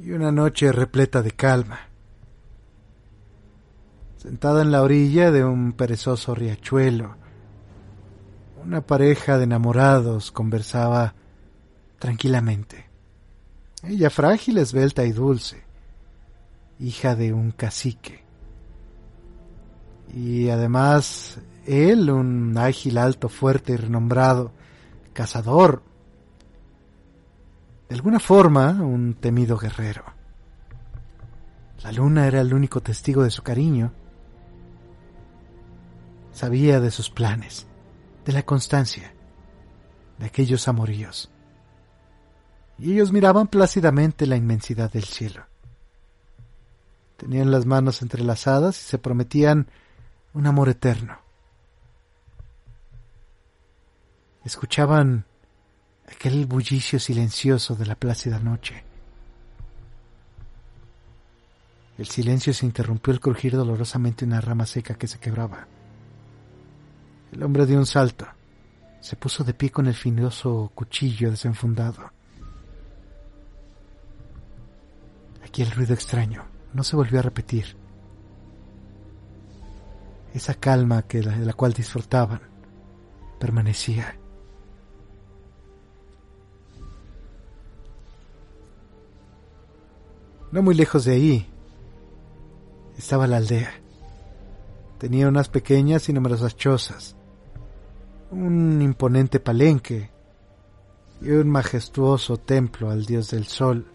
y 0.00 0.10
una 0.10 0.32
noche 0.32 0.72
repleta 0.72 1.22
de 1.22 1.30
calma. 1.30 1.78
Sentada 4.16 4.62
en 4.62 4.72
la 4.72 4.82
orilla 4.82 5.30
de 5.30 5.44
un 5.44 5.74
perezoso 5.74 6.34
riachuelo, 6.34 7.14
una 8.64 8.80
pareja 8.80 9.38
de 9.38 9.44
enamorados 9.44 10.32
conversaba 10.32 11.14
tranquilamente. 12.00 12.90
Ella 13.84 14.10
frágil, 14.10 14.58
esbelta 14.58 15.04
y 15.04 15.12
dulce, 15.12 15.62
hija 16.80 17.14
de 17.14 17.32
un 17.32 17.52
cacique. 17.52 18.24
Y 20.12 20.48
además 20.48 21.38
él, 21.66 22.10
un 22.10 22.56
ágil, 22.58 22.98
alto, 22.98 23.28
fuerte 23.28 23.72
y 23.72 23.76
renombrado 23.76 24.52
cazador. 25.12 25.82
De 27.88 27.94
alguna 27.94 28.20
forma, 28.20 28.70
un 28.70 29.14
temido 29.14 29.58
guerrero. 29.58 30.04
La 31.82 31.92
luna 31.92 32.26
era 32.26 32.40
el 32.40 32.54
único 32.54 32.80
testigo 32.80 33.22
de 33.22 33.30
su 33.30 33.42
cariño. 33.42 33.92
Sabía 36.32 36.80
de 36.80 36.90
sus 36.90 37.10
planes, 37.10 37.66
de 38.24 38.32
la 38.32 38.42
constancia, 38.44 39.12
de 40.18 40.26
aquellos 40.26 40.66
amoríos. 40.68 41.30
Y 42.78 42.92
ellos 42.92 43.12
miraban 43.12 43.48
plácidamente 43.48 44.26
la 44.26 44.36
inmensidad 44.36 44.90
del 44.90 45.04
cielo. 45.04 45.44
Tenían 47.16 47.50
las 47.50 47.66
manos 47.66 48.00
entrelazadas 48.02 48.80
y 48.80 48.84
se 48.84 48.98
prometían 48.98 49.68
un 50.32 50.46
amor 50.46 50.68
eterno. 50.68 51.21
Escuchaban 54.44 55.24
aquel 56.08 56.46
bullicio 56.46 56.98
silencioso 56.98 57.74
de 57.74 57.86
la 57.86 57.94
plácida 57.94 58.38
noche. 58.38 58.84
El 61.98 62.06
silencio 62.06 62.52
se 62.52 62.66
interrumpió 62.66 63.12
al 63.12 63.20
crujir 63.20 63.54
dolorosamente 63.54 64.24
una 64.24 64.40
rama 64.40 64.66
seca 64.66 64.94
que 64.94 65.06
se 65.06 65.18
quebraba. 65.18 65.66
El 67.30 67.42
hombre 67.42 67.66
dio 67.66 67.78
un 67.78 67.86
salto. 67.86 68.26
Se 69.00 69.16
puso 69.16 69.44
de 69.44 69.54
pie 69.54 69.70
con 69.70 69.86
el 69.86 69.94
finoso 69.94 70.70
cuchillo 70.74 71.30
desenfundado. 71.30 72.10
Aquí 75.44 75.62
el 75.62 75.70
ruido 75.70 75.94
extraño 75.94 76.44
no 76.72 76.82
se 76.82 76.96
volvió 76.96 77.18
a 77.18 77.22
repetir. 77.22 77.76
Esa 80.32 80.54
calma 80.54 81.02
que 81.02 81.20
de 81.20 81.44
la 81.44 81.52
cual 81.52 81.72
disfrutaban 81.72 82.40
permanecía. 83.38 84.16
No 90.52 90.60
muy 90.60 90.74
lejos 90.74 91.06
de 91.06 91.14
ahí 91.14 91.46
estaba 92.98 93.26
la 93.26 93.38
aldea. 93.38 93.72
Tenía 94.98 95.26
unas 95.26 95.48
pequeñas 95.48 96.08
y 96.10 96.12
numerosas 96.12 96.56
chozas, 96.56 97.16
un 98.30 98.82
imponente 98.82 99.40
palenque 99.40 100.10
y 101.22 101.30
un 101.30 101.48
majestuoso 101.48 102.36
templo 102.36 102.90
al 102.90 103.06
dios 103.06 103.30
del 103.30 103.46
sol. 103.46 103.86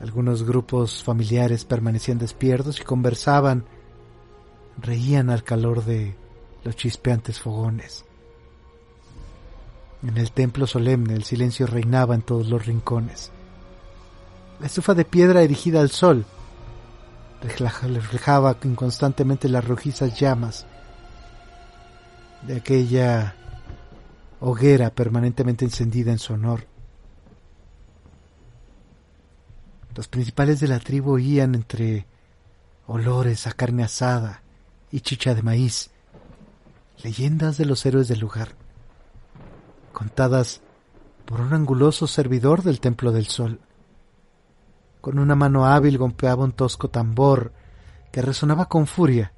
Algunos 0.00 0.42
grupos 0.42 1.04
familiares 1.04 1.66
permanecían 1.66 2.18
despiertos 2.18 2.80
y 2.80 2.84
conversaban, 2.84 3.66
reían 4.78 5.28
al 5.28 5.44
calor 5.44 5.84
de 5.84 6.16
los 6.64 6.76
chispeantes 6.76 7.40
fogones. 7.40 8.06
En 10.02 10.16
el 10.16 10.32
templo 10.32 10.66
solemne 10.66 11.12
el 11.12 11.24
silencio 11.24 11.66
reinaba 11.66 12.14
en 12.14 12.22
todos 12.22 12.48
los 12.48 12.64
rincones. 12.64 13.32
La 14.60 14.66
estufa 14.66 14.94
de 14.94 15.04
piedra 15.04 15.42
erigida 15.42 15.80
al 15.80 15.90
sol 15.90 16.24
reflejaba 17.40 18.56
inconstantemente 18.64 19.48
las 19.48 19.64
rojizas 19.64 20.18
llamas 20.18 20.66
de 22.42 22.56
aquella 22.56 23.36
hoguera 24.40 24.90
permanentemente 24.90 25.64
encendida 25.64 26.10
en 26.10 26.18
su 26.18 26.32
honor. 26.32 26.66
Los 29.94 30.08
principales 30.08 30.60
de 30.60 30.68
la 30.68 30.78
tribu 30.80 31.12
oían 31.12 31.54
entre 31.54 32.06
olores 32.86 33.46
a 33.46 33.52
carne 33.52 33.84
asada 33.84 34.42
y 34.90 35.00
chicha 35.00 35.34
de 35.34 35.42
maíz, 35.42 35.90
leyendas 37.02 37.58
de 37.58 37.66
los 37.66 37.84
héroes 37.84 38.08
del 38.08 38.20
lugar, 38.20 38.54
contadas 39.92 40.60
por 41.24 41.40
un 41.40 41.52
anguloso 41.52 42.06
servidor 42.06 42.62
del 42.62 42.80
Templo 42.80 43.12
del 43.12 43.26
Sol. 43.26 43.60
Con 45.00 45.18
una 45.18 45.34
mano 45.34 45.66
hábil 45.66 45.98
golpeaba 45.98 46.44
un 46.44 46.52
tosco 46.52 46.88
tambor 46.88 47.52
que 48.10 48.22
resonaba 48.22 48.66
con 48.66 48.86
furia 48.86 49.32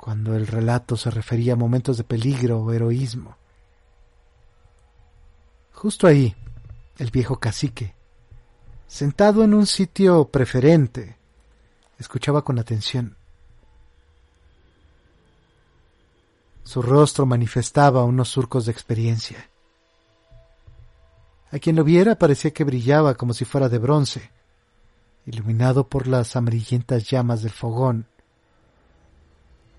cuando 0.00 0.34
el 0.34 0.46
relato 0.46 0.96
se 0.96 1.10
refería 1.10 1.52
a 1.52 1.56
momentos 1.56 1.98
de 1.98 2.04
peligro 2.04 2.60
o 2.60 2.72
heroísmo. 2.72 3.36
Justo 5.74 6.06
ahí, 6.06 6.34
el 6.96 7.10
viejo 7.10 7.38
cacique, 7.38 7.94
sentado 8.86 9.44
en 9.44 9.52
un 9.52 9.66
sitio 9.66 10.24
preferente, 10.28 11.18
escuchaba 11.98 12.42
con 12.42 12.58
atención. 12.58 13.18
Su 16.64 16.80
rostro 16.80 17.26
manifestaba 17.26 18.02
unos 18.04 18.30
surcos 18.30 18.64
de 18.64 18.72
experiencia. 18.72 19.49
A 21.52 21.58
quien 21.58 21.76
lo 21.76 21.84
viera 21.84 22.16
parecía 22.16 22.52
que 22.52 22.64
brillaba 22.64 23.14
como 23.14 23.34
si 23.34 23.44
fuera 23.44 23.68
de 23.68 23.78
bronce, 23.78 24.30
iluminado 25.26 25.88
por 25.88 26.06
las 26.06 26.36
amarillentas 26.36 27.08
llamas 27.10 27.42
del 27.42 27.52
fogón, 27.52 28.06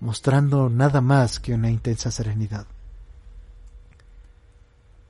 mostrando 0.00 0.68
nada 0.68 1.00
más 1.00 1.40
que 1.40 1.54
una 1.54 1.70
intensa 1.70 2.10
serenidad. 2.10 2.66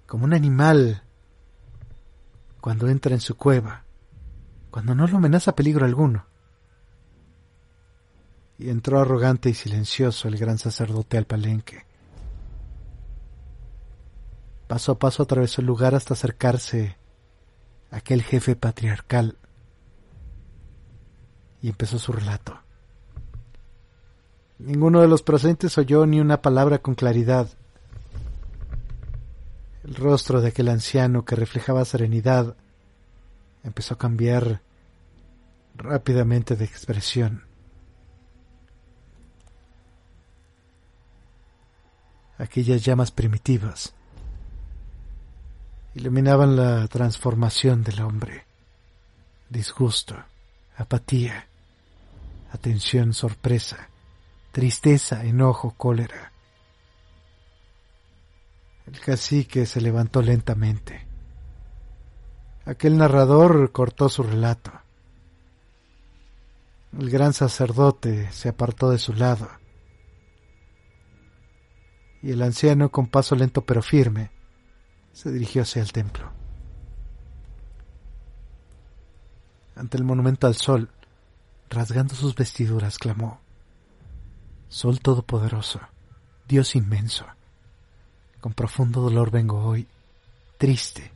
Como 0.07 0.25
un 0.25 0.35
animal 0.35 1.03
cuando 2.61 2.89
entra 2.89 3.13
en 3.13 3.21
su 3.21 3.37
cueva, 3.37 3.83
cuando 4.71 4.95
no 4.95 5.07
lo 5.07 5.17
amenaza 5.17 5.57
peligro 5.57 5.85
alguno. 5.85 6.27
Y 8.59 8.71
entró 8.71 9.01
arrogante 9.01 9.51
y 9.51 9.55
silencioso 9.55 10.29
el 10.29 10.37
gran 10.37 10.59
sacerdote 10.59 11.19
al 11.19 11.25
palenque. 11.25 11.85
Paso 14.73 14.93
a 14.93 14.99
paso 14.99 15.25
atravesó 15.25 15.61
el 15.61 15.67
lugar 15.67 15.95
hasta 15.95 16.15
acercarse 16.15 16.97
a 17.91 17.99
aquel 17.99 18.23
jefe 18.23 18.57
patriarcal 18.57 19.37
y 21.61 21.69
empezó 21.69 21.99
su 21.99 22.11
relato. 22.11 22.59
Ninguno 24.59 25.03
de 25.03 25.09
los 25.09 25.23
presentes 25.23 25.77
oyó 25.77 26.07
ni 26.07 26.21
una 26.21 26.41
palabra 26.41 26.79
con 26.79 26.95
claridad. 26.95 27.51
El 29.85 29.95
rostro 29.95 30.41
de 30.41 30.49
aquel 30.49 30.71
anciano 30.71 31.27
que 31.27 31.37
reflejaba 31.37 31.85
serenidad 31.85 32.57
empezó 33.65 33.93
a 33.93 33.99
cambiar 33.99 34.63
rápidamente 35.75 36.57
de 36.57 36.65
expresión. 36.65 37.45
Aquellas 42.39 42.83
llamas 42.83 43.11
primitivas 43.11 43.95
iluminaban 45.95 46.57
la 46.57 46.87
transformación 46.89 47.83
del 47.83 48.01
hombre. 48.01 48.45
Disgusto, 49.49 50.17
apatía, 50.77 51.47
atención, 52.51 53.13
sorpresa, 53.13 53.89
tristeza, 54.53 55.25
enojo, 55.25 55.75
cólera. 55.77 56.33
El 58.87 58.99
cacique 59.01 59.67
se 59.67 59.81
levantó 59.81 60.23
lentamente. 60.23 61.07
Aquel 62.65 62.97
narrador 62.97 63.73
cortó 63.73 64.09
su 64.09 64.23
relato. 64.23 64.73
El 66.99 67.11
gran 67.11 67.33
sacerdote 67.33 68.31
se 68.33 68.49
apartó 68.49 68.91
de 68.91 68.99
su 68.99 69.13
lado. 69.15 69.49
Y 72.23 72.33
el 72.33 72.43
anciano, 72.43 72.91
con 72.91 73.09
paso 73.09 73.35
lento 73.35 73.65
pero 73.65 73.83
firme, 73.83 74.31
se 75.13 75.31
dirigió 75.31 75.63
hacia 75.63 75.83
el 75.83 75.93
templo. 75.93 76.31
Ante 79.77 79.97
el 79.97 80.05
monumento 80.05 80.47
al 80.47 80.55
sol, 80.55 80.91
rasgando 81.71 82.15
sus 82.15 82.35
vestiduras, 82.35 82.99
clamó, 82.99 83.41
Sol 84.69 85.01
Todopoderoso, 85.01 85.81
Dios 86.49 86.75
inmenso, 86.77 87.27
con 88.41 88.55
profundo 88.55 89.01
dolor 89.01 89.31
vengo 89.31 89.65
hoy, 89.65 89.87
triste, 90.59 91.11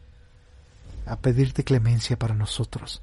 a 1.07 1.17
pedirte 1.17 1.65
clemencia 1.65 2.19
para 2.19 2.35
nosotros, 2.35 3.03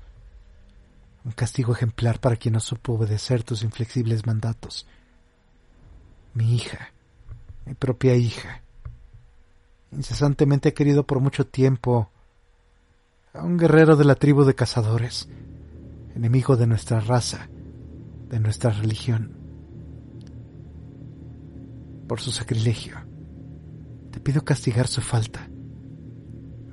un 1.26 1.32
castigo 1.32 1.74
ejemplar 1.74 2.20
para 2.20 2.36
quien 2.36 2.54
no 2.54 2.60
supo 2.60 2.94
obedecer 2.94 3.44
tus 3.44 3.64
inflexibles 3.64 4.26
mandatos. 4.26 4.86
Mi 6.34 6.56
hija, 6.56 6.92
mi 7.66 7.76
propia 7.76 8.16
hija, 8.16 8.62
incesantemente 9.96 10.70
ha 10.70 10.74
querido 10.74 11.06
por 11.06 11.20
mucho 11.20 11.46
tiempo 11.46 12.10
a 13.34 13.44
un 13.44 13.58
guerrero 13.58 13.96
de 13.96 14.06
la 14.06 14.16
tribu 14.16 14.44
de 14.44 14.56
cazadores, 14.56 15.28
enemigo 16.16 16.56
de 16.56 16.68
nuestra 16.68 17.00
raza, 17.00 17.50
de 18.30 18.40
nuestra 18.40 18.72
religión. 18.72 19.38
Por 22.08 22.20
su 22.20 22.32
sacrilegio, 22.32 22.98
te 24.12 24.20
pido 24.20 24.44
castigar 24.44 24.88
su 24.88 25.02
falta 25.02 25.50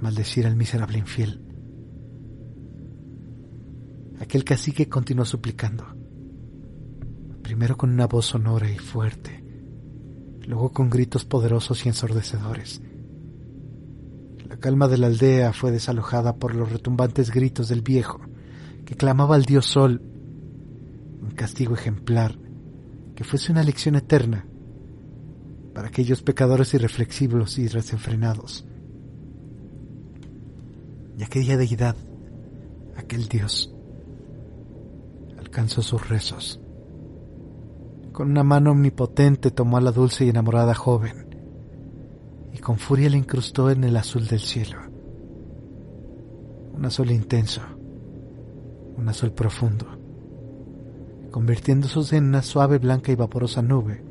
maldecir 0.00 0.46
al 0.46 0.56
miserable 0.56 0.98
infiel. 0.98 1.40
Aquel 4.20 4.44
cacique 4.44 4.88
continuó 4.88 5.24
suplicando, 5.24 5.86
primero 7.42 7.76
con 7.76 7.90
una 7.90 8.06
voz 8.06 8.26
sonora 8.26 8.70
y 8.70 8.78
fuerte, 8.78 9.44
luego 10.46 10.72
con 10.72 10.90
gritos 10.90 11.24
poderosos 11.24 11.84
y 11.84 11.88
ensordecedores. 11.88 12.82
Calma 14.60 14.88
de 14.88 14.98
la 14.98 15.06
aldea 15.06 15.52
fue 15.52 15.70
desalojada 15.70 16.36
por 16.36 16.54
los 16.54 16.70
retumbantes 16.70 17.30
gritos 17.30 17.68
del 17.68 17.82
viejo, 17.82 18.20
que 18.84 18.94
clamaba 18.94 19.34
al 19.34 19.44
dios 19.44 19.66
sol, 19.66 20.02
un 21.22 21.30
castigo 21.30 21.74
ejemplar, 21.74 22.38
que 23.14 23.24
fuese 23.24 23.52
una 23.52 23.62
lección 23.62 23.96
eterna 23.96 24.46
para 25.74 25.88
aquellos 25.88 26.22
pecadores 26.22 26.74
irreflexivos 26.74 27.58
y 27.58 27.68
desenfrenados 27.68 28.66
y 31.20 31.22
aquella 31.22 31.58
deidad, 31.58 31.96
aquel 32.96 33.28
Dios, 33.28 33.70
alcanzó 35.38 35.82
sus 35.82 36.08
rezos. 36.08 36.60
Con 38.12 38.30
una 38.30 38.42
mano 38.42 38.70
omnipotente 38.70 39.50
tomó 39.50 39.76
a 39.76 39.82
la 39.82 39.92
dulce 39.92 40.24
y 40.24 40.30
enamorada 40.30 40.74
joven 40.74 41.29
con 42.60 42.78
furia 42.78 43.10
la 43.10 43.16
incrustó 43.16 43.70
en 43.70 43.84
el 43.84 43.96
azul 43.96 44.26
del 44.26 44.40
cielo. 44.40 44.78
Un 46.74 46.84
azul 46.84 47.10
intenso, 47.10 47.62
un 48.96 49.08
azul 49.08 49.32
profundo, 49.32 49.86
convirtiéndose 51.30 52.16
en 52.16 52.24
una 52.24 52.42
suave, 52.42 52.78
blanca 52.78 53.12
y 53.12 53.16
vaporosa 53.16 53.62
nube 53.62 54.02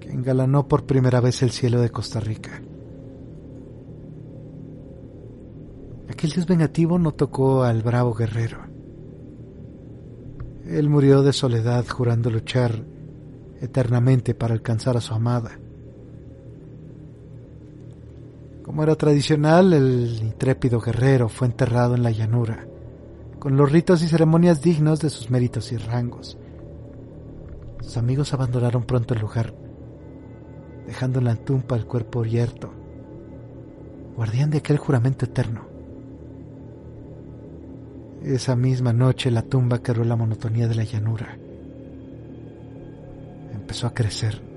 que 0.00 0.10
engalanó 0.10 0.68
por 0.68 0.86
primera 0.86 1.20
vez 1.20 1.42
el 1.42 1.50
cielo 1.50 1.80
de 1.80 1.90
Costa 1.90 2.20
Rica. 2.20 2.62
Aquel 6.08 6.30
dios 6.30 6.46
vengativo 6.46 6.98
no 6.98 7.12
tocó 7.12 7.62
al 7.62 7.82
bravo 7.82 8.14
guerrero. 8.14 8.58
Él 10.66 10.88
murió 10.88 11.22
de 11.22 11.32
soledad 11.32 11.86
jurando 11.86 12.30
luchar 12.30 12.84
eternamente 13.60 14.34
para 14.34 14.54
alcanzar 14.54 14.96
a 14.96 15.00
su 15.00 15.14
amada. 15.14 15.58
Como 18.68 18.82
era 18.82 18.96
tradicional, 18.96 19.72
el 19.72 20.18
intrépido 20.20 20.78
guerrero 20.78 21.30
fue 21.30 21.46
enterrado 21.46 21.94
en 21.94 22.02
la 22.02 22.10
llanura, 22.10 22.66
con 23.38 23.56
los 23.56 23.72
ritos 23.72 24.02
y 24.02 24.08
ceremonias 24.08 24.60
dignos 24.60 25.00
de 25.00 25.08
sus 25.08 25.30
méritos 25.30 25.72
y 25.72 25.78
rangos. 25.78 26.36
Sus 27.80 27.96
amigos 27.96 28.34
abandonaron 28.34 28.84
pronto 28.84 29.14
el 29.14 29.20
lugar, 29.20 29.54
dejando 30.86 31.18
en 31.18 31.24
la 31.24 31.36
tumba 31.36 31.78
el 31.78 31.86
cuerpo 31.86 32.26
yerto, 32.26 32.70
guardián 34.14 34.50
de 34.50 34.58
aquel 34.58 34.76
juramento 34.76 35.24
eterno. 35.24 35.62
Esa 38.22 38.54
misma 38.54 38.92
noche 38.92 39.30
la 39.30 39.40
tumba 39.40 39.82
quebró 39.82 40.04
la 40.04 40.14
monotonía 40.14 40.68
de 40.68 40.74
la 40.74 40.84
llanura. 40.84 41.38
Empezó 43.54 43.86
a 43.86 43.94
crecer. 43.94 44.47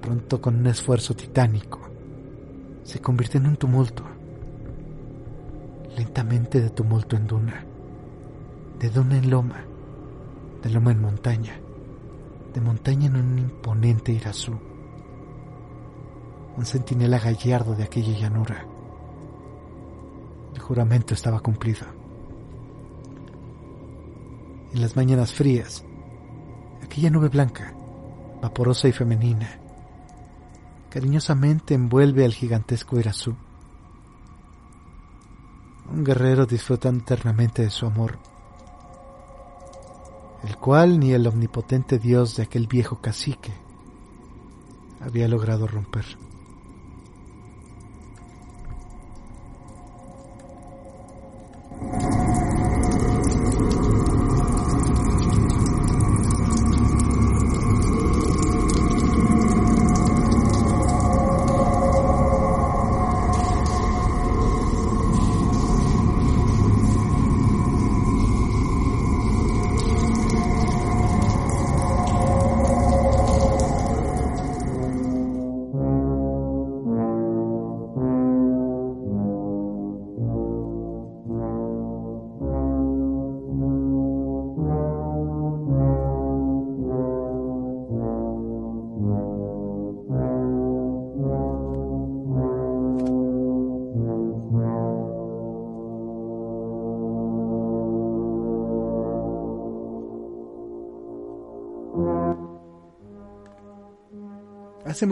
Pronto 0.00 0.40
con 0.40 0.56
un 0.56 0.66
esfuerzo 0.66 1.14
titánico, 1.14 1.80
se 2.84 3.00
convirtió 3.00 3.40
en 3.40 3.46
un 3.46 3.56
tumulto. 3.56 4.04
Lentamente 5.96 6.60
de 6.60 6.70
tumulto 6.70 7.16
en 7.16 7.26
duna, 7.26 7.64
de 8.78 8.90
duna 8.90 9.18
en 9.18 9.30
loma, 9.30 9.64
de 10.62 10.70
loma 10.70 10.92
en 10.92 11.00
montaña 11.00 11.60
de 12.52 12.60
montaña 12.60 13.06
en 13.06 13.16
un 13.16 13.38
imponente 13.38 14.12
Irazú, 14.12 14.58
un 16.56 16.66
centinela 16.66 17.18
gallardo 17.18 17.74
de 17.74 17.84
aquella 17.84 18.18
llanura. 18.18 18.66
El 20.54 20.60
juramento 20.60 21.14
estaba 21.14 21.40
cumplido. 21.40 21.86
En 24.72 24.80
las 24.80 24.96
mañanas 24.96 25.32
frías, 25.32 25.84
aquella 26.82 27.10
nube 27.10 27.28
blanca, 27.28 27.72
vaporosa 28.42 28.88
y 28.88 28.92
femenina, 28.92 29.60
cariñosamente 30.90 31.74
envuelve 31.74 32.24
al 32.24 32.34
gigantesco 32.34 32.98
Irazú. 32.98 33.34
Un 35.90 36.04
guerrero 36.04 36.46
disfruta 36.46 36.88
eternamente 36.88 37.62
de 37.62 37.70
su 37.70 37.86
amor 37.86 38.18
el 40.42 40.56
cual 40.56 40.98
ni 40.98 41.12
el 41.12 41.26
omnipotente 41.26 41.98
dios 41.98 42.36
de 42.36 42.44
aquel 42.44 42.66
viejo 42.66 43.00
cacique 43.00 43.52
había 45.00 45.28
logrado 45.28 45.66
romper. 45.66 46.04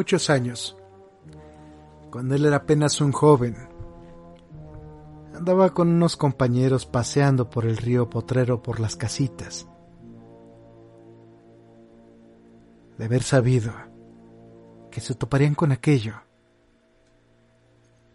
Muchos 0.08 0.30
años, 0.30 0.74
cuando 2.10 2.34
él 2.34 2.46
era 2.46 2.56
apenas 2.56 3.02
un 3.02 3.12
joven. 3.12 3.54
Andaba 5.34 5.74
con 5.74 5.88
unos 5.88 6.16
compañeros 6.16 6.86
paseando 6.86 7.50
por 7.50 7.66
el 7.66 7.76
río 7.76 8.08
Potrero 8.08 8.62
por 8.62 8.80
las 8.80 8.96
casitas. 8.96 9.68
De 12.96 13.04
haber 13.04 13.22
sabido 13.22 13.74
que 14.90 15.02
se 15.02 15.14
toparían 15.14 15.54
con 15.54 15.72
aquello, 15.72 16.14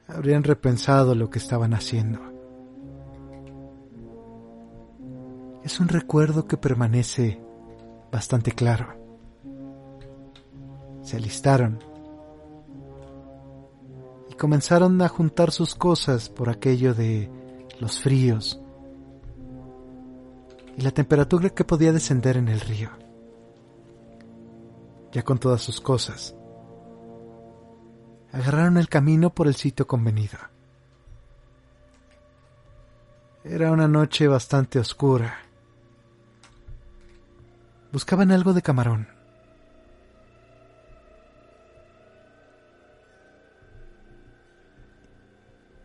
habrían 0.07 0.43
repensado 0.43 1.13
lo 1.13 1.29
que 1.29 1.37
estaban 1.37 1.75
haciendo. 1.75 2.19
Es 5.63 5.79
un 5.79 5.89
recuerdo 5.89 6.47
que 6.47 6.57
permanece 6.57 7.39
bastante 8.11 8.51
claro 8.51 9.02
se 11.03 11.17
alistaron 11.17 11.79
y 14.29 14.33
comenzaron 14.35 15.01
a 15.01 15.09
juntar 15.09 15.51
sus 15.51 15.75
cosas 15.75 16.29
por 16.29 16.49
aquello 16.49 16.93
de 16.93 17.29
los 17.79 17.99
fríos 17.99 18.59
y 20.77 20.81
la 20.81 20.91
temperatura 20.91 21.49
que 21.49 21.65
podía 21.65 21.91
descender 21.91 22.37
en 22.37 22.47
el 22.47 22.59
río. 22.59 22.89
Ya 25.11 25.21
con 25.21 25.37
todas 25.37 25.61
sus 25.61 25.79
cosas, 25.79 26.35
agarraron 28.31 28.77
el 28.77 28.89
camino 28.89 29.29
por 29.29 29.47
el 29.47 29.53
sitio 29.53 29.85
convenido. 29.85 30.39
Era 33.43 33.71
una 33.71 33.87
noche 33.87 34.27
bastante 34.27 34.79
oscura. 34.79 35.35
Buscaban 37.91 38.31
algo 38.31 38.53
de 38.53 38.61
camarón. 38.63 39.22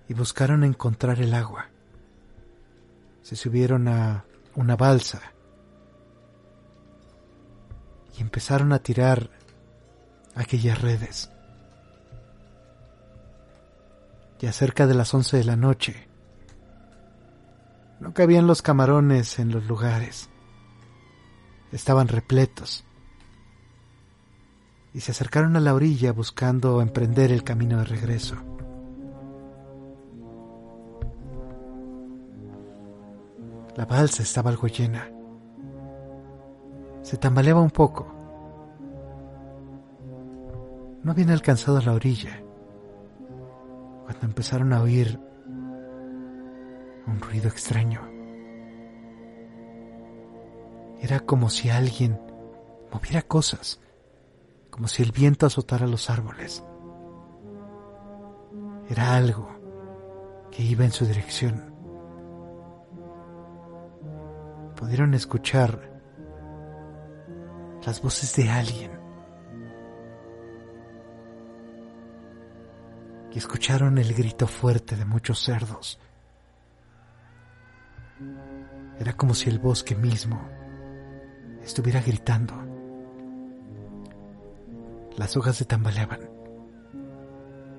Y 0.09 0.15
buscaron 0.15 0.65
encontrar 0.65 1.21
el 1.21 1.35
agua. 1.35 1.67
Se 3.23 3.37
subieron 3.37 3.89
a 3.89 4.25
una 4.55 4.75
balsa 4.75 5.21
y 8.17 8.23
empezaron 8.23 8.73
a 8.73 8.79
tirar 8.79 9.31
aquellas 10.35 10.81
redes. 10.81 11.31
Ya 14.41 14.53
cerca 14.53 14.87
de 14.87 14.95
las 14.95 15.13
once 15.13 15.37
de 15.37 15.45
la 15.45 15.57
noche, 15.57 16.09
no 18.01 18.15
cabían 18.15 18.47
los 18.47 18.63
camarones 18.63 19.39
en 19.39 19.51
los 19.51 19.67
lugares. 19.67 20.31
Estaban 21.73 22.09
repletos. 22.09 22.85
Y 24.95 25.01
se 25.01 25.11
acercaron 25.11 25.57
a 25.57 25.61
la 25.61 25.75
orilla 25.75 26.13
buscando 26.13 26.81
emprender 26.81 27.31
el 27.31 27.45
camino 27.45 27.79
de 27.79 27.85
regreso. 27.85 28.37
La 33.79 33.85
balsa 33.85 34.25
estaba 34.25 34.51
algo 34.51 34.67
llena. 34.67 35.09
Se 37.03 37.17
tambaleaba 37.17 37.61
un 37.61 37.71
poco. 37.71 38.13
No 41.05 41.13
habían 41.13 41.31
alcanzado 41.31 41.81
la 41.81 41.93
orilla 41.93 42.43
cuando 44.03 44.27
empezaron 44.27 44.73
a 44.73 44.83
oír 44.83 45.21
un 47.07 47.21
ruido 47.21 47.47
extraño. 47.47 48.01
Era 51.01 51.21
como 51.21 51.49
si 51.49 51.71
alguien 51.71 52.21
moviera 52.93 53.23
cosas, 53.23 53.81
como 54.71 54.89
si 54.89 55.05
el 55.05 55.13
viento 55.13 55.47
azotara 55.47 55.87
los 55.87 56.11
árboles. 56.11 56.65
Era 58.91 59.15
algo 59.15 59.49
que 60.51 60.65
iba 60.65 60.85
en 60.85 60.91
su 60.91 61.07
dirección 61.07 61.68
pudieron 64.79 65.13
escuchar 65.15 65.91
las 67.85 68.01
voces 68.01 68.37
de 68.37 68.49
alguien. 68.49 68.93
Y 73.33 73.39
escucharon 73.39 73.99
el 73.99 74.15
grito 74.15 74.47
fuerte 74.47 74.95
de 74.95 75.05
muchos 75.05 75.41
cerdos. 75.43 75.99
Era 79.01 79.15
como 79.15 79.35
si 79.35 79.51
el 79.51 79.59
bosque 79.59 79.97
mismo 79.97 80.49
estuviera 81.63 82.01
gritando. 82.01 82.55
Las 85.17 85.37
hojas 85.37 85.57
se 85.57 85.65
tambaleaban. 85.65 86.21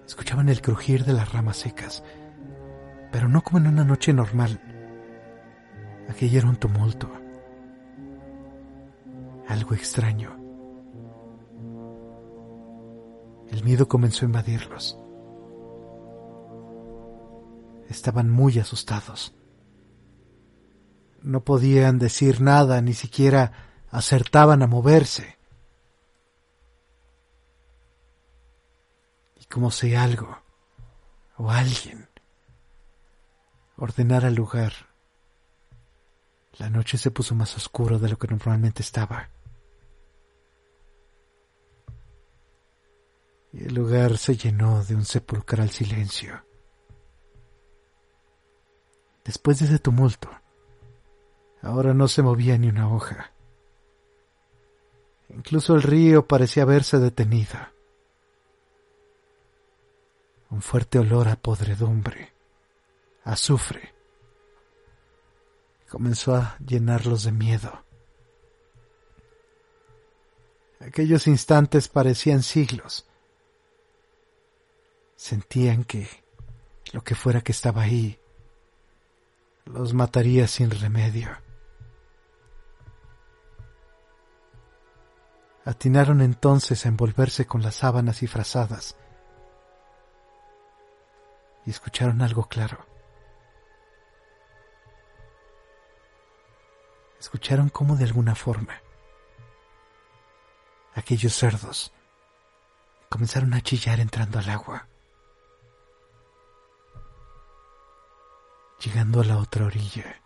Escuchaban 0.06 0.50
el 0.50 0.62
crujir 0.62 1.06
de 1.06 1.14
las 1.14 1.32
ramas 1.32 1.58
secas, 1.58 2.04
pero 3.12 3.30
no 3.30 3.42
como 3.42 3.60
en 3.60 3.68
una 3.68 3.86
noche 3.86 4.12
normal 4.12 4.60
Aquello 6.10 6.40
era 6.40 6.49
un 6.49 6.57
tumulto, 6.57 7.10
algo 9.48 9.73
extraño. 9.73 10.36
El 13.49 13.64
miedo 13.64 13.88
comenzó 13.88 14.26
a 14.26 14.27
invadirlos. 14.27 14.99
Estaban 17.88 18.30
muy 18.30 18.60
asustados. 18.60 19.34
No 21.22 21.44
podían 21.44 21.99
decir 21.99 22.41
nada, 22.41 22.81
ni 22.81 22.94
siquiera 22.94 23.52
acertaban 23.90 24.61
a 24.61 24.68
moverse. 24.68 25.40
como 29.49 29.72
si 29.72 29.95
algo 29.95 30.38
o 31.38 31.49
alguien 31.49 32.07
ordenara 33.77 34.27
el 34.27 34.36
lugar, 34.36 34.89
la 36.60 36.69
noche 36.69 36.98
se 36.98 37.10
puso 37.10 37.34
más 37.36 37.56
oscuro 37.56 37.98
de 37.99 38.10
lo 38.10 38.18
que 38.18 38.27
normalmente 38.27 38.81
estaba. 38.81 39.30
Y 43.53 43.64
el 43.64 43.73
lugar 43.73 44.18
se 44.18 44.36
llenó 44.36 44.84
de 44.84 44.94
un 44.94 45.06
sepulcral 45.06 45.69
silencio. 45.69 46.44
Después 49.23 49.60
de 49.60 49.65
ese 49.65 49.80
tumulto, 49.80 50.30
ahora 51.61 51.94
no 51.94 52.07
se 52.10 52.22
movía 52.22 52.57
ni 52.57 52.68
una 52.68 52.94
hoja. 52.94 53.31
Incluso 55.30 55.76
el 55.76 55.81
río 55.81 56.27
parecía 56.27 56.64
haberse 56.64 56.99
detenido. 56.99 57.57
Un 60.49 60.61
fuerte 60.61 60.99
olor 60.99 61.30
a 61.30 61.36
podredumbre, 61.38 62.34
azufre, 63.23 63.99
comenzó 65.90 66.36
a 66.36 66.56
llenarlos 66.66 67.24
de 67.24 67.32
miedo. 67.32 67.84
Aquellos 70.80 71.28
instantes 71.28 71.90
parecían 71.90 72.44
siglos. 72.44 73.06
Sentían 75.18 75.84
que 75.84 76.07
lo 76.94 77.03
que 77.03 77.16
fuera 77.16 77.41
que 77.41 77.52
estaba 77.52 77.82
ahí 77.82 78.18
los 79.66 79.94
mataría 79.94 80.48
sin 80.48 80.72
remedio. 80.72 81.30
Atinaron 85.66 86.22
entonces 86.22 86.86
a 86.86 86.90
envolverse 86.90 87.45
con 87.45 87.61
las 87.61 87.76
sábanas 87.76 88.24
y 88.24 88.28
frazadas 88.28 88.95
y 91.66 91.72
escucharon 91.72 92.22
algo 92.22 92.45
claro. 92.45 92.89
Escucharon 97.20 97.70
cómo 97.70 97.96
de 97.96 98.06
alguna 98.06 98.36
forma 98.36 98.82
aquellos 100.96 101.34
cerdos 101.34 101.91
comenzaron 103.10 103.54
a 103.54 103.62
chillar 103.62 104.00
entrando 104.00 104.40
al 104.40 104.50
agua, 104.50 104.88
llegando 108.80 109.22
a 109.22 109.26
la 109.26 109.38
otra 109.38 109.66
orilla. 109.66 110.22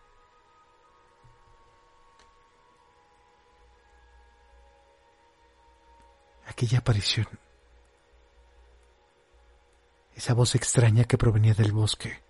Aquella 6.45 6.79
aparición, 6.79 7.27
esa 10.13 10.33
voz 10.33 10.53
extraña 10.55 11.05
que 11.05 11.17
provenía 11.17 11.53
del 11.53 11.71
bosque, 11.71 12.21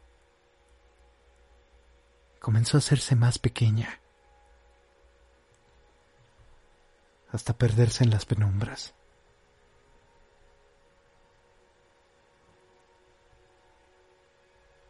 comenzó 2.39 2.77
a 2.77 2.79
hacerse 2.79 3.15
más 3.15 3.39
pequeña 3.39 4.02
hasta 7.33 7.57
perderse 7.57 8.03
en 8.03 8.11
las 8.11 8.25
penumbras. 8.25 8.93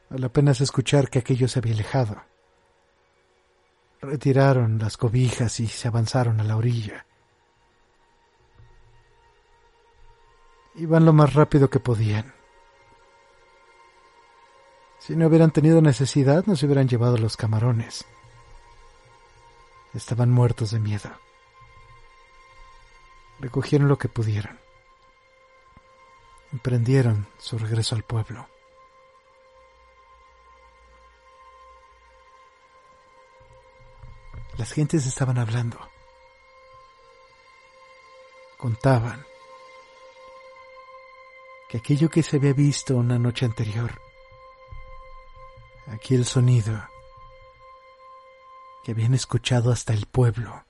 Al 0.10 0.24
apenas 0.26 0.62
escuchar 0.62 1.10
que 1.10 1.20
aquello 1.20 1.48
se 1.48 1.60
había 1.60 1.74
alejado, 1.74 2.22
retiraron 4.02 4.78
las 4.78 4.98
cobijas 4.98 5.60
y 5.62 5.68
se 5.68 5.88
avanzaron 5.88 6.40
a 6.42 6.44
la 6.44 6.58
orilla. 6.58 7.08
Iban 10.76 11.06
lo 11.06 11.14
más 11.14 11.34
rápido 11.34 11.70
que 11.70 11.80
podían. 11.80 12.34
Si 15.00 15.16
no 15.16 15.28
hubieran 15.28 15.52
tenido 15.52 15.82
necesidad, 15.82 16.46
no 16.46 16.56
se 16.56 16.66
hubieran 16.66 16.90
llevado 16.90 17.18
los 17.18 17.38
camarones. 17.38 18.06
Estaban 19.94 20.30
muertos 20.30 20.72
de 20.72 20.80
miedo 20.80 21.23
recogieron 23.44 23.90
lo 23.90 23.98
que 23.98 24.08
pudieron. 24.08 24.58
Emprendieron 26.54 27.28
su 27.38 27.58
regreso 27.58 27.94
al 27.94 28.04
pueblo. 28.04 28.48
Las 34.58 34.72
gentes 34.72 35.06
estaban 35.06 35.38
hablando. 35.38 35.78
Contaban 38.58 39.26
que 41.68 41.80
aquello 41.80 42.10
que 42.10 42.24
se 42.24 42.38
había 42.38 42.54
visto 42.54 42.96
una 42.96 43.20
noche 43.20 43.46
anterior, 43.46 44.00
aquel 45.88 46.24
sonido 46.24 46.88
que 48.86 48.94
habían 48.94 49.14
escuchado 49.14 49.70
hasta 49.70 49.92
el 49.92 50.06
pueblo, 50.06 50.63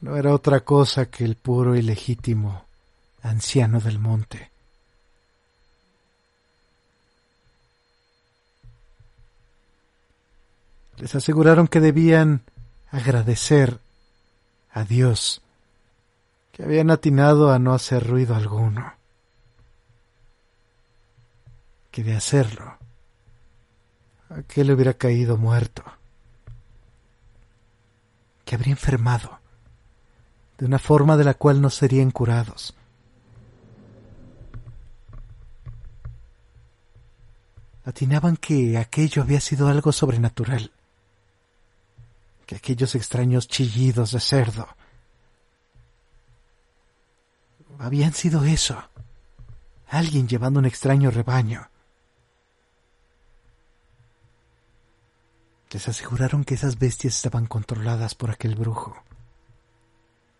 no 0.00 0.16
era 0.16 0.34
otra 0.34 0.60
cosa 0.60 1.06
que 1.06 1.24
el 1.24 1.36
puro 1.36 1.76
y 1.76 1.82
legítimo 1.82 2.64
anciano 3.22 3.80
del 3.80 3.98
monte. 3.98 4.50
Les 10.98 11.14
aseguraron 11.14 11.68
que 11.68 11.80
debían 11.80 12.42
agradecer 12.90 13.78
a 14.72 14.84
Dios 14.84 15.42
que 16.52 16.64
habían 16.64 16.90
atinado 16.90 17.52
a 17.52 17.60
no 17.60 17.72
hacer 17.72 18.04
ruido 18.04 18.34
alguno, 18.34 18.94
que 21.92 22.02
de 22.02 22.16
hacerlo, 22.16 22.76
aquel 24.28 24.72
hubiera 24.72 24.94
caído 24.94 25.36
muerto, 25.36 25.84
que 28.44 28.56
habría 28.56 28.72
enfermado, 28.72 29.37
de 30.58 30.66
una 30.66 30.80
forma 30.80 31.16
de 31.16 31.24
la 31.24 31.34
cual 31.34 31.60
no 31.60 31.70
serían 31.70 32.10
curados. 32.10 32.74
Atinaban 37.84 38.36
que 38.36 38.76
aquello 38.76 39.22
había 39.22 39.40
sido 39.40 39.68
algo 39.68 39.92
sobrenatural, 39.92 40.72
que 42.44 42.56
aquellos 42.56 42.94
extraños 42.96 43.48
chillidos 43.48 44.12
de 44.12 44.20
cerdo 44.20 44.68
habían 47.78 48.12
sido 48.12 48.44
eso, 48.44 48.82
alguien 49.88 50.26
llevando 50.26 50.58
un 50.58 50.66
extraño 50.66 51.12
rebaño. 51.12 51.70
Les 55.70 55.86
aseguraron 55.86 56.44
que 56.44 56.54
esas 56.54 56.78
bestias 56.78 57.14
estaban 57.14 57.46
controladas 57.46 58.14
por 58.16 58.30
aquel 58.30 58.56
brujo 58.56 59.07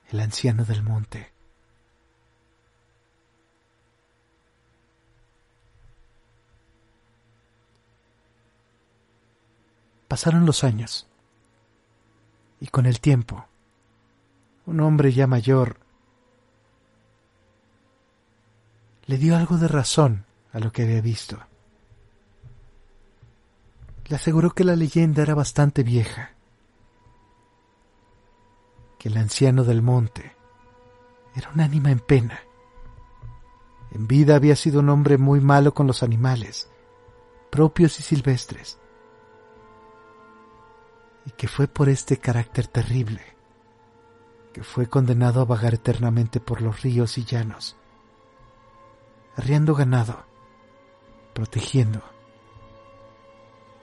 el 0.09 0.21
anciano 0.21 0.65
del 0.65 0.83
monte. 0.83 1.33
Pasaron 10.09 10.47
los 10.47 10.65
años 10.65 11.07
y 12.61 12.69
con 12.69 12.87
el 12.87 13.01
tiempo, 13.01 13.47
un 14.65 14.81
hombre 14.81 15.13
ya 15.13 15.27
mayor 15.27 15.79
le 19.07 19.19
dio 19.19 19.37
algo 19.37 19.59
de 19.59 19.69
razón 19.69 20.25
a 20.53 20.59
lo 20.59 20.73
que 20.73 20.83
había 20.83 21.03
visto. 21.03 21.39
Le 24.07 24.17
aseguró 24.17 24.51
que 24.51 24.65
la 24.65 24.77
leyenda 24.77 25.23
era 25.23 25.35
bastante 25.35 25.83
vieja 25.83 26.38
que 28.99 29.09
el 29.09 29.17
anciano 29.17 29.65
del 29.65 29.83
monte 29.83 30.37
era 31.35 31.51
un 31.51 31.61
ánima 31.61 31.91
en 31.91 32.01
pena. 32.01 32.41
En 33.93 34.07
vida 34.07 34.37
había 34.37 34.57
sido 34.57 34.81
un 34.81 34.89
hombre 34.91 35.17
muy 35.17 35.41
malo 35.41 35.73
con 35.73 35.87
los 35.87 36.03
animales, 36.03 36.69
propios 37.51 37.99
y 38.01 38.03
silvestres, 38.03 38.79
y 41.25 41.31
que 41.31 41.49
fue 41.49 41.69
por 41.69 41.89
este 41.89 42.19
carácter 42.19 42.67
terrible 42.67 43.39
que 44.53 44.65
fue 44.65 44.89
condenado 44.89 45.41
a 45.41 45.45
vagar 45.45 45.75
eternamente 45.75 46.41
por 46.41 46.63
los 46.63 46.83
ríos 46.83 47.17
y 47.17 47.25
llanos, 47.25 47.77
arriando 49.37 49.75
ganado, 49.75 50.25
protegiendo 51.33 52.03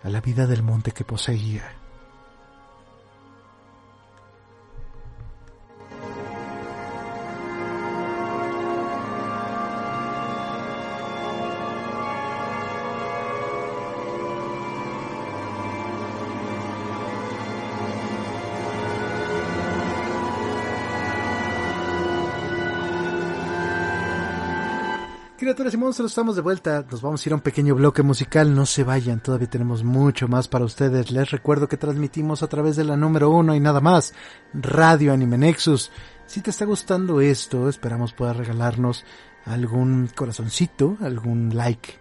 a 0.03 0.09
la 0.09 0.19
vida 0.19 0.47
del 0.47 0.63
monte 0.63 0.91
que 0.91 1.05
poseía. 1.05 1.84
Criaturas 25.55 25.73
y 25.73 25.77
monstruos, 25.77 26.11
estamos 26.11 26.35
de 26.35 26.41
vuelta. 26.41 26.85
Nos 26.91 27.01
vamos 27.01 27.25
a 27.25 27.29
ir 27.29 27.31
a 27.31 27.37
un 27.37 27.41
pequeño 27.41 27.75
bloque 27.75 28.03
musical. 28.03 28.53
No 28.53 28.65
se 28.65 28.83
vayan, 28.83 29.21
todavía 29.21 29.49
tenemos 29.49 29.85
mucho 29.85 30.27
más 30.27 30.49
para 30.49 30.65
ustedes. 30.65 31.11
Les 31.11 31.31
recuerdo 31.31 31.69
que 31.69 31.77
transmitimos 31.77 32.43
a 32.43 32.47
través 32.47 32.75
de 32.75 32.83
la 32.83 32.97
número 32.97 33.29
uno 33.29 33.55
y 33.55 33.61
nada 33.61 33.79
más, 33.79 34.13
Radio 34.53 35.13
Anime 35.13 35.37
Nexus. 35.37 35.93
Si 36.25 36.41
te 36.41 36.49
está 36.49 36.65
gustando 36.65 37.21
esto, 37.21 37.69
esperamos 37.69 38.11
poder 38.11 38.35
regalarnos 38.35 39.05
algún 39.45 40.09
corazoncito, 40.13 40.97
algún 40.99 41.55
like. 41.55 41.93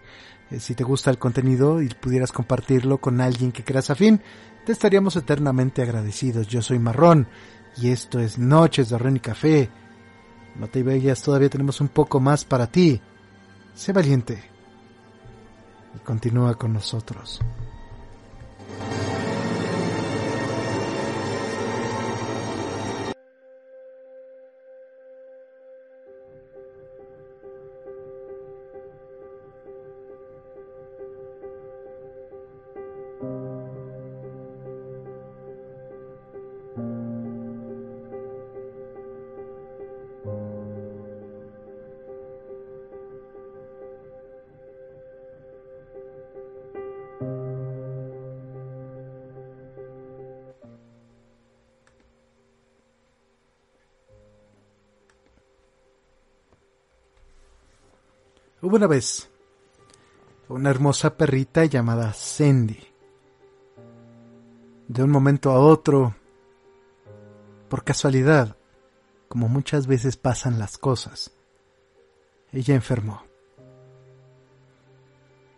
Eh, 0.51 0.59
si 0.59 0.75
te 0.75 0.83
gusta 0.83 1.09
el 1.09 1.17
contenido 1.17 1.81
y 1.81 1.87
pudieras 1.87 2.33
compartirlo 2.33 2.97
con 2.97 3.21
alguien 3.21 3.53
que 3.53 3.63
creas 3.63 3.89
afín, 3.89 4.19
te 4.65 4.73
estaríamos 4.73 5.15
eternamente 5.15 5.81
agradecidos. 5.81 6.49
Yo 6.49 6.61
soy 6.61 6.79
Marrón 6.79 7.29
y 7.77 7.91
esto 7.91 8.19
es 8.19 8.37
Noches 8.37 8.89
de 8.89 8.97
Ren 8.97 9.15
y 9.15 9.21
Café. 9.21 9.69
No 10.59 10.67
te 10.67 10.83
vayas, 10.83 11.21
todavía 11.21 11.47
tenemos 11.47 11.79
un 11.79 11.87
poco 11.87 12.19
más 12.19 12.43
para 12.43 12.67
ti. 12.67 13.01
Sé 13.75 13.91
valiente 13.91 14.41
y 15.93 15.99
continúa 15.99 16.55
con 16.55 16.71
nosotros. 16.71 17.41
Vez 58.87 59.29
una 60.47 60.69
hermosa 60.69 61.17
perrita 61.17 61.65
llamada 61.65 62.13
Sandy. 62.13 62.79
De 64.87 65.03
un 65.03 65.09
momento 65.09 65.51
a 65.51 65.59
otro, 65.59 66.15
por 67.67 67.83
casualidad, 67.83 68.55
como 69.27 69.47
muchas 69.47 69.87
veces 69.87 70.17
pasan 70.17 70.59
las 70.59 70.77
cosas, 70.77 71.31
ella 72.51 72.75
enfermó. 72.75 73.23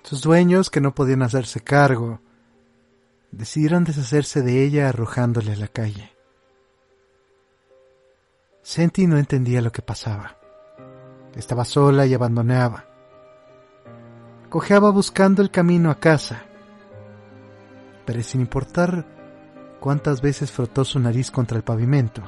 Sus 0.03 0.21
dueños, 0.21 0.69
que 0.69 0.79
no 0.79 0.95
podían 0.95 1.21
hacerse 1.21 1.59
cargo, 1.59 2.21
decidieron 3.31 3.83
deshacerse 3.83 4.41
de 4.41 4.63
ella 4.63 4.87
arrojándole 4.87 5.51
a 5.51 5.57
la 5.57 5.67
calle. 5.67 6.13
Sandy 8.61 9.05
no 9.05 9.17
entendía 9.17 9.61
lo 9.61 9.73
que 9.73 9.81
pasaba. 9.81 10.37
Estaba 11.35 11.65
sola 11.65 12.05
y 12.05 12.13
abandonada 12.13 12.86
cojeaba 14.57 14.89
buscando 14.89 15.43
el 15.43 15.51
camino 15.51 15.91
a 15.91 15.99
casa. 15.99 16.41
Pero 18.07 18.23
sin 18.23 18.41
importar 18.41 19.05
cuántas 19.79 20.19
veces 20.19 20.51
frotó 20.51 20.83
su 20.83 20.99
nariz 20.99 21.29
contra 21.29 21.57
el 21.57 21.63
pavimento, 21.63 22.23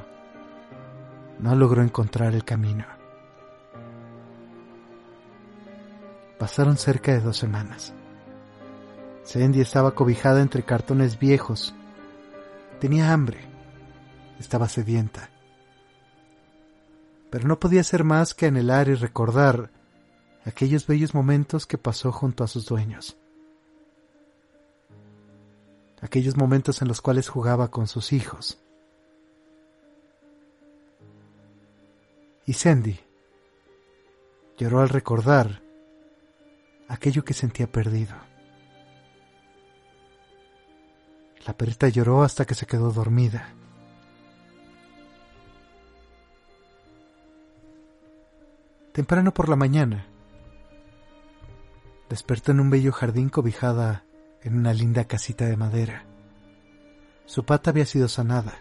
no 1.40 1.56
logró 1.56 1.82
encontrar 1.82 2.32
el 2.36 2.44
camino. 2.44 2.84
Pasaron 6.38 6.76
cerca 6.76 7.10
de 7.10 7.20
dos 7.20 7.36
semanas. 7.36 7.94
Sandy 9.24 9.60
estaba 9.60 9.96
cobijada 9.96 10.40
entre 10.40 10.62
cartones 10.62 11.18
viejos. 11.18 11.74
Tenía 12.78 13.12
hambre. 13.12 13.40
Estaba 14.38 14.68
sedienta. 14.68 15.30
Pero 17.28 17.48
no 17.48 17.58
podía 17.58 17.80
hacer 17.80 18.04
más 18.04 18.34
que 18.34 18.46
anhelar 18.46 18.86
y 18.86 18.94
recordar 18.94 19.79
aquellos 20.44 20.86
bellos 20.86 21.14
momentos 21.14 21.66
que 21.66 21.78
pasó 21.78 22.12
junto 22.12 22.44
a 22.44 22.48
sus 22.48 22.66
dueños, 22.66 23.16
aquellos 26.00 26.36
momentos 26.36 26.82
en 26.82 26.88
los 26.88 27.00
cuales 27.00 27.28
jugaba 27.28 27.70
con 27.70 27.86
sus 27.86 28.12
hijos. 28.12 28.58
Y 32.46 32.54
Sandy 32.54 32.98
lloró 34.56 34.80
al 34.80 34.88
recordar 34.88 35.62
aquello 36.88 37.24
que 37.24 37.34
sentía 37.34 37.70
perdido. 37.70 38.16
La 41.46 41.56
perrita 41.56 41.88
lloró 41.88 42.22
hasta 42.22 42.44
que 42.44 42.54
se 42.54 42.66
quedó 42.66 42.92
dormida. 42.92 43.54
Temprano 48.92 49.32
por 49.32 49.48
la 49.48 49.56
mañana, 49.56 50.09
despertó 52.10 52.50
en 52.50 52.58
un 52.58 52.70
bello 52.70 52.92
jardín 52.92 53.28
cobijada 53.28 54.04
en 54.42 54.58
una 54.58 54.74
linda 54.74 55.04
casita 55.04 55.46
de 55.46 55.56
madera. 55.56 56.04
Su 57.24 57.44
pata 57.44 57.70
había 57.70 57.86
sido 57.86 58.08
sanada 58.08 58.58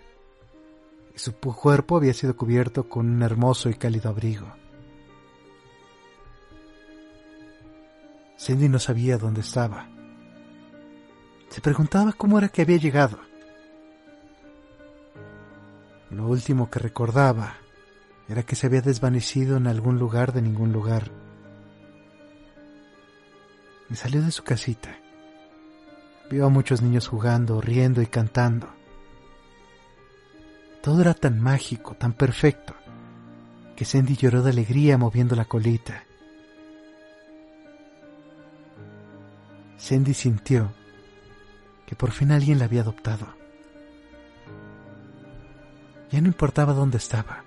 y 1.15 1.17
su 1.17 1.33
cuerpo 1.33 1.97
había 1.97 2.13
sido 2.13 2.37
cubierto 2.37 2.87
con 2.87 3.09
un 3.09 3.23
hermoso 3.23 3.69
y 3.69 3.73
cálido 3.73 4.09
abrigo. 4.09 4.47
Cindy 8.37 8.69
no 8.69 8.77
sabía 8.77 9.17
dónde 9.17 9.41
estaba. 9.41 9.89
Se 11.49 11.59
preguntaba 11.59 12.13
cómo 12.13 12.37
era 12.37 12.49
que 12.49 12.61
había 12.61 12.77
llegado. 12.77 13.19
Lo 16.11 16.27
último 16.27 16.69
que 16.69 16.79
recordaba 16.79 17.55
era 18.27 18.43
que 18.43 18.55
se 18.55 18.67
había 18.67 18.81
desvanecido 18.81 19.57
en 19.57 19.65
algún 19.65 19.97
lugar 19.97 20.33
de 20.33 20.43
ningún 20.43 20.71
lugar 20.71 21.11
salió 23.95 24.21
de 24.21 24.31
su 24.31 24.43
casita. 24.43 24.95
Vio 26.29 26.45
a 26.45 26.49
muchos 26.49 26.81
niños 26.81 27.07
jugando, 27.07 27.59
riendo 27.59 28.01
y 28.01 28.05
cantando. 28.05 28.67
Todo 30.83 31.01
era 31.01 31.13
tan 31.13 31.39
mágico, 31.39 31.95
tan 31.95 32.13
perfecto, 32.13 32.75
que 33.75 33.85
Sandy 33.85 34.15
lloró 34.15 34.43
de 34.43 34.51
alegría 34.51 34.97
moviendo 34.97 35.35
la 35.35 35.45
colita. 35.45 36.03
Sandy 39.77 40.13
sintió 40.13 40.71
que 41.87 41.95
por 41.95 42.11
fin 42.11 42.31
alguien 42.31 42.59
la 42.59 42.65
había 42.65 42.81
adoptado. 42.81 43.25
Ya 46.11 46.21
no 46.21 46.27
importaba 46.27 46.73
dónde 46.73 46.97
estaba. 46.97 47.43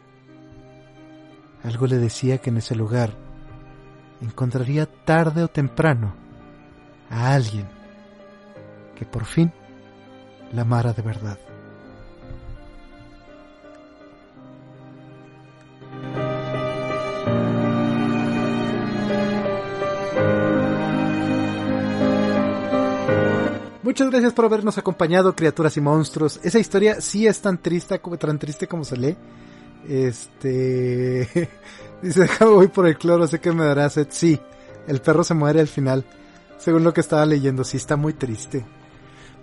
Algo 1.63 1.87
le 1.87 1.99
decía 1.99 2.39
que 2.39 2.51
en 2.51 2.57
ese 2.57 2.75
lugar 2.75 3.15
encontraría 4.21 4.87
tarde 4.87 5.45
o 5.45 5.49
temprano 5.49 6.22
a 7.13 7.35
alguien 7.35 7.69
que 8.97 9.05
por 9.05 9.25
fin 9.25 9.53
la 10.53 10.63
amara 10.63 10.93
de 10.93 11.03
verdad. 11.03 11.39
Muchas 23.83 24.11
gracias 24.11 24.33
por 24.33 24.47
habernos 24.47 24.79
acompañado, 24.79 25.37
criaturas 25.37 25.77
y 25.77 25.83
monstruos. 25.83 26.41
Esa 26.43 26.59
historia 26.59 27.03
sí 27.03 27.27
es 27.27 27.43
tan 27.43 27.59
triste 27.59 28.01
tan 28.19 28.39
triste 28.39 28.67
como 28.67 28.85
se 28.85 28.97
lee. 28.97 29.17
Este. 29.87 31.51
Dice, 32.03 32.27
voy 32.41 32.69
por 32.69 32.87
el 32.87 32.97
cloro, 32.97 33.27
sé 33.27 33.39
que 33.39 33.53
me 33.53 33.65
dará 33.65 33.91
sed. 33.91 34.07
Sí, 34.11 34.41
el 34.87 35.01
perro 35.03 35.23
se 35.25 35.35
muere 35.35 35.61
al 35.61 35.69
final 35.69 36.07
según 36.59 36.85
lo 36.85 36.93
que 36.93 37.01
estaba 37.01 37.27
leyendo, 37.27 37.65
sí 37.65 37.77
está 37.77 37.97
muy 37.97 38.15
triste. 38.15 38.65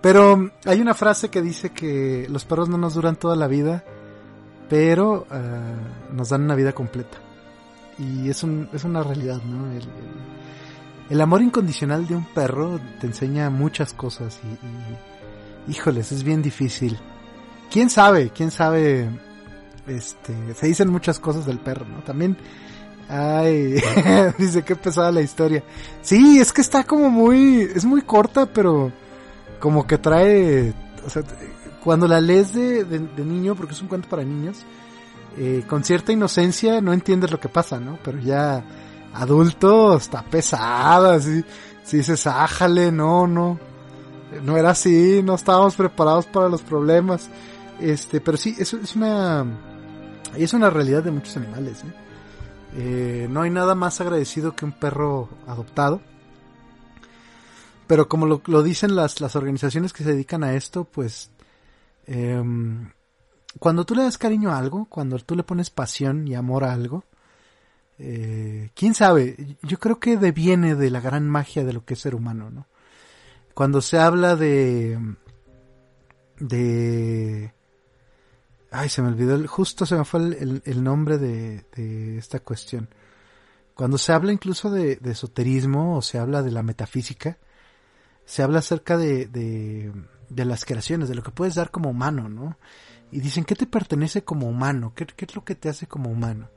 Pero 0.02 0.52
hay 0.66 0.80
una 0.80 0.94
frase 0.94 1.30
que 1.30 1.42
dice 1.42 1.72
que 1.72 2.28
los 2.30 2.46
perros 2.46 2.70
no 2.70 2.78
nos 2.78 2.94
duran 2.94 3.18
toda 3.18 3.36
la 3.36 3.48
vida, 3.48 3.84
pero 4.70 5.28
uh, 5.30 6.16
nos 6.16 6.30
dan 6.30 6.44
una 6.44 6.56
vida 6.56 6.72
completa. 6.72 7.18
Y 7.98 8.30
es, 8.30 8.44
un, 8.44 8.70
es 8.72 8.86
una 8.86 9.04
realidad, 9.04 9.42
¿no? 9.44 9.70
El, 9.72 9.84
el, 11.10 11.22
amor 11.22 11.42
incondicional 11.42 12.08
de 12.08 12.16
un 12.16 12.24
perro 12.24 12.80
te 13.02 13.08
enseña 13.08 13.50
muchas 13.50 13.94
cosas 13.94 14.40
y, 14.44 15.72
y, 15.72 15.74
híjoles, 15.74 16.14
es 16.14 16.24
bien 16.24 16.42
difícil. 16.42 16.98
¿Quién 17.70 17.90
sabe? 17.90 18.30
¿Quién 18.30 18.52
sabe? 18.52 19.10
Este, 19.86 20.34
se 20.54 20.68
dicen 20.68 20.90
muchas 20.90 21.20
cosas 21.20 21.46
del 21.46 21.60
perro, 21.60 21.86
¿no? 21.86 22.02
También 22.04 22.38
Ay, 23.10 23.82
dice 24.38 24.64
que 24.64 24.76
pesada 24.76 25.12
la 25.12 25.22
historia. 25.22 25.64
Sí, 26.04 26.40
es 26.40 26.54
que 26.54 26.62
está 26.62 26.84
como 26.84 27.10
muy, 27.10 27.62
es 27.62 27.84
muy 27.84 28.04
corta, 28.04 28.46
pero 28.46 28.92
como 29.60 29.88
que 29.88 29.98
trae, 29.98 30.74
o 31.06 31.10
sea, 31.10 31.24
cuando 31.84 32.08
la 32.08 32.22
lees 32.22 32.54
de, 32.54 32.84
de, 32.84 33.26
niño, 33.26 33.56
porque 33.56 33.74
es 33.74 33.82
un 33.82 33.88
cuento 33.88 34.08
para 34.08 34.24
niños, 34.24 34.60
eh, 35.38 35.64
con 35.68 35.84
cierta 35.84 36.12
inocencia 36.12 36.82
no 36.82 36.94
entiendes 36.94 37.32
lo 37.32 37.40
que 37.40 37.50
pasa, 37.50 37.80
¿no? 37.80 37.98
Pero 38.04 38.20
ya 38.20 38.64
adulto 39.14 39.98
está 39.98 40.22
pesada, 40.22 41.16
así, 41.16 41.44
si 41.84 41.98
dices, 41.98 42.28
ájale, 42.28 42.92
no, 42.92 43.26
no, 43.26 43.60
no 44.44 44.56
era 44.56 44.70
así, 44.72 45.22
no 45.24 45.34
estábamos 45.34 45.76
preparados 45.76 46.28
para 46.28 46.48
los 46.48 46.62
problemas, 46.62 47.28
este, 47.80 48.22
pero 48.22 48.38
sí, 48.38 48.56
eso 48.60 48.78
es 48.78 48.96
una, 48.96 49.46
es 50.36 50.54
una 50.54 50.70
realidad 50.70 51.04
de 51.04 51.10
muchos 51.10 51.36
animales, 51.38 51.84
¿eh? 51.84 52.09
Eh, 52.76 53.28
no 53.30 53.42
hay 53.42 53.50
nada 53.50 53.76
más 53.76 54.00
agradecido 54.02 54.56
que 54.56 54.66
un 54.66 54.72
perro 54.72 55.30
adoptado. 55.48 56.02
Pero 57.88 58.08
como 58.08 58.28
lo, 58.28 58.64
dicen 58.64 58.96
las, 58.96 59.20
las, 59.20 59.36
organizaciones 59.36 59.94
que 59.94 60.04
se 60.04 60.12
dedican 60.12 60.44
a 60.44 60.54
esto, 60.54 60.84
pues 60.84 61.32
em, 62.06 62.92
cuando 63.58 63.84
tú 63.84 63.96
le 63.96 64.04
das 64.04 64.20
cariño 64.20 64.52
a 64.52 64.60
algo, 64.60 64.86
cuando 64.86 65.18
tú 65.18 65.36
le 65.36 65.42
pones 65.42 65.72
pasión 65.72 66.28
y 66.28 66.36
amor 66.36 66.64
a 66.64 66.74
algo, 66.74 67.04
eh, 67.98 68.70
quién 68.76 68.94
sabe, 68.94 69.58
yo 69.64 69.80
creo 69.80 70.00
que 70.00 70.18
deviene 70.18 70.76
de 70.76 70.92
la 70.92 71.02
gran 71.02 71.28
magia 71.28 71.64
de 71.64 71.74
lo 71.74 71.84
que 71.84 71.96
es 71.96 72.00
ser 72.00 72.14
humano, 72.14 72.52
¿no? 72.52 72.68
Cuando 73.56 73.82
se 73.82 73.98
habla 73.98 74.36
de 74.36 75.00
de 76.40 77.54
Ay, 78.72 78.90
se 78.90 79.02
me 79.02 79.08
olvidó, 79.08 79.48
justo 79.48 79.86
se 79.86 79.96
me 79.96 80.06
fue 80.06 80.20
el, 80.20 80.84
nombre 80.84 81.18
de, 81.18 82.18
esta 82.18 82.40
cuestión. 82.40 82.90
Cuando 83.74 83.98
se 83.98 84.14
habla 84.14 84.32
incluso 84.32 84.70
de, 84.70 85.00
esoterismo 85.04 85.98
o 85.98 86.02
se 86.02 86.20
habla 86.20 86.44
de 86.44 86.52
la 86.52 86.62
metafísica, 86.62 87.38
se 88.26 88.44
habla 88.44 88.60
acerca 88.60 88.98
de, 88.98 89.26
de, 89.28 90.46
las 90.46 90.66
creaciones, 90.66 91.10
de 91.10 91.16
lo 91.16 91.24
que 91.24 91.32
puedes 91.32 91.56
dar 91.56 91.72
como 91.72 91.90
humano, 91.90 92.30
¿no? 92.30 92.58
Y 93.12 93.22
dicen, 93.22 93.44
¿qué 93.44 93.56
te 93.56 93.66
pertenece 93.66 94.24
como 94.24 94.48
humano? 94.48 94.94
¿Qué, 94.96 95.08
qué 95.08 95.26
es 95.26 95.36
lo 95.36 95.44
que 95.44 95.56
te 95.56 95.70
hace 95.70 95.88
como 95.88 96.12
humano? 96.12 96.50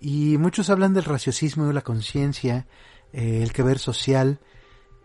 Y 0.00 0.38
muchos 0.38 0.70
hablan 0.70 0.94
del 0.94 1.04
raciocismo, 1.04 1.66
de 1.66 1.74
la 1.74 1.82
conciencia, 1.82 2.66
eh, 3.12 3.42
el 3.42 3.52
que 3.52 3.62
ver 3.62 3.78
social, 3.78 4.40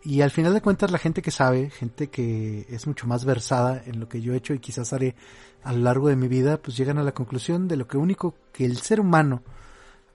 y 0.04 0.22
al 0.22 0.32
final 0.32 0.54
de 0.54 0.62
cuentas 0.62 0.92
la 0.92 0.98
gente 0.98 1.22
que 1.22 1.32
sabe, 1.32 1.70
gente 1.70 2.10
que 2.10 2.66
es 2.70 2.88
mucho 2.88 3.08
más 3.08 3.24
versada 3.24 3.82
en 3.86 4.00
lo 4.00 4.10
que 4.10 4.22
yo 4.22 4.34
he 4.34 4.38
hecho 4.38 4.54
y 4.54 4.60
quizás 4.60 4.92
haré 4.92 5.16
a 5.64 5.72
lo 5.72 5.80
largo 5.80 6.10
de 6.10 6.18
mi 6.18 6.28
vida, 6.28 6.58
pues 6.58 6.76
llegan 6.76 6.98
a 6.98 7.04
la 7.04 7.14
conclusión 7.14 7.68
de 7.68 7.78
lo 7.78 7.88
que 7.88 7.98
único 7.98 8.36
que 8.52 8.66
el 8.66 8.78
ser 8.78 9.00
humano 9.00 9.44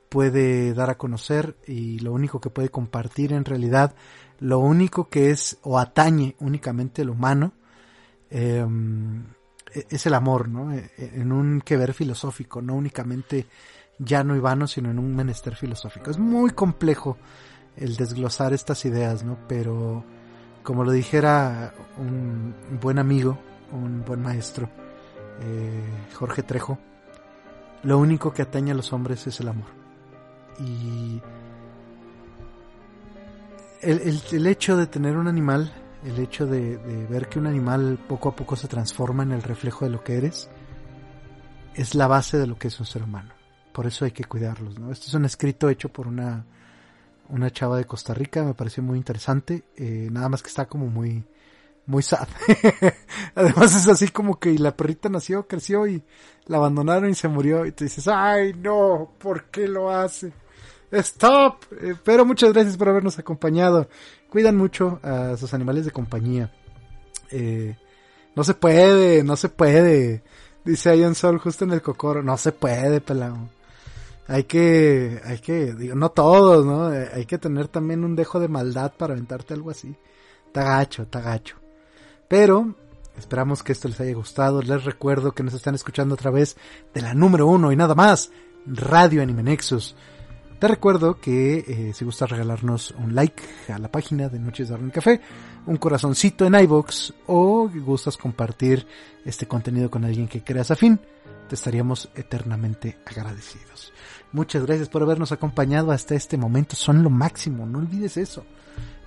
puede 0.08 0.74
dar 0.74 0.90
a 0.90 0.98
conocer 0.98 1.56
y 1.66 2.00
lo 2.00 2.12
único 2.12 2.40
que 2.40 2.50
puede 2.50 2.68
compartir 2.68 3.32
en 3.32 3.44
realidad, 3.44 3.94
lo 4.40 4.58
único 4.58 5.08
que 5.08 5.30
es 5.30 5.58
o 5.62 5.78
atañe 5.78 6.36
únicamente 6.40 7.02
el 7.02 7.10
humano, 7.10 7.52
em, 8.30 9.24
e-, 9.74 9.86
es 9.88 10.06
el 10.06 10.14
amor, 10.14 10.48
¿no? 10.48 10.72
E-, 10.72 10.90
e-, 10.98 11.20
en 11.20 11.32
un 11.32 11.60
que 11.62 11.76
ver 11.76 11.94
filosófico, 11.94 12.60
no 12.60 12.74
únicamente 12.74 13.46
llano 13.98 14.36
y 14.36 14.40
vano, 14.40 14.66
sino 14.66 14.90
en 14.90 14.98
un 14.98 15.14
menester 15.16 15.56
filosófico. 15.56 16.10
Es 16.10 16.18
muy 16.18 16.50
complejo 16.50 17.18
el 17.80 17.96
desglosar 17.96 18.52
estas 18.52 18.84
ideas, 18.84 19.24
¿no? 19.24 19.38
Pero 19.48 20.04
como 20.62 20.84
lo 20.84 20.92
dijera 20.92 21.72
un 21.98 22.54
buen 22.80 22.98
amigo, 22.98 23.38
un 23.72 24.04
buen 24.04 24.22
maestro, 24.22 24.68
eh, 25.40 25.82
Jorge 26.14 26.42
Trejo, 26.42 26.78
lo 27.82 27.98
único 27.98 28.32
que 28.32 28.42
atañe 28.42 28.72
a 28.72 28.74
los 28.74 28.92
hombres 28.92 29.26
es 29.26 29.40
el 29.40 29.48
amor. 29.48 29.68
Y 30.58 31.22
el, 33.80 34.46
hecho 34.46 34.76
de 34.76 34.86
tener 34.86 35.16
un 35.16 35.28
animal, 35.28 35.72
el 36.04 36.18
hecho 36.18 36.46
de, 36.46 36.76
ver 37.08 37.28
que 37.28 37.38
un 37.38 37.46
animal 37.46 37.98
poco 38.08 38.30
a 38.30 38.36
poco 38.36 38.56
se 38.56 38.66
transforma 38.66 39.22
en 39.22 39.32
el 39.32 39.42
reflejo 39.42 39.84
de 39.84 39.92
lo 39.92 40.02
que 40.02 40.16
eres, 40.16 40.50
es 41.74 41.94
la 41.94 42.08
base 42.08 42.38
de 42.38 42.46
lo 42.46 42.58
que 42.58 42.68
es 42.68 42.80
un 42.80 42.86
ser 42.86 43.04
humano. 43.04 43.32
Por 43.72 43.86
eso 43.86 44.04
hay 44.04 44.10
que 44.10 44.24
cuidarlos, 44.24 44.78
¿no? 44.78 44.90
Este 44.90 45.06
es 45.06 45.14
un 45.14 45.24
escrito 45.24 45.68
hecho 45.68 45.88
por 45.88 46.08
una 46.08 46.44
una 47.28 47.50
chava 47.50 47.76
de 47.76 47.84
Costa 47.84 48.14
Rica, 48.14 48.42
me 48.42 48.54
pareció 48.54 48.82
muy 48.82 48.98
interesante, 48.98 49.64
eh, 49.76 50.08
nada 50.10 50.28
más 50.28 50.42
que 50.42 50.48
está 50.48 50.66
como 50.66 50.86
muy, 50.86 51.24
muy 51.86 52.02
sad. 52.02 52.28
Además 53.34 53.74
es 53.74 53.88
así 53.88 54.08
como 54.08 54.38
que 54.38 54.58
la 54.58 54.76
perrita 54.76 55.08
nació, 55.08 55.46
creció 55.46 55.86
y 55.86 56.02
la 56.46 56.58
abandonaron 56.58 57.10
y 57.10 57.14
se 57.14 57.28
murió 57.28 57.66
y 57.66 57.72
te 57.72 57.84
dices, 57.84 58.08
ay 58.08 58.54
no, 58.54 59.12
¿por 59.18 59.44
qué 59.44 59.68
lo 59.68 59.90
hace? 59.90 60.32
Stop. 60.90 61.64
Eh, 61.80 61.94
pero 62.02 62.24
muchas 62.24 62.52
gracias 62.52 62.76
por 62.76 62.88
habernos 62.88 63.18
acompañado. 63.18 63.88
Cuidan 64.30 64.56
mucho 64.56 65.00
a 65.02 65.36
sus 65.36 65.52
animales 65.52 65.84
de 65.84 65.90
compañía. 65.90 66.52
Eh, 67.30 67.76
no 68.34 68.44
se 68.44 68.54
puede, 68.54 69.22
no 69.22 69.36
se 69.36 69.50
puede. 69.50 70.22
Dice 70.64 70.96
Ian 70.98 71.14
Sol 71.14 71.38
justo 71.38 71.64
en 71.64 71.72
el 71.72 71.82
cocoro. 71.82 72.22
No 72.22 72.38
se 72.38 72.52
puede, 72.52 73.00
pelado 73.00 73.57
hay 74.28 74.44
que, 74.44 75.20
hay 75.24 75.38
que, 75.38 75.72
digo, 75.72 75.94
no 75.94 76.10
todos, 76.10 76.64
¿no? 76.66 76.92
Eh, 76.92 77.08
hay 77.14 77.24
que 77.24 77.38
tener 77.38 77.66
también 77.68 78.04
un 78.04 78.14
dejo 78.14 78.38
de 78.38 78.48
maldad 78.48 78.92
para 78.96 79.14
aventarte 79.14 79.54
algo 79.54 79.70
así. 79.70 79.96
Tagacho, 80.52 81.06
tagacho. 81.06 81.56
Pero, 82.28 82.74
esperamos 83.16 83.62
que 83.62 83.72
esto 83.72 83.88
les 83.88 83.98
haya 84.00 84.12
gustado. 84.14 84.60
Les 84.60 84.84
recuerdo 84.84 85.32
que 85.32 85.42
nos 85.42 85.54
están 85.54 85.74
escuchando 85.74 86.14
a 86.14 86.18
través 86.18 86.58
de 86.92 87.00
la 87.00 87.14
número 87.14 87.46
uno 87.46 87.72
y 87.72 87.76
nada 87.76 87.94
más, 87.94 88.30
Radio 88.66 89.22
Anime 89.22 89.42
Nexus. 89.42 89.96
Te 90.58 90.68
recuerdo 90.68 91.18
que 91.20 91.64
eh, 91.66 91.92
si 91.94 92.04
gustas 92.04 92.28
regalarnos 92.28 92.90
un 92.98 93.14
like 93.14 93.42
a 93.72 93.78
la 93.78 93.90
página 93.90 94.28
de 94.28 94.38
Noches 94.38 94.68
de 94.68 94.74
Arlen 94.74 94.90
Café, 94.90 95.22
un 95.66 95.76
corazoncito 95.76 96.44
en 96.44 96.54
iBox 96.54 97.14
o 97.28 97.70
gustas 97.72 98.18
compartir 98.18 98.86
este 99.24 99.46
contenido 99.46 99.88
con 99.88 100.04
alguien 100.04 100.28
que 100.28 100.42
creas 100.42 100.70
afín, 100.70 101.00
te 101.48 101.54
estaríamos 101.54 102.08
eternamente 102.14 102.98
agradecidos. 103.06 103.92
Muchas 104.32 104.64
gracias 104.64 104.88
por 104.88 105.02
habernos 105.02 105.32
acompañado 105.32 105.90
hasta 105.90 106.14
este 106.14 106.36
momento. 106.36 106.76
Son 106.76 107.02
lo 107.02 107.10
máximo, 107.10 107.66
no 107.66 107.78
olvides 107.78 108.16
eso. 108.16 108.44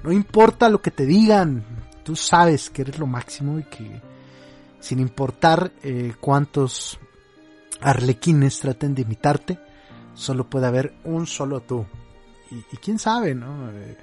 No 0.03 0.11
importa 0.11 0.67
lo 0.69 0.81
que 0.81 0.91
te 0.91 1.05
digan, 1.05 1.63
tú 2.03 2.15
sabes 2.15 2.69
que 2.69 2.81
eres 2.81 2.97
lo 2.97 3.05
máximo 3.07 3.59
y 3.59 3.63
que 3.63 4.01
sin 4.79 4.99
importar 4.99 5.71
eh, 5.83 6.13
cuántos 6.19 6.99
arlequines 7.81 8.59
traten 8.59 8.95
de 8.95 9.03
imitarte, 9.03 9.59
solo 10.13 10.49
puede 10.49 10.67
haber 10.67 10.93
un 11.03 11.27
solo 11.27 11.61
tú. 11.61 11.85
Y, 12.49 12.77
quién 12.77 12.99
sabe, 12.99 13.33
¿no? 13.33 13.71
Eh, 13.71 13.97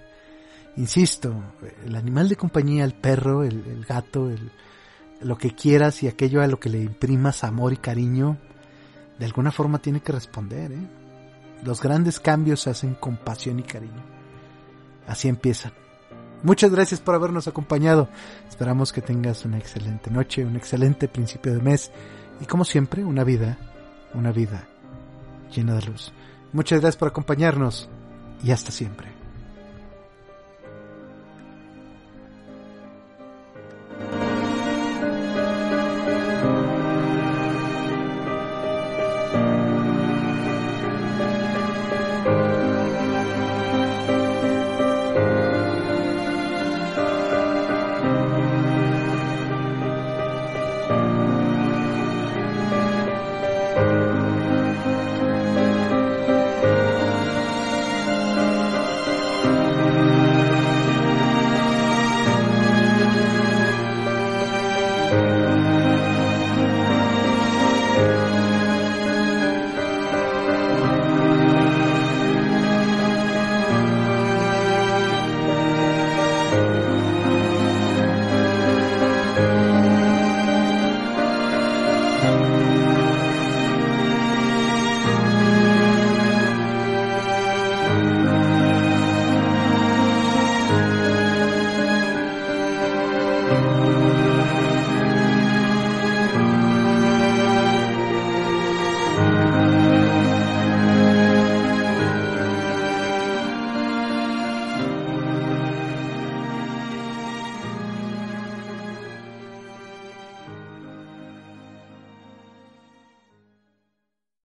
insisto, 0.77 1.35
el 1.85 1.95
animal 1.97 2.29
de 2.29 2.37
compañía, 2.37 2.85
el 2.85 2.95
perro, 2.95 3.45
el, 3.45 3.85
gato, 3.87 4.31
el, 4.31 4.51
lo 5.21 5.37
que 5.37 5.55
quieras 5.55 6.03
y 6.03 6.09
aquello 6.09 6.43
a 6.43 6.47
lo 6.47 6.61
que 6.61 6.69
le 6.69 6.81
imprimas 6.81 7.45
amor 7.45 7.73
y 7.73 7.77
cariño, 7.77 8.37
de 9.19 9.27
alguna 9.27 9.51
forma 9.51 9.79
tiene 9.79 10.01
que 10.01 10.13
responder, 10.13 10.73
¿eh? 10.73 10.89
Los 11.65 11.83
grandes 11.83 12.21
cambios 12.21 12.61
se 12.61 12.71
hacen 12.71 12.95
con 12.95 13.17
pasión 13.17 13.59
y 13.59 13.65
cariño. 13.65 14.03
Así 15.09 15.29
empiezan. 15.29 15.73
Muchas 16.43 16.71
gracias 16.71 17.01
por 17.01 17.17
habernos 17.17 17.49
acompañado. 17.49 18.09
Esperamos 18.49 18.93
que 18.93 19.03
tengas 19.03 19.45
una 19.45 19.59
excelente 19.59 20.11
noche, 20.11 20.45
un 20.45 20.55
excelente 20.55 21.09
principio 21.09 21.53
de 21.53 21.61
mes 21.61 21.91
y 22.41 22.45
como 22.45 22.65
siempre, 22.65 23.05
una 23.05 23.25
vida, 23.25 23.59
una 24.15 24.31
vida 24.31 24.69
llena 25.53 25.75
de 25.75 25.87
luz. 25.87 26.13
Muchas 26.53 26.81
gracias 26.81 26.99
por 26.99 27.09
acompañarnos 27.09 27.89
y 28.45 28.53
hasta 28.53 28.71
siempre. 28.71 29.18